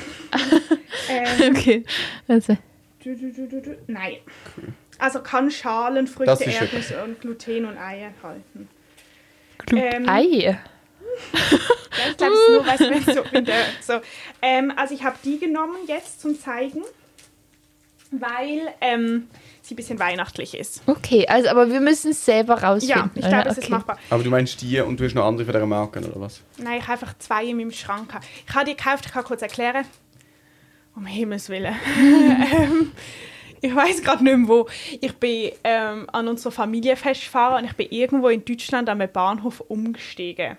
okay. 1.55 1.83
Also, 2.27 2.57
du, 3.03 3.15
du, 3.15 3.31
du, 3.31 3.47
du, 3.47 3.62
du. 3.62 3.77
Nein. 3.88 4.17
Also 4.97 5.21
kann 5.21 5.49
Schalen, 5.49 6.05
Das 6.05 6.13
Früchte, 6.13 6.33
okay. 6.33 6.51
Erdnüsse 6.59 7.03
und 7.03 7.21
Gluten 7.21 7.65
und 7.65 7.77
Eier 7.77 8.07
enthalten. 8.07 8.69
Glut 9.65 9.81
Ähm, 9.81 10.09
Ei. 10.09 10.59
Ich 11.31 12.17
glaube, 12.17 12.33
es 12.33 12.39
ist 12.39 12.49
nur, 12.49 12.65
weißt 12.65 12.79
du, 12.81 12.89
wenn 12.91 13.15
so, 13.15 13.38
in 13.38 13.45
der, 13.45 13.55
so. 13.81 13.93
Ähm, 14.41 14.73
also 14.75 14.93
ich 14.93 15.03
habe 15.03 15.17
die 15.23 15.39
genommen 15.39 15.75
jetzt 15.88 16.21
zum 16.21 16.39
Zeigen, 16.39 16.83
weil 18.12 18.62
ähm, 18.81 19.27
sie 19.62 19.73
ein 19.73 19.77
bisschen 19.77 19.99
weihnachtlich 19.99 20.57
ist. 20.57 20.81
Okay, 20.85 21.27
also 21.27 21.49
aber 21.49 21.69
wir 21.69 21.79
müssen 21.81 22.12
es 22.12 22.23
selber 22.25 22.62
rausfinden. 22.63 22.97
Ja, 22.97 23.12
ich 23.15 23.21
glaube, 23.27 23.41
oder? 23.41 23.51
es 23.51 23.57
ist 23.57 23.63
Okay. 23.65 23.73
machbar. 23.73 23.97
Aber 24.09 24.23
du 24.23 24.29
meinst 24.29 24.62
die 24.62 24.79
und 24.79 24.99
du 24.99 25.05
hast 25.05 25.13
noch 25.13 25.25
andere 25.25 25.45
von 25.45 25.53
dieser 25.53 25.65
Marke, 25.65 25.99
oder 25.99 26.19
was? 26.21 26.41
Nein, 26.57 26.77
ich 26.79 26.83
habe 26.88 26.93
einfach 26.93 27.17
zwei 27.19 27.45
in 27.45 27.57
meinem 27.57 27.71
Schrank. 27.71 28.12
Ich 28.47 28.55
habe 28.55 28.65
die 28.65 28.75
gekauft, 28.75 29.05
ich 29.05 29.12
kann 29.12 29.23
kurz 29.23 29.41
erklären. 29.41 29.85
Um 30.95 31.06
Himmels 31.06 31.49
Willen. 31.49 31.75
ähm, 31.97 32.91
ich 33.62 33.75
weiß 33.75 34.02
gerade 34.02 34.23
nicht 34.23 34.38
mehr 34.38 34.47
wo. 34.47 34.67
Ich 35.02 35.13
bin 35.13 35.52
ähm, 35.63 36.08
an 36.12 36.28
unser 36.28 36.52
Familienfest 36.52 37.23
gefahren 37.23 37.63
und 37.63 37.69
ich 37.69 37.75
bin 37.75 37.88
irgendwo 37.89 38.30
in 38.30 38.43
Deutschland 38.43 38.89
am 38.89 39.02
Bahnhof 39.12 39.62
umgestiegen. 39.62 40.58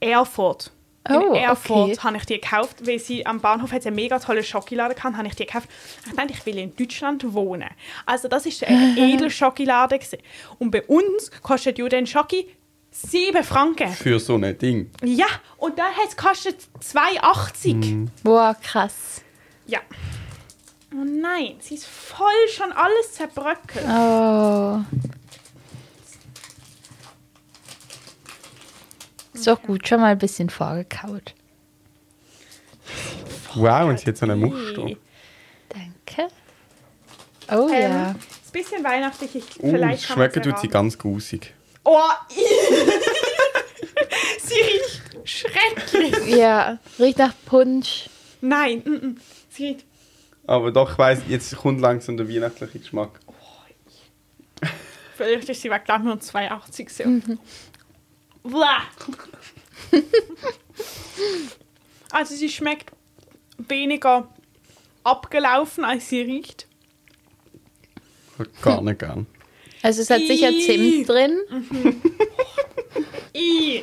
Erfurt. 0.00 0.70
In 1.08 1.16
Oh, 1.16 1.34
Erfurt 1.34 1.90
okay. 1.90 1.98
habe 2.00 2.16
ich 2.16 2.26
die 2.26 2.40
gekauft, 2.40 2.86
weil 2.86 3.00
sie 3.00 3.26
am 3.26 3.40
Bahnhof 3.40 3.72
hat 3.72 3.84
einen 3.86 3.96
mega 3.96 4.20
tollen 4.20 4.44
Schokoladen 4.44 4.94
gehabt, 4.96 5.16
habe 5.16 5.26
ich 5.26 5.34
die 5.34 5.46
gekauft. 5.46 5.68
Ich 6.06 6.12
dachte, 6.12 6.32
ich 6.32 6.46
will 6.46 6.58
in 6.58 6.76
Deutschland 6.76 7.32
wohnen. 7.32 7.68
Also 8.06 8.28
das 8.28 8.46
ist 8.46 8.62
eine 8.62 8.96
edle 9.14 9.30
Schokolade 9.30 9.98
gewesen. 9.98 10.18
Und 10.60 10.70
bei 10.70 10.82
uns 10.82 11.32
kostet 11.42 11.78
ja 11.78 11.88
den 11.88 12.06
Schoki 12.06 12.46
7 12.92 13.42
Franken. 13.42 13.90
Für 13.90 14.20
so 14.20 14.36
ein 14.36 14.56
Ding. 14.58 14.90
Ja, 15.02 15.26
und 15.56 15.78
da 15.78 15.84
hat 15.84 16.08
es 16.08 16.16
gekostet 16.16 16.56
2,80. 16.80 18.08
Boah, 18.22 18.54
krass. 18.62 19.22
Ja. 19.66 19.80
Oh 20.94 21.04
nein, 21.04 21.56
sie 21.60 21.74
ist 21.74 21.86
voll 21.86 22.26
schon 22.54 22.70
alles 22.70 23.14
zerbröckelt. 23.14 23.86
Oh. 23.88 24.80
Ist 29.32 29.46
doch 29.46 29.62
gut, 29.62 29.88
schon 29.88 30.00
mal 30.00 30.12
ein 30.12 30.18
bisschen 30.18 30.50
vorgekaut. 30.50 31.34
Wow, 33.54 33.88
und 33.88 33.98
sie 33.98 34.06
hat 34.06 34.16
so 34.18 34.26
einen 34.26 34.40
Muster. 34.40 34.84
Hey. 34.84 34.98
Danke. 35.70 36.32
Oh 37.50 37.68
Ähm, 37.72 37.82
ja. 37.82 38.10
Ist 38.10 38.18
ein 38.18 38.52
bisschen 38.52 38.84
weihnachtlich. 38.84 39.34
Ich, 39.34 39.62
Uh, 39.62 39.70
vielleicht 39.70 40.42
tut 40.42 40.58
sie 40.58 40.68
ganz 40.68 40.98
grusig. 40.98 41.54
Oh, 41.84 41.98
sie 44.38 44.54
riecht 44.54 45.02
schrecklich. 45.24 46.36
Ja, 46.36 46.78
riecht 46.98 47.18
nach 47.18 47.34
Punsch. 47.46 48.08
Nein, 48.40 48.82
mm, 48.84 49.06
mm. 49.06 49.20
sie 49.50 49.66
riecht. 49.66 49.84
Aber 50.46 50.70
doch, 50.72 50.92
ich 50.92 50.98
weiss, 50.98 51.20
jetzt 51.28 51.56
kommt 51.56 51.80
langsam 51.80 52.16
der 52.16 52.28
weihnachtliche 52.28 52.78
Geschmack. 52.80 53.20
Vielleicht 55.16 55.48
ist 55.48 55.62
sie 55.62 55.70
war 55.70 55.78
glaube 55.78 56.04
nur 56.04 56.16
2,80 56.16 56.90
so. 56.90 57.38
Blah. 58.42 58.82
also 62.10 62.34
sie 62.34 62.48
schmeckt 62.48 62.90
weniger 63.58 64.28
abgelaufen, 65.04 65.84
als 65.84 66.08
sie 66.08 66.22
riecht. 66.22 66.66
Ich 68.38 68.62
Gar 68.62 68.82
nicht 68.82 68.98
gern. 68.98 69.26
Also 69.82 70.02
es 70.02 70.10
hat 70.10 70.20
sicher. 70.20 70.50
Zimt 70.64 71.08
drin. 71.08 71.40
I. 73.34 73.82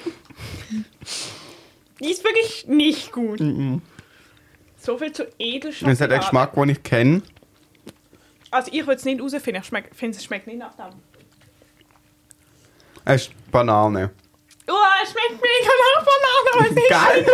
Die 2.02 2.10
ist 2.12 2.24
wirklich 2.24 2.66
nicht 2.68 3.12
gut. 3.12 3.40
So 4.78 4.98
viel 4.98 5.12
zu 5.12 5.24
Es 5.24 5.34
Edelschokolade. 5.38 6.00
hat 6.04 6.12
einen 6.12 6.20
Geschmack, 6.22 6.54
den 6.54 6.70
ich 6.70 6.84
kenne. 6.84 7.22
Also 8.52 8.72
ich 8.74 8.82
würde 8.82 8.96
es 8.96 9.06
nicht 9.06 9.22
rausfinden. 9.22 9.62
Ich 9.62 9.68
schmeck- 9.68 9.94
finde, 9.94 10.18
es 10.18 10.24
schmeckt 10.24 10.48
nicht 10.48 10.58
nach 10.60 10.74
dem. 10.76 10.86
Es 13.06 13.24
ist 13.24 13.52
Banane. 13.52 14.12
Oh, 14.68 14.74
es 15.04 15.12
schmeckt 15.12 15.42
mega 15.42 15.72
nach 15.96 16.06
Banane. 16.06 16.50
aber 16.54 16.66
es 16.66 16.78
ist- 16.78 16.90
Geil! 16.90 17.26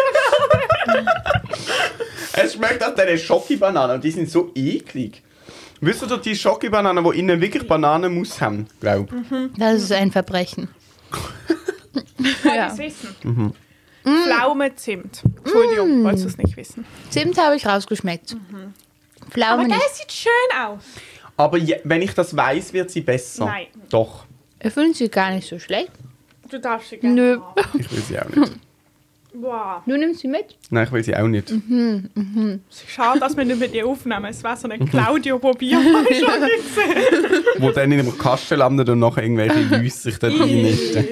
es 2.44 2.54
schmeckt 2.54 2.82
nach 2.82 2.96
diesen 2.96 3.18
Schokibananen 3.20 3.96
und 3.98 4.04
die 4.04 4.12
sind 4.12 4.30
so 4.30 4.52
eklig. 4.56 5.22
Wisst 5.86 6.02
ihr, 6.02 6.18
die 6.18 6.36
Schokibananen, 6.36 7.04
die 7.04 7.20
innen 7.20 7.40
wirklich 7.40 7.68
Bananenmus 7.68 8.42
haben, 8.42 8.68
glaub. 8.80 9.10
Das 9.58 9.84
ist 9.84 9.92
ein 9.92 10.12
Verbrechen. 10.12 10.68
Ja. 12.44 12.72
Ich 12.74 12.78
wissen. 12.80 13.54
Pflaume-Zimt. 14.04 15.24
Entschuldigung, 15.44 16.04
wolltest 16.04 16.26
du 16.26 16.30
es 16.30 16.38
nicht 16.38 16.58
wissen. 16.58 16.86
Zimt 17.10 17.38
habe 17.38 17.56
ich 17.56 17.66
rausgeschmeckt. 17.66 18.36
Aber 18.36 19.32
Pflaume 19.32 19.68
der 19.68 19.78
nicht. 19.78 19.96
sieht 19.96 20.12
schön 20.12 20.32
aus. 20.60 20.84
Aber 21.38 21.58
je, 21.58 21.80
wenn 21.84 22.02
ich 22.02 22.14
das 22.14 22.36
weiß, 22.36 22.74
wird 22.74 22.90
sie 22.92 23.02
besser. 23.02 23.46
Nein. 23.46 23.68
Doch. 23.90 24.26
Ich 24.62 24.74
finde 24.74 24.94
sie 24.96 25.10
gar 25.10 25.32
nicht 25.32 25.48
so 25.48 25.60
schlecht. 25.60 25.92
Du 26.50 26.60
darfst 26.60 26.90
sie 26.90 26.98
gerne 26.98 27.16
Nö. 27.16 27.40
haben. 27.42 27.80
Ich 27.80 27.92
will 27.92 28.00
sie 28.02 28.20
auch 28.20 28.30
nicht. 28.30 28.54
Wow. 29.38 29.82
Du 29.86 29.98
nimmst 29.98 30.22
sie 30.22 30.28
mit? 30.28 30.58
Nein, 30.70 30.86
ich 30.86 30.92
will 30.92 31.04
sie 31.04 31.16
auch 31.16 31.28
nicht. 31.28 31.52
Schade, 32.88 33.20
dass 33.20 33.36
wir 33.36 33.46
nicht 33.46 33.60
mit 33.60 33.74
dir 33.74 33.86
aufnehmen. 33.86 34.26
Es 34.26 34.44
wäre 34.44 34.56
so 34.56 34.70
eine 34.70 34.86
Claudio 34.86 35.40
probier 35.40 35.82
schon 35.82 36.06
gesehen. 36.06 37.44
Wo 37.60 37.72
dann 37.72 37.92
in 37.92 38.00
einem 38.00 38.18
Kasten 38.18 38.58
landet 38.58 38.90
und 38.90 39.00
nachher 39.00 39.24
irgendwelche 39.24 39.62
Läuse 39.62 39.90
sich 39.90 40.18
da 40.20 40.30
drin 40.30 40.62
nisten. 40.62 41.06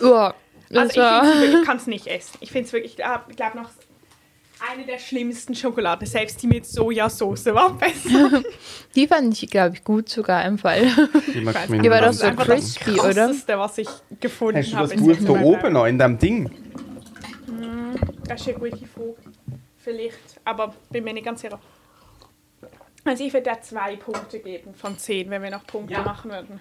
Ja. 0.00 0.34
Also 0.74 1.00
ich, 1.00 1.54
ich 1.54 1.64
kann 1.64 1.78
es 1.78 1.86
nicht 1.86 2.06
essen. 2.06 2.36
Ich 2.40 2.52
finde 2.52 2.66
es 2.66 2.72
wirklich, 2.72 2.92
ich 2.92 2.96
glaube 2.96 3.32
glaub 3.34 3.54
noch 3.54 3.70
eine 4.70 4.84
der 4.84 4.98
schlimmsten 4.98 5.54
Schokoladen. 5.54 6.06
Selbst 6.06 6.42
die 6.42 6.46
mit 6.46 6.66
Sojasauce 6.66 7.46
war 7.46 7.74
besser. 7.74 8.42
die 8.94 9.06
fand 9.06 9.40
ich, 9.40 9.48
glaube 9.48 9.76
ich, 9.76 9.84
gut 9.84 10.08
sogar 10.08 10.44
im 10.44 10.58
Fall. 10.58 10.82
Die, 11.32 11.40
mag 11.40 11.54
ich 11.54 11.60
weiß 11.62 11.68
mir 11.68 11.76
nicht, 11.76 11.84
Die 11.84 11.90
war 11.90 12.00
doch 12.00 12.06
das 12.08 12.16
ist 12.16 12.22
so 12.22 12.30
crispy, 12.30 12.96
das 12.96 13.04
oder? 13.04 13.26
Krasseste, 13.26 13.58
was 13.58 13.78
ich 13.78 13.88
gefunden 14.20 14.58
Hast 14.58 14.72
du 14.72 14.76
habe. 14.76 14.88
das 14.88 15.00
Buch 15.00 15.16
da 15.24 15.40
oben 15.40 15.72
noch, 15.72 15.86
in 15.86 15.98
dem 15.98 16.18
Ding? 16.18 16.50
Das 18.26 18.40
ist 18.40 18.48
eine 18.48 18.58
gute 18.58 18.86
Frage. 18.86 19.14
Vielleicht, 19.76 20.40
aber 20.44 20.74
bin 20.90 21.04
mir 21.04 21.12
nicht 21.14 21.24
ganz 21.24 21.40
sicher. 21.40 21.58
Also 23.04 23.24
ich 23.24 23.32
würde 23.32 23.44
da 23.50 23.60
zwei 23.62 23.96
Punkte 23.96 24.38
geben 24.40 24.74
von 24.74 24.98
zehn, 24.98 25.30
wenn 25.30 25.42
wir 25.42 25.50
noch 25.50 25.66
Punkte 25.66 25.98
machen 26.00 26.30
würden. 26.30 26.60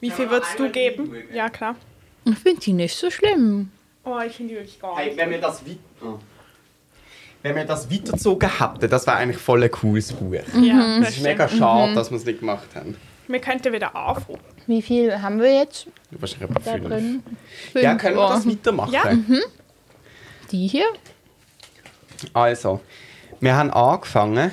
Wie 0.00 0.10
viel 0.10 0.28
würdest 0.30 0.58
du 0.58 0.68
geben? 0.70 1.14
Ja, 1.32 1.48
klar. 1.48 1.76
Ich 2.24 2.38
finde 2.38 2.60
die 2.60 2.72
nicht 2.72 2.96
so 2.96 3.10
schlimm. 3.10 3.70
Oh, 4.04 4.18
ich 4.26 4.32
finde 4.34 4.54
die 4.54 4.60
wirklich 4.60 4.80
gar 4.80 4.96
Hey, 4.96 5.06
nicht. 5.06 5.18
wenn 5.18 5.30
wir 5.30 5.40
das 5.40 5.64
wei- 5.66 5.78
oh. 6.04 6.18
Wenn 7.42 7.56
wir 7.56 7.64
das 7.64 7.90
weitergezogen 7.90 8.58
hätten, 8.58 8.90
das 8.90 9.06
wäre 9.06 9.16
eigentlich 9.16 9.38
voll 9.38 9.62
ein 9.62 9.70
cooles 9.70 10.12
Buch. 10.12 10.34
Ja, 10.34 10.98
Es 10.98 11.04
das 11.06 11.16
ist 11.16 11.22
mega 11.22 11.46
stimmt. 11.48 11.60
schade, 11.62 11.94
dass 11.94 12.10
wir 12.10 12.16
es 12.18 12.24
nicht 12.26 12.40
gemacht 12.40 12.68
haben. 12.74 12.96
Wir 13.28 13.40
könnten 13.40 13.72
wieder 13.72 13.94
anfangen. 13.96 14.38
Wie 14.66 14.82
viel 14.82 15.22
haben 15.22 15.40
wir 15.40 15.54
jetzt 15.54 15.86
warst 16.10 16.36
etwa 16.40 16.52
da 16.60 16.72
fünf. 16.72 16.88
drin? 16.88 17.22
Ja, 17.74 17.90
Fünf. 17.90 18.02
können 18.02 18.16
wir 18.16 18.28
das 18.28 18.46
weitermachen? 18.46 18.92
Ja. 18.92 19.04
Die 20.50 20.66
hier? 20.66 20.86
Also, 22.32 22.80
wir 23.40 23.56
haben 23.56 23.70
angefangen. 23.70 24.50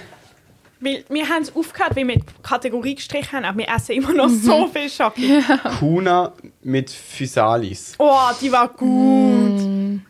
Weil 0.79 1.03
wir 1.09 1.27
haben 1.27 1.41
es 1.41 1.55
aufgehört, 1.55 1.95
weil 1.95 2.07
wir 2.07 2.15
die 2.17 2.23
Kategorie 2.43 2.95
gestrichen 2.95 3.31
haben, 3.33 3.45
aber 3.45 3.57
wir 3.57 3.69
essen 3.69 3.93
immer 3.93 4.13
noch 4.13 4.29
so 4.29 4.67
viel 4.67 4.89
Schoki. 4.89 5.43
Kuna 5.79 6.33
mit 6.61 6.91
Physalis. 6.91 7.95
Oh, 7.97 8.29
die 8.39 8.51
war 8.51 8.69
gut. 8.69 10.01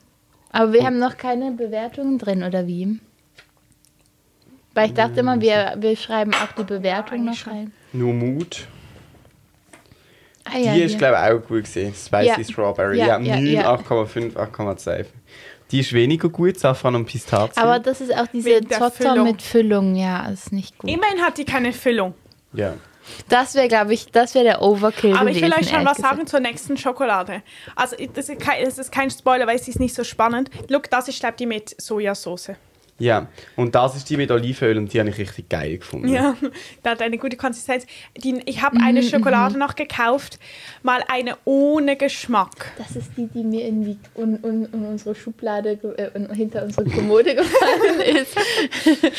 Aber 0.51 0.73
wir 0.73 0.85
haben 0.85 0.99
noch 0.99 1.15
keine 1.15 1.51
Bewertungen 1.51 2.17
drin, 2.17 2.43
oder 2.43 2.67
wie? 2.67 2.99
Weil 4.73 4.87
ich 4.89 4.93
dachte 4.93 5.21
immer, 5.21 5.39
wir, 5.39 5.75
wir 5.77 5.95
schreiben 5.95 6.33
auch 6.33 6.51
die 6.57 6.63
Bewertung 6.63 7.25
noch 7.25 7.47
rein. 7.47 7.71
Nur 7.93 8.13
Mut. 8.13 8.67
Ah, 10.43 10.57
ja, 10.57 10.73
die 10.73 10.81
ist, 10.81 10.91
hier. 10.91 10.99
glaube 10.99 11.15
ich, 11.15 11.33
auch 11.43 11.47
gut 11.47 11.63
gesehen. 11.63 11.93
Spicy 11.93 12.25
Ja. 12.25 12.43
Strawberry. 12.43 12.97
Ja, 12.99 13.05
Ja, 13.05 13.19
ja, 13.19 13.35
9, 13.35 13.47
ja. 13.47 13.73
8,5, 13.75 14.33
8,2. 14.35 15.05
Die 15.71 15.79
ist 15.81 15.91
weniger 15.93 16.29
gut, 16.29 16.59
Safran 16.59 16.95
und 16.95 17.05
Pistazien. 17.05 17.61
Aber 17.61 17.79
das 17.79 17.99
ist 18.01 18.13
auch 18.15 18.27
diese 18.27 18.49
Wegen 18.49 18.67
der 18.69 18.77
Zotter 18.79 18.91
Füllung. 19.11 19.23
mit 19.25 19.41
Füllung, 19.41 19.95
ja, 19.95 20.27
ist 20.29 20.51
nicht 20.53 20.77
gut. 20.77 20.89
Immerhin 20.89 21.21
hat 21.21 21.37
die 21.37 21.45
keine 21.45 21.73
Füllung. 21.73 22.13
ja. 22.53 22.73
Das 23.29 23.55
wäre, 23.55 23.69
glaube 23.69 23.93
ich, 23.93 24.07
das 24.11 24.35
wäre 24.35 24.43
der 24.43 24.61
Overkill 24.61 25.15
Aber 25.15 25.29
ich 25.29 25.37
gewesen. 25.37 25.43
will 25.53 25.57
euch 25.61 25.65
schon 25.67 25.75
ehrlich 25.75 25.87
was 25.91 25.95
gesagt. 25.95 26.15
sagen 26.15 26.27
zur 26.27 26.39
nächsten 26.41 26.75
Schokolade. 26.75 27.41
Also, 27.73 27.95
das 28.13 28.27
ist 28.27 28.41
kein, 28.41 28.65
das 28.65 28.77
ist 28.77 28.91
kein 28.91 29.09
Spoiler, 29.09 29.47
weil 29.47 29.55
es 29.55 29.65
ist 29.65 29.79
nicht 29.79 29.95
so 29.95 30.03
spannend. 30.03 30.49
Look, 30.67 30.89
das 30.89 31.07
ist, 31.07 31.21
glaube 31.21 31.35
ich, 31.35 31.37
die 31.37 31.45
mit 31.45 31.81
Sojasauce. 31.81 32.51
Ja. 32.99 33.27
Und 33.55 33.75
das 33.75 33.95
ist 33.95 34.09
die 34.09 34.17
mit 34.17 34.31
Olivenöl 34.31 34.77
und 34.77 34.93
die 34.93 34.99
habe 34.99 35.09
ich 35.09 35.17
richtig 35.17 35.49
geil 35.49 35.77
gefunden. 35.77 36.09
Ja, 36.09 36.35
da 36.83 36.91
hat 36.91 37.01
eine 37.01 37.17
gute 37.17 37.37
Konsistenz. 37.37 37.85
Die, 38.17 38.41
ich 38.45 38.61
habe 38.61 38.77
Mhm, 38.77 38.83
eine 38.83 39.03
Schokolade 39.03 39.57
noch 39.57 39.75
gekauft, 39.75 40.39
mal 40.83 41.03
eine 41.07 41.37
ohne 41.45 41.95
Geschmack. 41.95 42.71
Das 42.77 42.95
ist 42.95 43.11
die, 43.17 43.27
die 43.27 43.43
mir 43.43 43.65
in, 43.65 43.83
die, 43.83 43.97
in, 44.15 44.35
in, 44.43 44.65
in 44.65 44.85
unsere 44.85 45.15
Schublade, 45.15 45.79
äh, 45.97 46.09
in, 46.15 46.33
hinter 46.33 46.63
unsere 46.63 46.85
Kommode 46.89 47.35
gefallen 47.35 48.01
ist. 48.01 48.35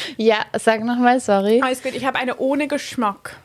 ja, 0.17 0.45
sag 0.59 0.85
nochmal, 0.85 1.21
sorry. 1.21 1.61
Alles 1.63 1.83
gut, 1.83 1.95
ich 1.95 2.05
habe 2.05 2.19
eine 2.19 2.37
ohne 2.39 2.69
Geschmack. 2.69 3.37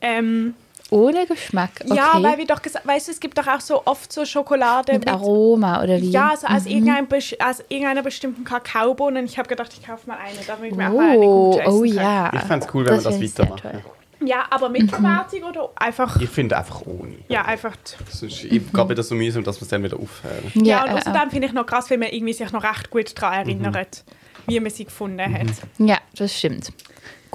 Ähm, 0.00 0.54
Ohne 0.90 1.26
Geschmack, 1.26 1.70
okay. 1.84 1.96
Ja, 1.96 2.12
weil 2.22 2.38
wir 2.38 2.46
doch 2.46 2.62
gesagt, 2.62 2.86
weißt 2.86 3.08
du, 3.08 3.12
es 3.12 3.18
gibt 3.20 3.36
doch 3.36 3.46
auch 3.48 3.60
so 3.60 3.82
oft 3.86 4.12
so 4.12 4.24
Schokolade 4.24 4.92
Mit 4.92 5.08
Aroma, 5.08 5.82
oder 5.82 6.00
wie? 6.00 6.10
Ja, 6.10 6.30
also 6.30 6.46
aus, 6.46 6.64
Mhm. 6.64 6.70
irgendein, 6.70 7.08
aus 7.40 7.64
irgendeiner 7.68 8.02
bestimmten 8.02 8.44
Kakaobohne. 8.44 9.22
Ich 9.24 9.36
habe 9.38 9.48
gedacht, 9.48 9.72
ich 9.72 9.84
kaufe 9.84 10.06
mal 10.08 10.16
eine, 10.18 10.38
damit 10.46 10.76
wir 10.78 10.88
auch 10.88 10.92
mal 10.92 11.10
eine 11.10 11.18
Oh, 11.18 11.50
gute 11.50 11.62
essen 11.64 11.72
oh 11.80 11.84
ja. 11.84 12.30
Ich 12.34 12.40
fände 12.42 12.66
es 12.66 12.74
cool, 12.74 12.86
wenn 12.86 12.96
wir 12.98 13.02
das 13.02 13.20
ich 13.20 13.32
sehr 13.34 13.50
weitermachen. 13.50 13.82
toll. 13.82 14.28
Ja, 14.28 14.44
aber 14.48 14.68
mit 14.70 14.88
Verwertung 14.88 15.42
oder 15.42 15.68
einfach. 15.76 16.20
Ich 16.20 16.30
finde 16.30 16.56
einfach 16.56 16.82
ohne. 16.86 17.16
Ja, 17.28 17.44
einfach. 17.44 17.76
Sonst 18.08 18.44
ich 18.44 18.72
glaube 18.72 18.90
wieder 18.90 19.02
so 19.02 19.14
mühsam, 19.14 19.44
dass 19.44 19.56
wir 19.58 19.62
es 19.62 19.68
dann 19.68 19.82
wieder 19.82 19.98
aufhören. 19.98 20.50
Ja, 20.54 20.84
und 20.84 20.90
äh, 20.90 20.92
außerdem 20.94 21.30
finde 21.30 21.48
ich 21.48 21.52
noch 21.52 21.66
krass, 21.66 21.90
weil 21.90 21.98
man 21.98 22.08
irgendwie 22.08 22.32
sich 22.32 22.50
noch 22.50 22.62
recht 22.64 22.88
gut 22.90 23.12
daran 23.20 23.40
erinnert, 23.48 24.04
wie 24.46 24.58
man 24.60 24.70
sie 24.70 24.84
gefunden 24.86 25.20
hat. 25.20 25.42
äh. 25.80 25.84
ja, 25.84 25.98
das 26.16 26.32
stimmt. 26.38 26.72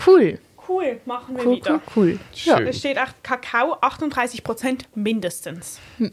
Cool, 0.07 0.39
Cool, 0.71 1.01
machen 1.05 1.35
wir 1.35 1.45
cool, 1.45 1.55
wieder. 1.57 1.81
cool, 1.95 2.13
cool. 2.13 2.19
Schön. 2.33 2.67
Es 2.67 2.79
steht 2.79 2.97
auch 2.97 3.09
Kakao 3.23 3.75
38% 3.81 4.85
mindestens. 4.95 5.79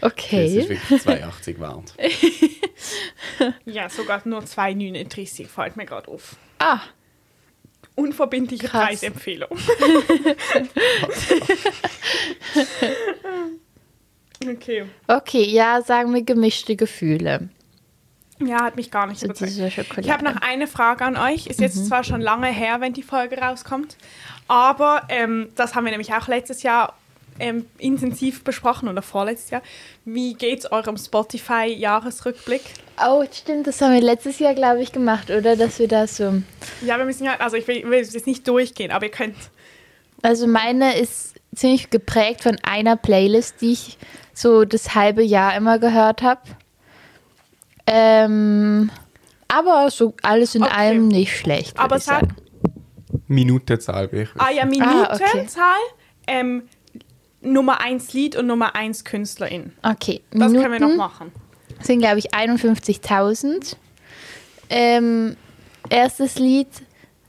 Das 0.00 0.12
Okay. 0.12 0.58
ist 0.58 0.68
wirklich 0.68 1.02
82 1.02 1.60
wert. 1.60 1.94
Ja, 3.64 3.88
sogar 3.88 4.22
nur 4.24 4.40
2,39 4.40 5.46
fällt 5.46 5.76
mir 5.76 5.86
gerade 5.86 6.08
auf. 6.08 6.34
Ah, 6.58 6.80
Unverbindliche 7.94 8.66
Krass. 8.68 8.86
Preisempfehlung. 8.86 9.48
okay. 14.48 14.84
okay, 15.06 15.44
ja, 15.44 15.82
sagen 15.82 16.14
wir 16.14 16.22
gemischte 16.22 16.76
Gefühle 16.76 17.48
Ja, 18.40 18.62
hat 18.62 18.76
mich 18.76 18.90
gar 18.90 19.06
nicht 19.06 19.18
zu 19.20 19.26
überzeugt. 19.26 19.98
Ich 19.98 20.10
habe 20.10 20.24
noch 20.24 20.36
eine 20.36 20.66
Frage 20.66 21.04
an 21.04 21.16
euch. 21.16 21.46
Ist 21.48 21.60
jetzt 21.60 21.76
Mhm. 21.76 21.84
zwar 21.84 22.04
schon 22.04 22.20
lange 22.20 22.46
her, 22.48 22.80
wenn 22.80 22.92
die 22.92 23.02
Folge 23.02 23.36
rauskommt, 23.38 23.96
aber 24.46 25.02
ähm, 25.08 25.48
das 25.56 25.74
haben 25.74 25.84
wir 25.84 25.90
nämlich 25.90 26.12
auch 26.14 26.28
letztes 26.28 26.62
Jahr 26.62 26.94
ähm, 27.40 27.66
intensiv 27.78 28.42
besprochen 28.44 28.88
oder 28.88 29.00
vorletztes 29.02 29.50
Jahr. 29.50 29.62
Wie 30.04 30.34
geht's 30.34 30.70
eurem 30.72 30.96
Spotify-Jahresrückblick? 30.96 32.62
Oh, 33.04 33.24
stimmt, 33.32 33.66
das 33.66 33.80
haben 33.80 33.92
wir 33.94 34.00
letztes 34.00 34.38
Jahr, 34.38 34.54
glaube 34.54 34.82
ich, 34.82 34.92
gemacht, 34.92 35.30
oder? 35.30 35.54
Dass 35.56 35.78
wir 35.78 35.88
das 35.88 36.16
so. 36.16 36.42
Ja, 36.84 36.98
wir 36.98 37.04
müssen 37.04 37.24
ja, 37.24 37.36
also 37.38 37.56
ich 37.56 37.66
will, 37.68 37.88
will 37.88 37.98
jetzt 38.00 38.26
nicht 38.26 38.46
durchgehen, 38.48 38.90
aber 38.90 39.06
ihr 39.06 39.12
könnt. 39.12 39.36
Also 40.22 40.46
meine 40.48 40.98
ist 40.98 41.34
ziemlich 41.54 41.90
geprägt 41.90 42.42
von 42.42 42.56
einer 42.62 42.96
Playlist, 42.96 43.60
die 43.60 43.72
ich 43.72 43.98
so 44.34 44.64
das 44.64 44.94
halbe 44.96 45.22
Jahr 45.22 45.54
immer 45.56 45.78
gehört 45.78 46.22
habe. 46.22 46.40
Ähm, 47.90 48.90
aber 49.48 49.90
so 49.90 50.14
alles 50.22 50.54
in 50.54 50.62
Okay. 50.62 50.72
allem 50.74 51.08
nicht 51.08 51.36
schlecht. 51.36 51.76
würd 51.76 51.84
Aber 51.84 51.96
ich 51.96 52.02
sag, 52.04 52.20
sagen. 52.20 52.36
Minutenzahl 53.26 54.08
bin 54.08 54.22
ich. 54.22 54.28
ah 54.38 54.50
ja, 54.50 54.62
Ah, 54.62 54.66
Minutenzahl, 54.66 55.76
ähm, 56.26 56.62
Nummer 57.40 57.80
1 57.80 58.12
Lied 58.12 58.36
und 58.36 58.46
Nummer 58.46 58.74
1 58.74 59.04
Künstlerin. 59.04 59.72
Okay, 59.82 60.20
Das 60.30 60.50
Minuten 60.52 60.62
können 60.70 60.80
wir 60.80 60.88
noch 60.88 60.96
machen. 60.96 61.32
sind, 61.80 62.00
glaube 62.00 62.18
ich, 62.18 62.34
51.000. 62.34 63.76
Ähm, 64.70 65.36
erstes 65.88 66.38
Lied 66.38 66.68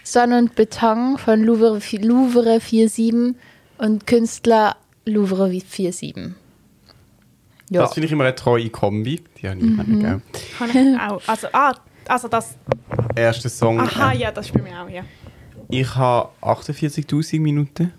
Sonne 0.03 0.39
und 0.39 0.55
Beton 0.55 1.17
von 1.17 1.41
Louvre, 1.43 1.79
Louvre 2.01 2.59
47 2.59 3.35
und 3.77 4.07
Künstler 4.07 4.75
Louvre 5.05 5.49
47. 5.49 6.33
Ja. 7.69 7.81
Das 7.81 7.93
finde 7.93 8.07
ich 8.07 8.11
immer 8.11 8.23
eine 8.23 8.35
treue 8.35 8.69
Kombi. 8.69 9.21
Die 9.37 9.47
habe 9.47 9.59
ich 9.59 9.65
mhm. 9.65 9.99
gell? 9.99 10.21
Kann 10.57 10.69
ich 10.69 10.99
auch. 10.99 11.21
Also, 11.27 11.47
ah, 11.53 11.73
also 12.07 12.27
das. 12.27 12.55
Erster 13.15 13.49
Song. 13.49 13.79
Aha, 13.79 14.11
äh, 14.11 14.17
ja, 14.17 14.31
das 14.31 14.47
spielen 14.47 14.65
wir 14.65 14.81
auch, 14.81 14.89
ja. 14.89 15.03
Ich 15.69 15.95
habe 15.95 16.29
48.000 16.41 17.39
Minuten. 17.39 17.93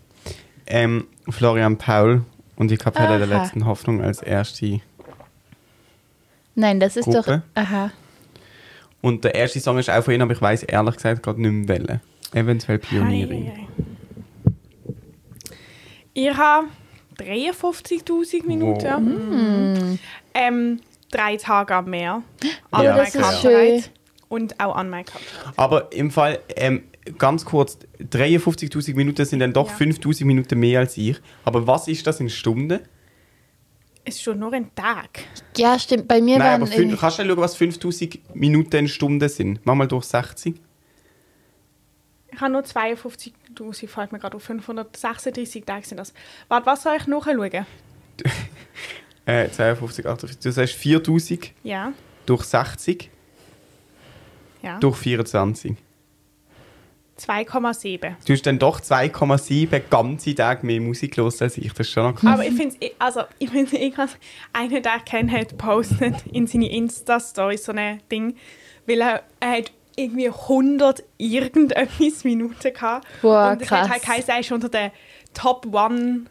Ähm, 0.66 1.06
Florian 1.28 1.78
Paul 1.78 2.24
und 2.56 2.70
die 2.70 2.76
Kapelle 2.76 3.18
der 3.18 3.28
Aha. 3.28 3.42
letzten 3.42 3.64
Hoffnung 3.64 4.02
als 4.02 4.22
erste. 4.22 4.80
Nein, 6.54 6.80
das 6.80 6.96
ist 6.96 7.04
Gruppe. 7.04 7.42
doch. 7.54 7.62
Aha. 7.62 7.90
Und 9.00 9.24
der 9.24 9.34
erste 9.34 9.60
Song 9.60 9.78
ist 9.78 9.88
auch 9.88 10.02
von 10.02 10.14
ihnen, 10.14 10.22
aber 10.22 10.32
ich 10.32 10.42
weiß 10.42 10.64
ehrlich 10.64 10.96
gesagt 10.96 11.22
gerade 11.22 11.40
nicht 11.40 11.68
mehr 11.68 11.68
welchen. 11.68 12.00
Eventuell 12.32 12.78
Pionierin. 12.78 13.46
Ei. 13.48 13.66
Ich 16.12 16.36
habe 16.36 16.66
53.000 17.20 18.46
Minuten. 18.46 18.84
Wow. 18.84 19.00
Mhm. 19.00 19.98
Ähm, 20.34 20.80
drei 21.10 21.36
Tage 21.36 21.74
am 21.74 21.86
Meer. 21.90 22.22
An 22.70 22.84
Ja, 22.84 22.96
das 22.96 23.14
ist 23.14 23.40
schön. 23.40 23.82
Und 24.28 24.60
auch 24.60 24.76
an 24.76 24.90
Copyright. 24.90 25.12
Aber 25.56 25.92
im 25.92 26.10
Fall, 26.10 26.38
ähm, 26.56 26.84
ganz 27.18 27.44
kurz, 27.44 27.78
53.000 27.98 28.94
Minuten 28.94 29.24
sind 29.24 29.40
dann 29.40 29.52
doch 29.52 29.68
Ja. 29.68 29.74
5.000 29.76 30.24
Minuten 30.24 30.58
mehr 30.58 30.80
als 30.80 30.96
ich. 30.96 31.16
Aber 31.44 31.66
was 31.66 31.88
ist 31.88 32.06
das 32.06 32.20
in 32.20 32.28
Stunden? 32.30 32.78
Ist 34.04 34.22
schon 34.22 34.38
nur 34.38 34.52
ein 34.52 34.74
Tag. 34.74 35.08
Ja, 35.56 35.78
stimmt. 35.78 36.08
Bei 36.08 36.20
mir 36.22 36.38
Nein, 36.38 36.60
waren 36.60 36.62
aber 36.62 36.70
fün- 36.72 36.96
kannst 36.96 37.18
du 37.18 37.24
schauen, 37.26 37.36
was 37.36 37.54
5.000 37.56 38.20
Minuten 38.34 38.76
in 38.76 38.88
Stunden 38.88 39.28
sind? 39.28 39.60
Mach 39.64 39.74
mal 39.74 39.86
durch 39.88 40.04
60. 40.04 40.54
Ich 42.32 42.40
habe 42.40 42.52
nur 42.52 42.62
52.000, 42.62 43.88
fällt 43.88 44.12
mir 44.12 44.18
gerade 44.18 44.36
auf. 44.36 44.42
536 44.42 45.64
Tage 45.64 45.86
sind 45.86 45.98
das. 45.98 46.12
Warte, 46.48 46.66
was 46.66 46.82
soll 46.82 46.96
ich 46.96 47.06
nachschauen? 47.06 47.66
Äh, 49.26 49.48
52, 49.50 50.06
58. 50.06 50.38
Du 50.40 50.50
sagst 50.50 50.74
4.000 50.76 51.50
Ja, 51.62 51.92
durch 52.26 52.42
60 52.42 53.10
ja. 54.62 54.78
durch 54.78 54.96
24. 54.96 55.76
2,7. 57.18 58.14
Du 58.26 58.32
hast 58.32 58.46
dann 58.46 58.58
doch 58.58 58.80
2,7 58.80 59.82
ganze 59.90 60.34
Tage 60.34 60.66
mehr 60.66 60.80
Musik 60.80 61.16
los 61.16 61.40
als 61.42 61.58
ich. 61.58 61.68
Das 61.68 61.80
ist 61.86 61.92
schon 61.92 62.04
noch 62.04 62.14
krass. 62.18 62.32
Aber 62.32 62.46
ich 62.46 62.54
finde 62.54 62.76
es, 62.80 62.90
also, 62.98 63.22
ich 63.38 63.50
finde 63.50 63.76
eh 63.76 63.90
krass, 63.90 64.16
einer, 64.52 64.80
der 64.80 65.00
kennt 65.00 65.30
hat, 65.30 65.56
postet 65.58 66.26
in 66.32 66.46
seine 66.46 66.70
Insta-Story 66.70 67.58
so 67.58 67.72
ein 67.72 68.00
Ding, 68.10 68.36
weil 68.86 69.02
er, 69.02 69.22
er 69.38 69.58
hat 69.58 69.72
irgendwie 70.04 70.28
100 70.28 71.02
irgendetwas 71.18 72.24
Minuten 72.24 72.72
gehabt. 72.72 73.06
Boah, 73.22 73.52
und 73.52 73.60
das 73.60 73.70
hat 73.70 73.80
krass. 73.80 73.90
halt 73.90 74.02
geheißen, 74.02 74.30
er 74.30 74.40
ist 74.40 74.52
unter 74.52 74.68
den 74.68 74.90
Top 75.34 75.66
1% 75.66 76.26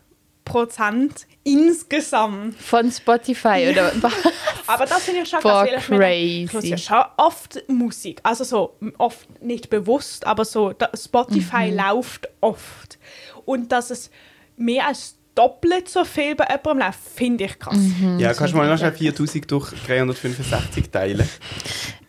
insgesamt. 1.43 2.55
von 2.59 2.91
Spotify 2.91 3.69
oder 3.71 3.91
was? 4.01 4.13
Aber 4.67 4.85
das 4.85 5.03
finde 5.03 5.21
ich 5.21 5.29
schon 5.29 5.41
Boah, 5.41 5.65
krass, 5.65 5.89
weil 5.89 6.43
ich 6.45 6.51
höre 6.53 6.61
crazy. 6.61 6.67
ja 6.69 6.77
schon 6.77 7.03
oft 7.17 7.63
Musik. 7.69 8.19
Also 8.23 8.43
so, 8.43 8.75
oft 8.97 9.41
nicht 9.41 9.69
bewusst, 9.69 10.25
aber 10.27 10.45
so, 10.45 10.73
Spotify 10.95 11.71
Mhm. 11.71 11.77
läuft 11.77 12.29
oft. 12.41 12.99
Und 13.45 13.71
dass 13.71 13.89
es 13.89 14.11
mehr 14.57 14.87
als 14.87 15.15
doppelt 15.33 15.89
so 15.89 16.03
viel 16.05 16.35
bei 16.35 16.45
jemandem 16.49 16.85
läuft, 16.87 16.99
finde 17.15 17.45
ich 17.45 17.57
krass. 17.57 17.77
Ja, 18.17 18.33
kannst 18.33 18.53
du 18.53 18.57
mal 18.57 18.67
noch 18.67 18.77
schnell 18.77 18.91
4000 18.93 19.49
durch 19.51 19.71
365 19.87 20.89
teilen? 20.91 21.27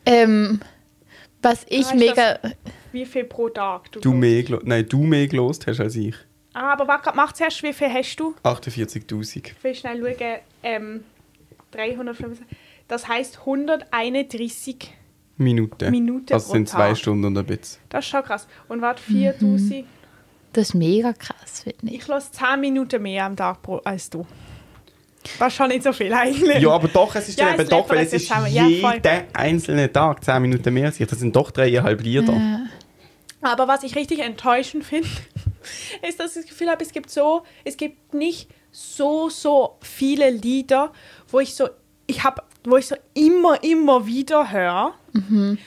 Ähm, 0.05 0.61
was 1.43 1.65
ich 1.69 1.81
Weißt 1.87 1.93
du, 1.93 1.97
mega. 1.97 2.39
Wie 2.93 3.07
viel 3.07 3.25
pro 3.25 3.49
Tag 3.49 3.93
du 3.93 4.01
Du 4.01 4.13
mehr, 4.13 4.45
nein, 4.65 4.87
du 4.89 5.03
mehr 5.03 5.27
gelost 5.29 5.67
hast 5.67 5.81
als 5.81 5.97
ich. 5.97 6.15
Ah, 6.53 6.73
aber 6.73 6.89
warte, 6.89 7.13
mach 7.15 7.33
zuerst, 7.33 7.63
wie 7.63 7.73
viel 7.73 7.93
hast 7.93 8.17
du? 8.17 8.35
48.000 8.43 9.37
Ich 9.47 9.65
will 9.65 9.75
schnell 9.75 10.01
schauen. 10.01 10.39
Ähm, 10.63 11.05
365. 11.71 12.45
Das 12.89 13.07
heisst 13.07 13.39
131. 13.41 14.93
Minuten. 15.37 15.91
Minuten 15.91 16.33
Also 16.33 16.47
pro 16.49 16.53
sind 16.55 16.69
zwei 16.69 16.89
Tag. 16.89 16.99
Stunden 16.99 17.25
und 17.27 17.39
ein 17.39 17.47
bisschen. 17.47 17.81
Das 17.89 18.05
ist 18.05 18.11
schon 18.11 18.23
krass. 18.23 18.47
Und 18.69 18.83
warte, 18.83 19.03
4000. 19.03 19.87
Das 20.53 20.69
ist 20.69 20.75
mega 20.75 21.13
krass, 21.13 21.63
finde 21.63 21.87
ich. 21.95 22.01
Ich 22.01 22.09
lasse 22.09 22.33
10 22.33 22.61
Minuten 22.61 23.01
mehr 23.03 23.25
am 23.25 23.37
Tag 23.37 23.63
pro, 23.63 23.77
als 23.79 24.11
du. 24.11 24.27
Das 25.39 25.49
ist 25.49 25.57
schon 25.57 25.69
nicht 25.69 25.83
so 25.83 25.93
viel 25.93 26.13
eigentlich. 26.13 26.63
Ja, 26.63 26.71
aber 26.71 26.89
doch, 26.89 27.15
es 27.15 27.29
ist 27.29 27.39
Ja, 27.39 27.49
ja, 27.49 27.55
eben 27.55 27.63
es 27.63 27.69
doch, 27.69 27.89
weil 27.91 27.99
es 27.99 28.13
ist 28.13 28.29
zusammen. 28.29 28.53
Ja, 28.53 28.67
jeden 28.67 29.03
einzelnen 29.35 29.93
Tag 29.93 30.25
10 30.25 30.41
Minuten 30.43 30.73
mehr. 30.73 30.91
Das 30.91 31.19
sind 31.19 31.37
doch 31.37 31.51
dreieinhalb 31.51 32.01
Lieder. 32.03 32.35
Aber 33.43 33.69
was 33.69 33.83
ich 33.83 33.97
richtig 33.97 34.21
enttäuschend 34.21 34.85
finde, 34.85 35.09
ist, 36.09 36.21
dass 36.21 36.37
ich 36.37 36.43
das 36.43 36.51
Gefühl 36.51 36.71
habe, 36.71 36.83
es 36.83 36.93
gibt 36.93 37.11
so, 37.11 37.43
es 37.65 37.77
gibt 37.77 38.15
nicht 38.15 38.51
so, 38.71 39.29
so 39.29 39.77
viele 39.81 40.31
Lieder, 40.31 40.93
wo 41.29 41.41
ich 41.41 41.55
so, 41.55 41.69
ich 42.07 42.25
habe, 42.25 42.43
wo 42.65 42.77
ich 42.77 42.87
so 42.87 42.97
immer, 43.15 43.63
immer 43.63 44.07
wieder 44.07 44.51
höre. 44.51 44.95
Und 45.13 45.59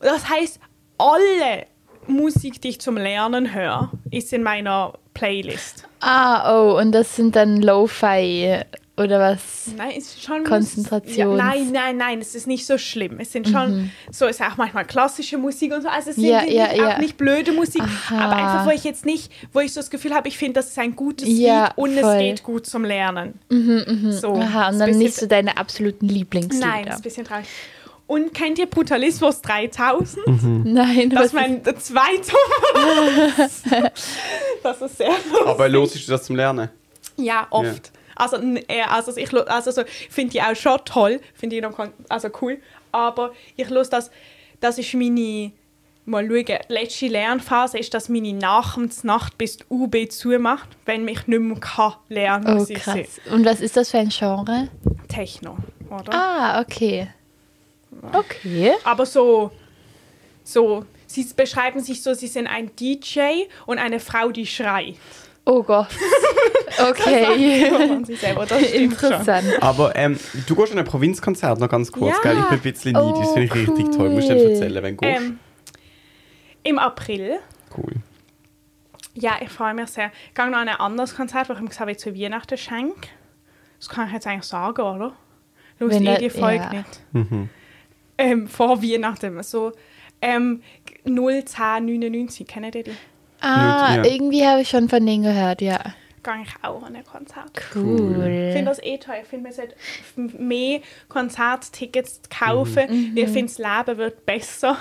das 0.00 0.28
heißt, 0.28 0.60
alle 0.98 1.66
Musik, 2.06 2.60
die 2.60 2.68
ich 2.70 2.80
zum 2.80 2.96
Lernen 2.96 3.54
höre, 3.54 3.90
ist 4.10 4.32
in 4.32 4.42
meiner 4.42 4.94
Playlist. 5.14 5.88
Ah, 6.00 6.60
oh, 6.60 6.78
und 6.78 6.92
das 6.92 7.16
sind 7.16 7.34
dann 7.36 7.62
Lo-Fi 7.62 8.60
oder 8.98 9.20
was? 9.20 9.40
Nein, 9.76 9.90
es 9.98 10.06
ist 10.14 10.22
schon 10.24 10.42
Konzentrations- 10.44 11.16
Ja, 11.16 11.26
nein, 11.26 11.70
nein, 11.72 11.96
nein, 11.98 12.18
es 12.20 12.34
ist 12.34 12.46
nicht 12.46 12.64
so 12.66 12.78
schlimm. 12.78 13.18
Es 13.20 13.30
sind 13.32 13.46
schon 13.48 13.90
so, 14.10 14.24
es 14.26 14.40
ist 14.40 14.42
auch 14.46 14.56
manchmal 14.56 14.84
klassische 14.86 15.36
Musik 15.36 15.74
und 15.74 15.82
so. 15.82 15.88
Also 15.88 16.10
es 16.10 16.16
sind 16.16 16.24
Ja, 16.24 16.42
nicht, 16.42 16.54
ja, 16.54 16.72
ja. 16.74 16.94
auch 16.94 16.98
nicht 16.98 17.16
blöde 17.18 17.52
Musik, 17.52 17.82
Aha. 17.82 18.18
aber 18.18 18.36
einfach, 18.36 18.66
wo 18.66 18.70
ich 18.70 18.84
jetzt 18.84 19.04
nicht, 19.04 19.30
wo 19.52 19.60
ich 19.60 19.72
so 19.72 19.80
das 19.80 19.90
Gefühl 19.90 20.14
habe, 20.14 20.28
ich 20.28 20.38
finde, 20.38 20.54
das 20.54 20.68
ist 20.68 20.78
ein 20.78 20.96
gutes 20.96 21.28
Ja, 21.28 21.64
Lied 21.66 21.72
und 21.76 21.98
voll. 21.98 22.12
es 22.14 22.18
geht 22.18 22.42
gut 22.42 22.66
zum 22.66 22.84
Lernen. 22.84 23.38
So, 23.50 24.34
Aha, 24.34 24.68
ist 24.68 24.72
und 24.74 24.78
dann 24.80 24.86
bisschen- 24.86 24.98
nicht 24.98 25.14
so 25.16 25.26
deine 25.26 25.56
absoluten 25.58 26.08
Lieblingslieder. 26.08 26.66
Nein, 26.66 26.84
das 26.86 26.94
ist 26.94 27.00
ein 27.00 27.02
bisschen 27.02 27.24
traurig. 27.26 27.46
Und 28.08 28.32
kennt 28.34 28.56
ihr 28.60 28.66
Brutalismus 28.66 29.42
3000? 29.42 30.24
Nein, 30.64 31.10
Das 31.10 31.18
was 31.18 31.26
ist 31.26 31.32
mein 31.34 31.62
der 31.64 31.76
zweite. 31.76 32.32
das 34.62 34.80
ist 34.80 34.96
sehr 34.96 35.10
lustig. 35.10 35.46
Aber 35.46 35.68
los 35.68 35.94
ist 35.96 36.08
das 36.08 36.22
zum 36.24 36.36
Lernen. 36.36 36.68
Ja, 37.16 37.46
oft. 37.50 37.90
Also, 38.16 38.36
äh, 38.68 38.82
also 38.82 39.16
ich 39.16 39.32
also 39.32 39.70
so, 39.70 39.82
finde 40.10 40.32
die 40.32 40.42
auch 40.42 40.56
schon 40.56 40.78
toll, 40.84 41.20
finde 41.34 41.56
ich 41.56 41.62
noch 41.62 41.78
also 42.08 42.28
cool, 42.40 42.58
aber 42.92 43.32
ich 43.56 43.68
los 43.68 43.90
das, 43.90 44.10
das 44.60 44.78
ist 44.78 44.94
meine, 44.94 45.52
mal 46.06 46.26
schauen, 46.26 46.58
letzte 46.68 47.08
Lernphase 47.08 47.78
ist, 47.78 47.94
dass 47.94 48.08
meine 48.08 48.32
Nacht 48.32 49.38
bis 49.38 49.58
die 49.58 49.64
UB 49.68 50.10
zumacht, 50.10 50.68
wenn 50.86 51.04
mich 51.04 51.26
nicht 51.26 51.40
mehr 51.40 51.58
kann 51.60 51.94
lernen 52.08 52.46
Oh, 52.48 52.54
muss 52.54 52.70
ich 52.70 52.78
krass. 52.78 53.20
Und 53.30 53.44
was 53.44 53.60
ist 53.60 53.76
das 53.76 53.90
für 53.90 53.98
ein 53.98 54.08
Genre? 54.08 54.68
Techno, 55.08 55.58
oder? 55.90 56.12
Ah, 56.12 56.60
okay. 56.60 57.08
Okay. 58.12 58.72
Aber 58.84 59.06
so, 59.06 59.50
so, 60.42 60.84
sie 61.06 61.24
beschreiben 61.36 61.80
sich 61.80 62.02
so, 62.02 62.14
sie 62.14 62.28
sind 62.28 62.46
ein 62.46 62.70
DJ 62.76 63.44
und 63.66 63.78
eine 63.78 64.00
Frau, 64.00 64.30
die 64.30 64.46
schreit. 64.46 64.96
Oh 65.46 65.62
Gott. 65.62 65.88
Okay. 66.78 67.70
Von 67.70 68.04
sich 68.04 68.20
selber, 68.20 68.44
das 68.44 68.68
stimmt 68.68 68.98
schon. 69.00 69.12
Interessant. 69.12 69.62
Aber 69.62 69.96
ähm, 69.96 70.18
du 70.46 70.54
gehst 70.54 70.72
an 70.72 70.78
ein 70.78 70.84
Provinzkonzert 70.84 71.58
noch 71.58 71.70
ganz 71.70 71.90
kurz, 71.90 72.14
Ja. 72.16 72.22
gell? 72.22 72.38
Ich 72.38 72.44
bin 72.48 72.58
ein 72.58 72.60
bisschen 72.72 72.92
neidisch, 72.92 73.18
das 73.20 73.32
finde 73.32 73.44
ich 73.44 73.52
Oh, 73.68 73.72
richtig 73.72 73.96
toll. 73.96 74.10
Musst 74.10 74.28
du 74.28 74.34
cool. 74.34 74.38
dir 74.40 74.50
erzählen, 74.50 74.82
wenn 74.82 74.96
du 74.96 75.00
gehst. 75.06 75.20
Ähm, 75.22 75.38
Im 76.64 76.78
April 76.78 77.38
Cool. 77.74 77.94
Ja, 79.14 79.36
ich 79.40 79.48
freue 79.48 79.72
mich 79.72 79.88
sehr. 79.88 80.10
Ich 80.28 80.34
gehe 80.34 80.50
noch 80.50 80.58
an 80.58 80.68
ein 80.68 80.76
anderes 80.76 81.14
Konzert, 81.16 81.48
das 81.48 81.56
ich 81.56 81.62
ihm 81.62 81.68
gesagt 81.70 81.88
habe, 81.88 81.96
zu 81.96 82.14
Weihnachten 82.14 82.58
schenke. 82.58 83.08
Das 83.78 83.88
kann 83.88 84.08
ich 84.08 84.12
jetzt 84.12 84.26
eigentlich 84.26 84.44
sagen, 84.44 84.82
oder? 84.82 85.12
Du 85.78 85.88
Wenn 85.88 86.06
eh 86.06 86.18
die 86.18 86.28
Folge 86.30 86.56
ja. 86.64 86.72
nicht. 86.72 87.00
Mhm. 87.12 87.48
Ähm, 88.18 88.48
vor 88.48 88.82
Weihnachten. 88.82 89.42
So 89.42 89.72
ähm, 90.20 90.62
01099, 91.06 92.46
kennt 92.46 92.74
ihr 92.74 92.82
die? 92.84 92.92
Ah, 93.40 93.96
Ja. 93.96 94.04
irgendwie 94.04 94.46
habe 94.46 94.62
ich 94.62 94.68
schon 94.68 94.88
von 94.88 95.04
denen 95.04 95.22
gehört, 95.24 95.60
ja. 95.60 95.78
Gehe 96.22 96.42
ich 96.42 96.64
auch 96.64 96.82
an 96.82 96.96
ein 96.96 97.04
Konzert. 97.04 97.50
Ich 97.56 97.76
Cool. 97.76 98.50
finde 98.52 98.64
das 98.64 98.82
eh 98.82 98.98
toll. 98.98 99.14
Ich 99.22 99.28
finde, 99.28 99.44
man 99.44 99.52
sollte 99.52 99.76
mehr 100.16 100.80
Konzerttickets 101.08 102.20
kaufen. 102.36 103.12
Ich 103.16 103.28
finde, 103.28 103.52
das 103.52 103.58
Leben 103.58 103.98
wird 103.98 104.26
besser, 104.26 104.76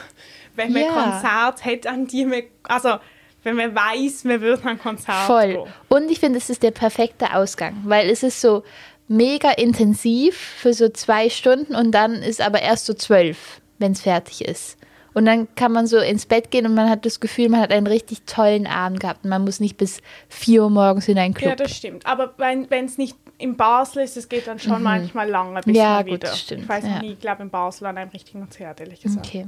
wenn 0.56 0.74
man 0.74 0.82
Ja. 0.84 0.90
Konzerte 0.92 1.66
hat, 1.66 1.88
an 1.88 2.08
die 2.08 2.26
man... 2.26 2.42
Also, 2.64 2.96
wenn 3.44 3.58
man 3.58 3.76
weiß, 3.76 4.24
man 4.24 4.42
wird 4.42 4.64
an 4.64 4.70
ein 4.72 4.80
Konzert 4.80 5.28
Voll. 5.28 5.48
gehen. 5.54 5.64
Und 5.90 6.10
ich 6.10 6.20
finde, 6.20 6.40
es 6.40 6.50
ist 6.50 6.64
der 6.64 6.72
perfekte 6.72 7.36
Ausgang, 7.36 7.82
weil 7.86 8.10
es 8.10 8.24
ist 8.24 8.42
so 8.42 8.64
mega 9.08 9.52
intensiv 9.52 10.36
für 10.36 10.74
so 10.74 10.90
zwei 10.90 11.30
Stunden 11.30 11.76
und 11.76 11.92
dann 11.92 12.14
ist 12.16 12.42
aber 12.42 12.64
erst 12.64 12.88
so 12.88 12.96
zwölf, 12.96 13.62
wenn 13.78 13.92
es 13.92 14.02
fertig 14.02 14.44
ist. 14.46 14.78
Und 15.16 15.26
dann 15.26 15.48
kann 15.56 15.72
man 15.72 15.88
so 15.88 15.98
ins 15.98 16.26
Bett 16.28 16.52
gehen 16.52 16.66
und 16.68 16.76
man 16.76 16.90
hat 16.90 17.06
das 17.06 17.20
Gefühl, 17.20 17.50
man 17.50 17.62
hat 17.62 17.72
einen 17.72 17.88
richtig 17.88 18.22
tollen 18.26 18.68
Abend 18.68 19.00
gehabt. 19.00 19.24
Und 19.24 19.30
man 19.32 19.44
muss 19.44 19.60
nicht 19.60 19.78
bis 19.78 20.02
4 20.30 20.64
Uhr 20.64 20.70
morgens 20.70 21.08
in 21.08 21.18
einen 21.18 21.34
Club. 21.34 21.50
Ja, 21.52 21.56
das 21.56 21.76
stimmt. 21.76 22.06
Aber 22.06 22.34
wenn 22.38 22.68
es 22.86 22.98
nicht 22.98 23.16
in 23.38 23.56
Basel 23.58 24.04
ist, 24.04 24.18
es 24.18 24.30
geht 24.30 24.46
dann 24.48 24.60
schon 24.60 24.84
manchmal 24.84 25.28
lange 25.30 25.56
bis 25.62 25.66
Mhm. 25.68 25.74
Ja, 25.76 26.02
gut, 26.02 26.12
wieder. 26.12 26.28
das 26.30 26.40
stimmt, 26.42 26.64
Ich 26.64 26.70
weiß 26.70 26.84
ja. 26.86 27.00
nie, 27.02 27.14
ich 27.14 27.20
glaube 27.20 27.44
in 27.44 27.50
Basel 27.50 27.88
an 27.88 27.98
einem 27.98 28.12
richtigen 28.12 28.42
Konzert, 28.42 28.80
ehrlich 28.82 29.00
gesagt. 29.02 29.26
okay. 29.26 29.48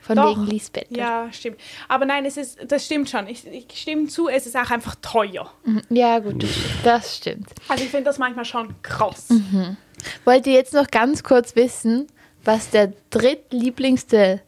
Von 0.00 0.16
Doch. 0.16 0.30
wegen 0.30 0.46
Lisbeth. 0.46 0.86
Ja, 0.90 1.28
stimmt. 1.32 1.58
Aber 1.88 2.06
nein, 2.06 2.24
es 2.24 2.36
ist, 2.38 2.58
das 2.70 2.84
stimmt 2.86 3.08
schon. 3.10 3.26
Ich, 3.28 3.46
ich 3.46 3.66
stimme 3.74 4.06
zu, 4.08 4.28
es 4.28 4.46
ist 4.46 4.56
auch 4.56 4.70
einfach 4.70 4.94
teuer. 5.02 5.50
Mhm. 5.64 5.82
Ja, 5.90 6.18
gut, 6.18 6.42
das 6.42 6.50
stimmt. 6.54 6.84
Das 6.84 7.16
stimmt. 7.16 7.48
Also 7.68 7.84
ich 7.84 7.90
finde 7.90 8.04
das 8.04 8.18
manchmal 8.18 8.44
schon 8.46 8.74
krass. 8.82 9.28
Mhm. 9.30 9.76
Wollt 10.24 10.46
ihr 10.46 10.54
jetzt 10.54 10.72
noch 10.74 10.88
ganz 10.88 11.22
kurz 11.22 11.54
wissen, 11.56 12.06
was 12.44 12.70
der 12.70 12.92
drittlieblingste 13.10 14.40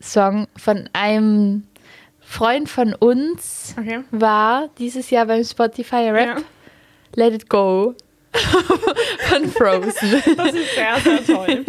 Song 0.00 0.46
von 0.56 0.88
einem 0.92 1.66
Freund 2.20 2.68
von 2.68 2.94
uns 2.94 3.74
Okay. 3.78 4.00
war 4.10 4.68
dieses 4.78 5.10
Jahr 5.10 5.26
beim 5.26 5.44
Spotify 5.44 6.10
Rap? 6.10 6.38
Ja. 6.38 6.42
Let 7.14 7.34
It 7.34 7.48
Go 7.48 7.94
von 9.28 9.48
Frozen. 9.50 10.22
Das 10.36 10.52
ist 10.54 10.74
sehr, 10.74 11.00
sehr 11.02 11.24
toll. 11.24 11.64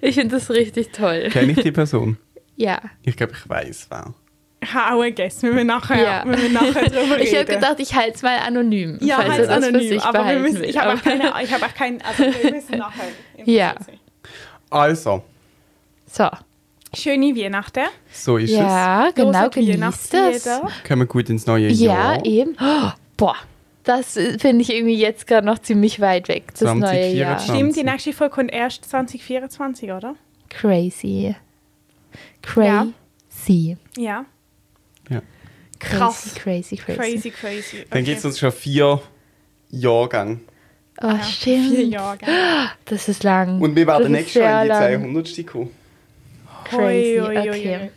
ich 0.00 0.14
finde 0.14 0.36
das 0.36 0.50
richtig 0.50 0.92
toll. 0.92 1.28
Kenne 1.32 1.52
ich 1.52 1.62
die 1.62 1.72
Person? 1.72 2.18
Ja. 2.56 2.80
Ich 3.02 3.16
glaube, 3.16 3.32
ich 3.32 3.48
weiß 3.48 3.86
wer. 3.90 4.14
Ich 4.62 4.72
habe 4.72 4.94
auch 4.96 5.02
gegessen. 5.02 5.56
Wir 5.56 5.64
nachher, 5.64 6.00
Ja. 6.00 6.24
wir 6.24 6.36
müssen 6.36 6.52
nachher 6.52 6.84
drüber 6.88 7.16
reden. 7.16 7.22
Ich 7.22 7.34
habe 7.34 7.46
gedacht, 7.46 7.80
ich 7.80 7.94
halte 7.96 8.14
es 8.14 8.22
mal 8.22 8.38
anonym, 8.38 8.98
ja, 9.00 9.16
falls 9.16 9.30
er 9.38 9.38
das 9.38 9.46
für 9.46 9.68
anonym. 9.70 9.88
sich 9.88 10.02
Aber 10.02 10.28
wir 10.28 10.38
müssen, 10.38 10.62
ich 10.62 10.78
habe 10.78 10.94
auch 10.96 11.02
keine, 11.02 11.32
ich 11.42 11.52
habe 11.52 11.66
auch 11.66 11.74
keinen, 11.74 12.00
also 12.02 12.22
wir 12.22 12.52
müssen 12.52 12.78
nachher. 12.78 13.06
Ja. 13.44 13.74
Also, 14.70 15.24
So. 16.06 16.28
Schöne 16.94 17.34
Weihnachten. 17.36 17.84
so 18.12 18.36
ist 18.36 18.50
Ja, 18.50 19.10
genau, 19.14 19.32
Hört 19.40 19.54
genießt 19.54 19.72
das. 19.72 20.12
Weihnachtslieder. 20.12 20.62
es. 20.82 20.88
Kommen 20.88 21.02
wir 21.02 21.06
gut 21.06 21.30
ins 21.30 21.46
neue 21.46 21.68
Ja, 21.68 22.14
Jahr. 22.14 22.24
eben. 22.26 22.56
Oh, 22.60 22.90
boah, 23.16 23.36
das 23.84 24.12
finde 24.38 24.62
ich 24.62 24.70
irgendwie 24.72 24.94
jetzt 24.96 25.26
gerade 25.26 25.46
noch 25.46 25.58
ziemlich 25.58 26.00
weit 26.00 26.28
weg, 26.28 26.52
das 26.52 26.62
neue 26.74 27.08
Jahr. 27.14 27.38
2024. 27.38 27.54
Stimmt, 27.54 27.76
die 27.76 27.84
nächste 27.84 28.12
Folge 28.12 28.34
kommt 28.34 28.52
erst 28.52 28.84
2024, 28.90 29.90
oder? 29.92 30.14
Crazy. 30.50 31.34
Crazy. 32.42 33.76
Ja. 33.96 34.24
Ja. 35.08 35.22
Krass. 35.78 36.34
Crazy, 36.34 36.76
crazy, 36.76 36.76
crazy. 36.76 36.96
Crazy, 36.98 37.30
crazy. 37.30 37.76
Dann 37.90 37.98
Okay. 38.00 38.02
gibt 38.04 38.18
es 38.18 38.24
uns 38.24 38.38
schon 38.38 38.52
vier 38.52 39.00
Jahrgänge. 39.70 40.40
Oh, 41.00 41.06
Ja, 41.08 41.22
stimmt. 41.22 41.74
Vier 41.74 41.84
Jahre. 41.86 42.18
gell? 42.18 42.28
Das 42.84 43.08
ist 43.08 43.24
lang. 43.24 43.60
Und 43.60 43.74
wir 43.74 43.86
werden 43.86 44.12
nächstes 44.12 44.34
Jahr 44.34 44.62
in 44.62 44.68
die 44.68 44.74
sehr 44.76 44.90
lang. 44.98 45.02
200. 45.02 45.46
kommen. 45.46 45.70
Crazy, 46.64 47.20
ui, 47.20 47.28
ui, 47.38 47.48
okay. 47.50 47.78
ui. 47.84 47.90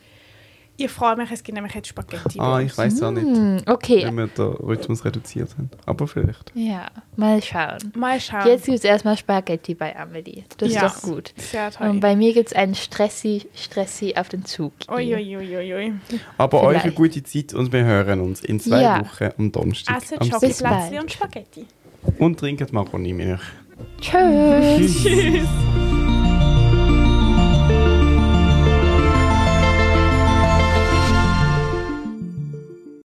Ich 0.78 0.92
freue 0.92 1.16
mich, 1.16 1.32
es 1.32 1.42
gibt 1.42 1.56
nämlich 1.56 1.74
jetzt 1.74 1.88
Spaghetti. 1.88 2.38
Ah, 2.38 2.60
ich 2.60 2.78
weiß 2.78 3.02
auch 3.04 3.12
nicht, 3.12 3.24
Hm, 3.26 3.62
okay. 3.66 4.04
wenn 4.06 4.16
wir 4.18 4.28
den 4.28 4.46
Rhythmus 4.46 5.06
reduziert 5.06 5.52
haben. 5.58 5.70
Aber 5.86 6.06
vielleicht. 6.06 6.52
Ja, 6.54 6.88
mal 7.16 7.42
schauen. 7.42 7.94
Mal 7.96 8.20
schauen. 8.20 8.46
Jetzt 8.46 8.66
gibt 8.66 8.80
es 8.80 8.84
erstmal 8.84 9.16
Spaghetti 9.16 9.74
bei 9.74 9.96
Amelie. 9.98 10.44
Das 10.58 10.74
Ja. 10.74 10.88
ist 10.88 10.98
doch 10.98 11.02
gut. 11.04 11.34
Sehr 11.38 11.72
toll. 11.72 11.88
Und 11.92 12.02
bei 12.02 12.18
mir 12.18 12.34
gibt 12.34 12.50
es 12.50 12.54
einen 12.58 12.76
Stressi, 12.76 13.48
Stressi 13.56 14.16
auf 14.18 14.28
den 14.28 14.44
Zug. 14.44 14.74
Ui, 14.94 15.16
ui, 15.16 15.38
ui, 15.38 15.56
ui, 15.58 15.74
ui. 15.76 15.94
Aber 16.38 16.62
euch 16.64 16.68
eine 16.72 16.80
Vielleicht. 16.92 16.96
gute 16.98 17.24
Zeit 17.24 17.54
und 17.54 17.72
wir 17.72 17.86
hören 17.86 18.20
uns 18.20 18.42
in 18.42 18.60
zwei 18.60 18.82
Ja. 18.82 19.00
Wochen 19.00 19.30
am 19.38 19.52
Donnerstag. 19.54 20.04
Schokolade 20.04 20.56
bald. 20.62 21.02
und 21.04 21.10
Spaghetti. 21.10 21.66
Und 22.20 22.38
trinken 22.38 22.68
Maroni-Milch. 22.74 23.40
Tschüss. 24.02 25.04
Tschüss. 25.04 25.48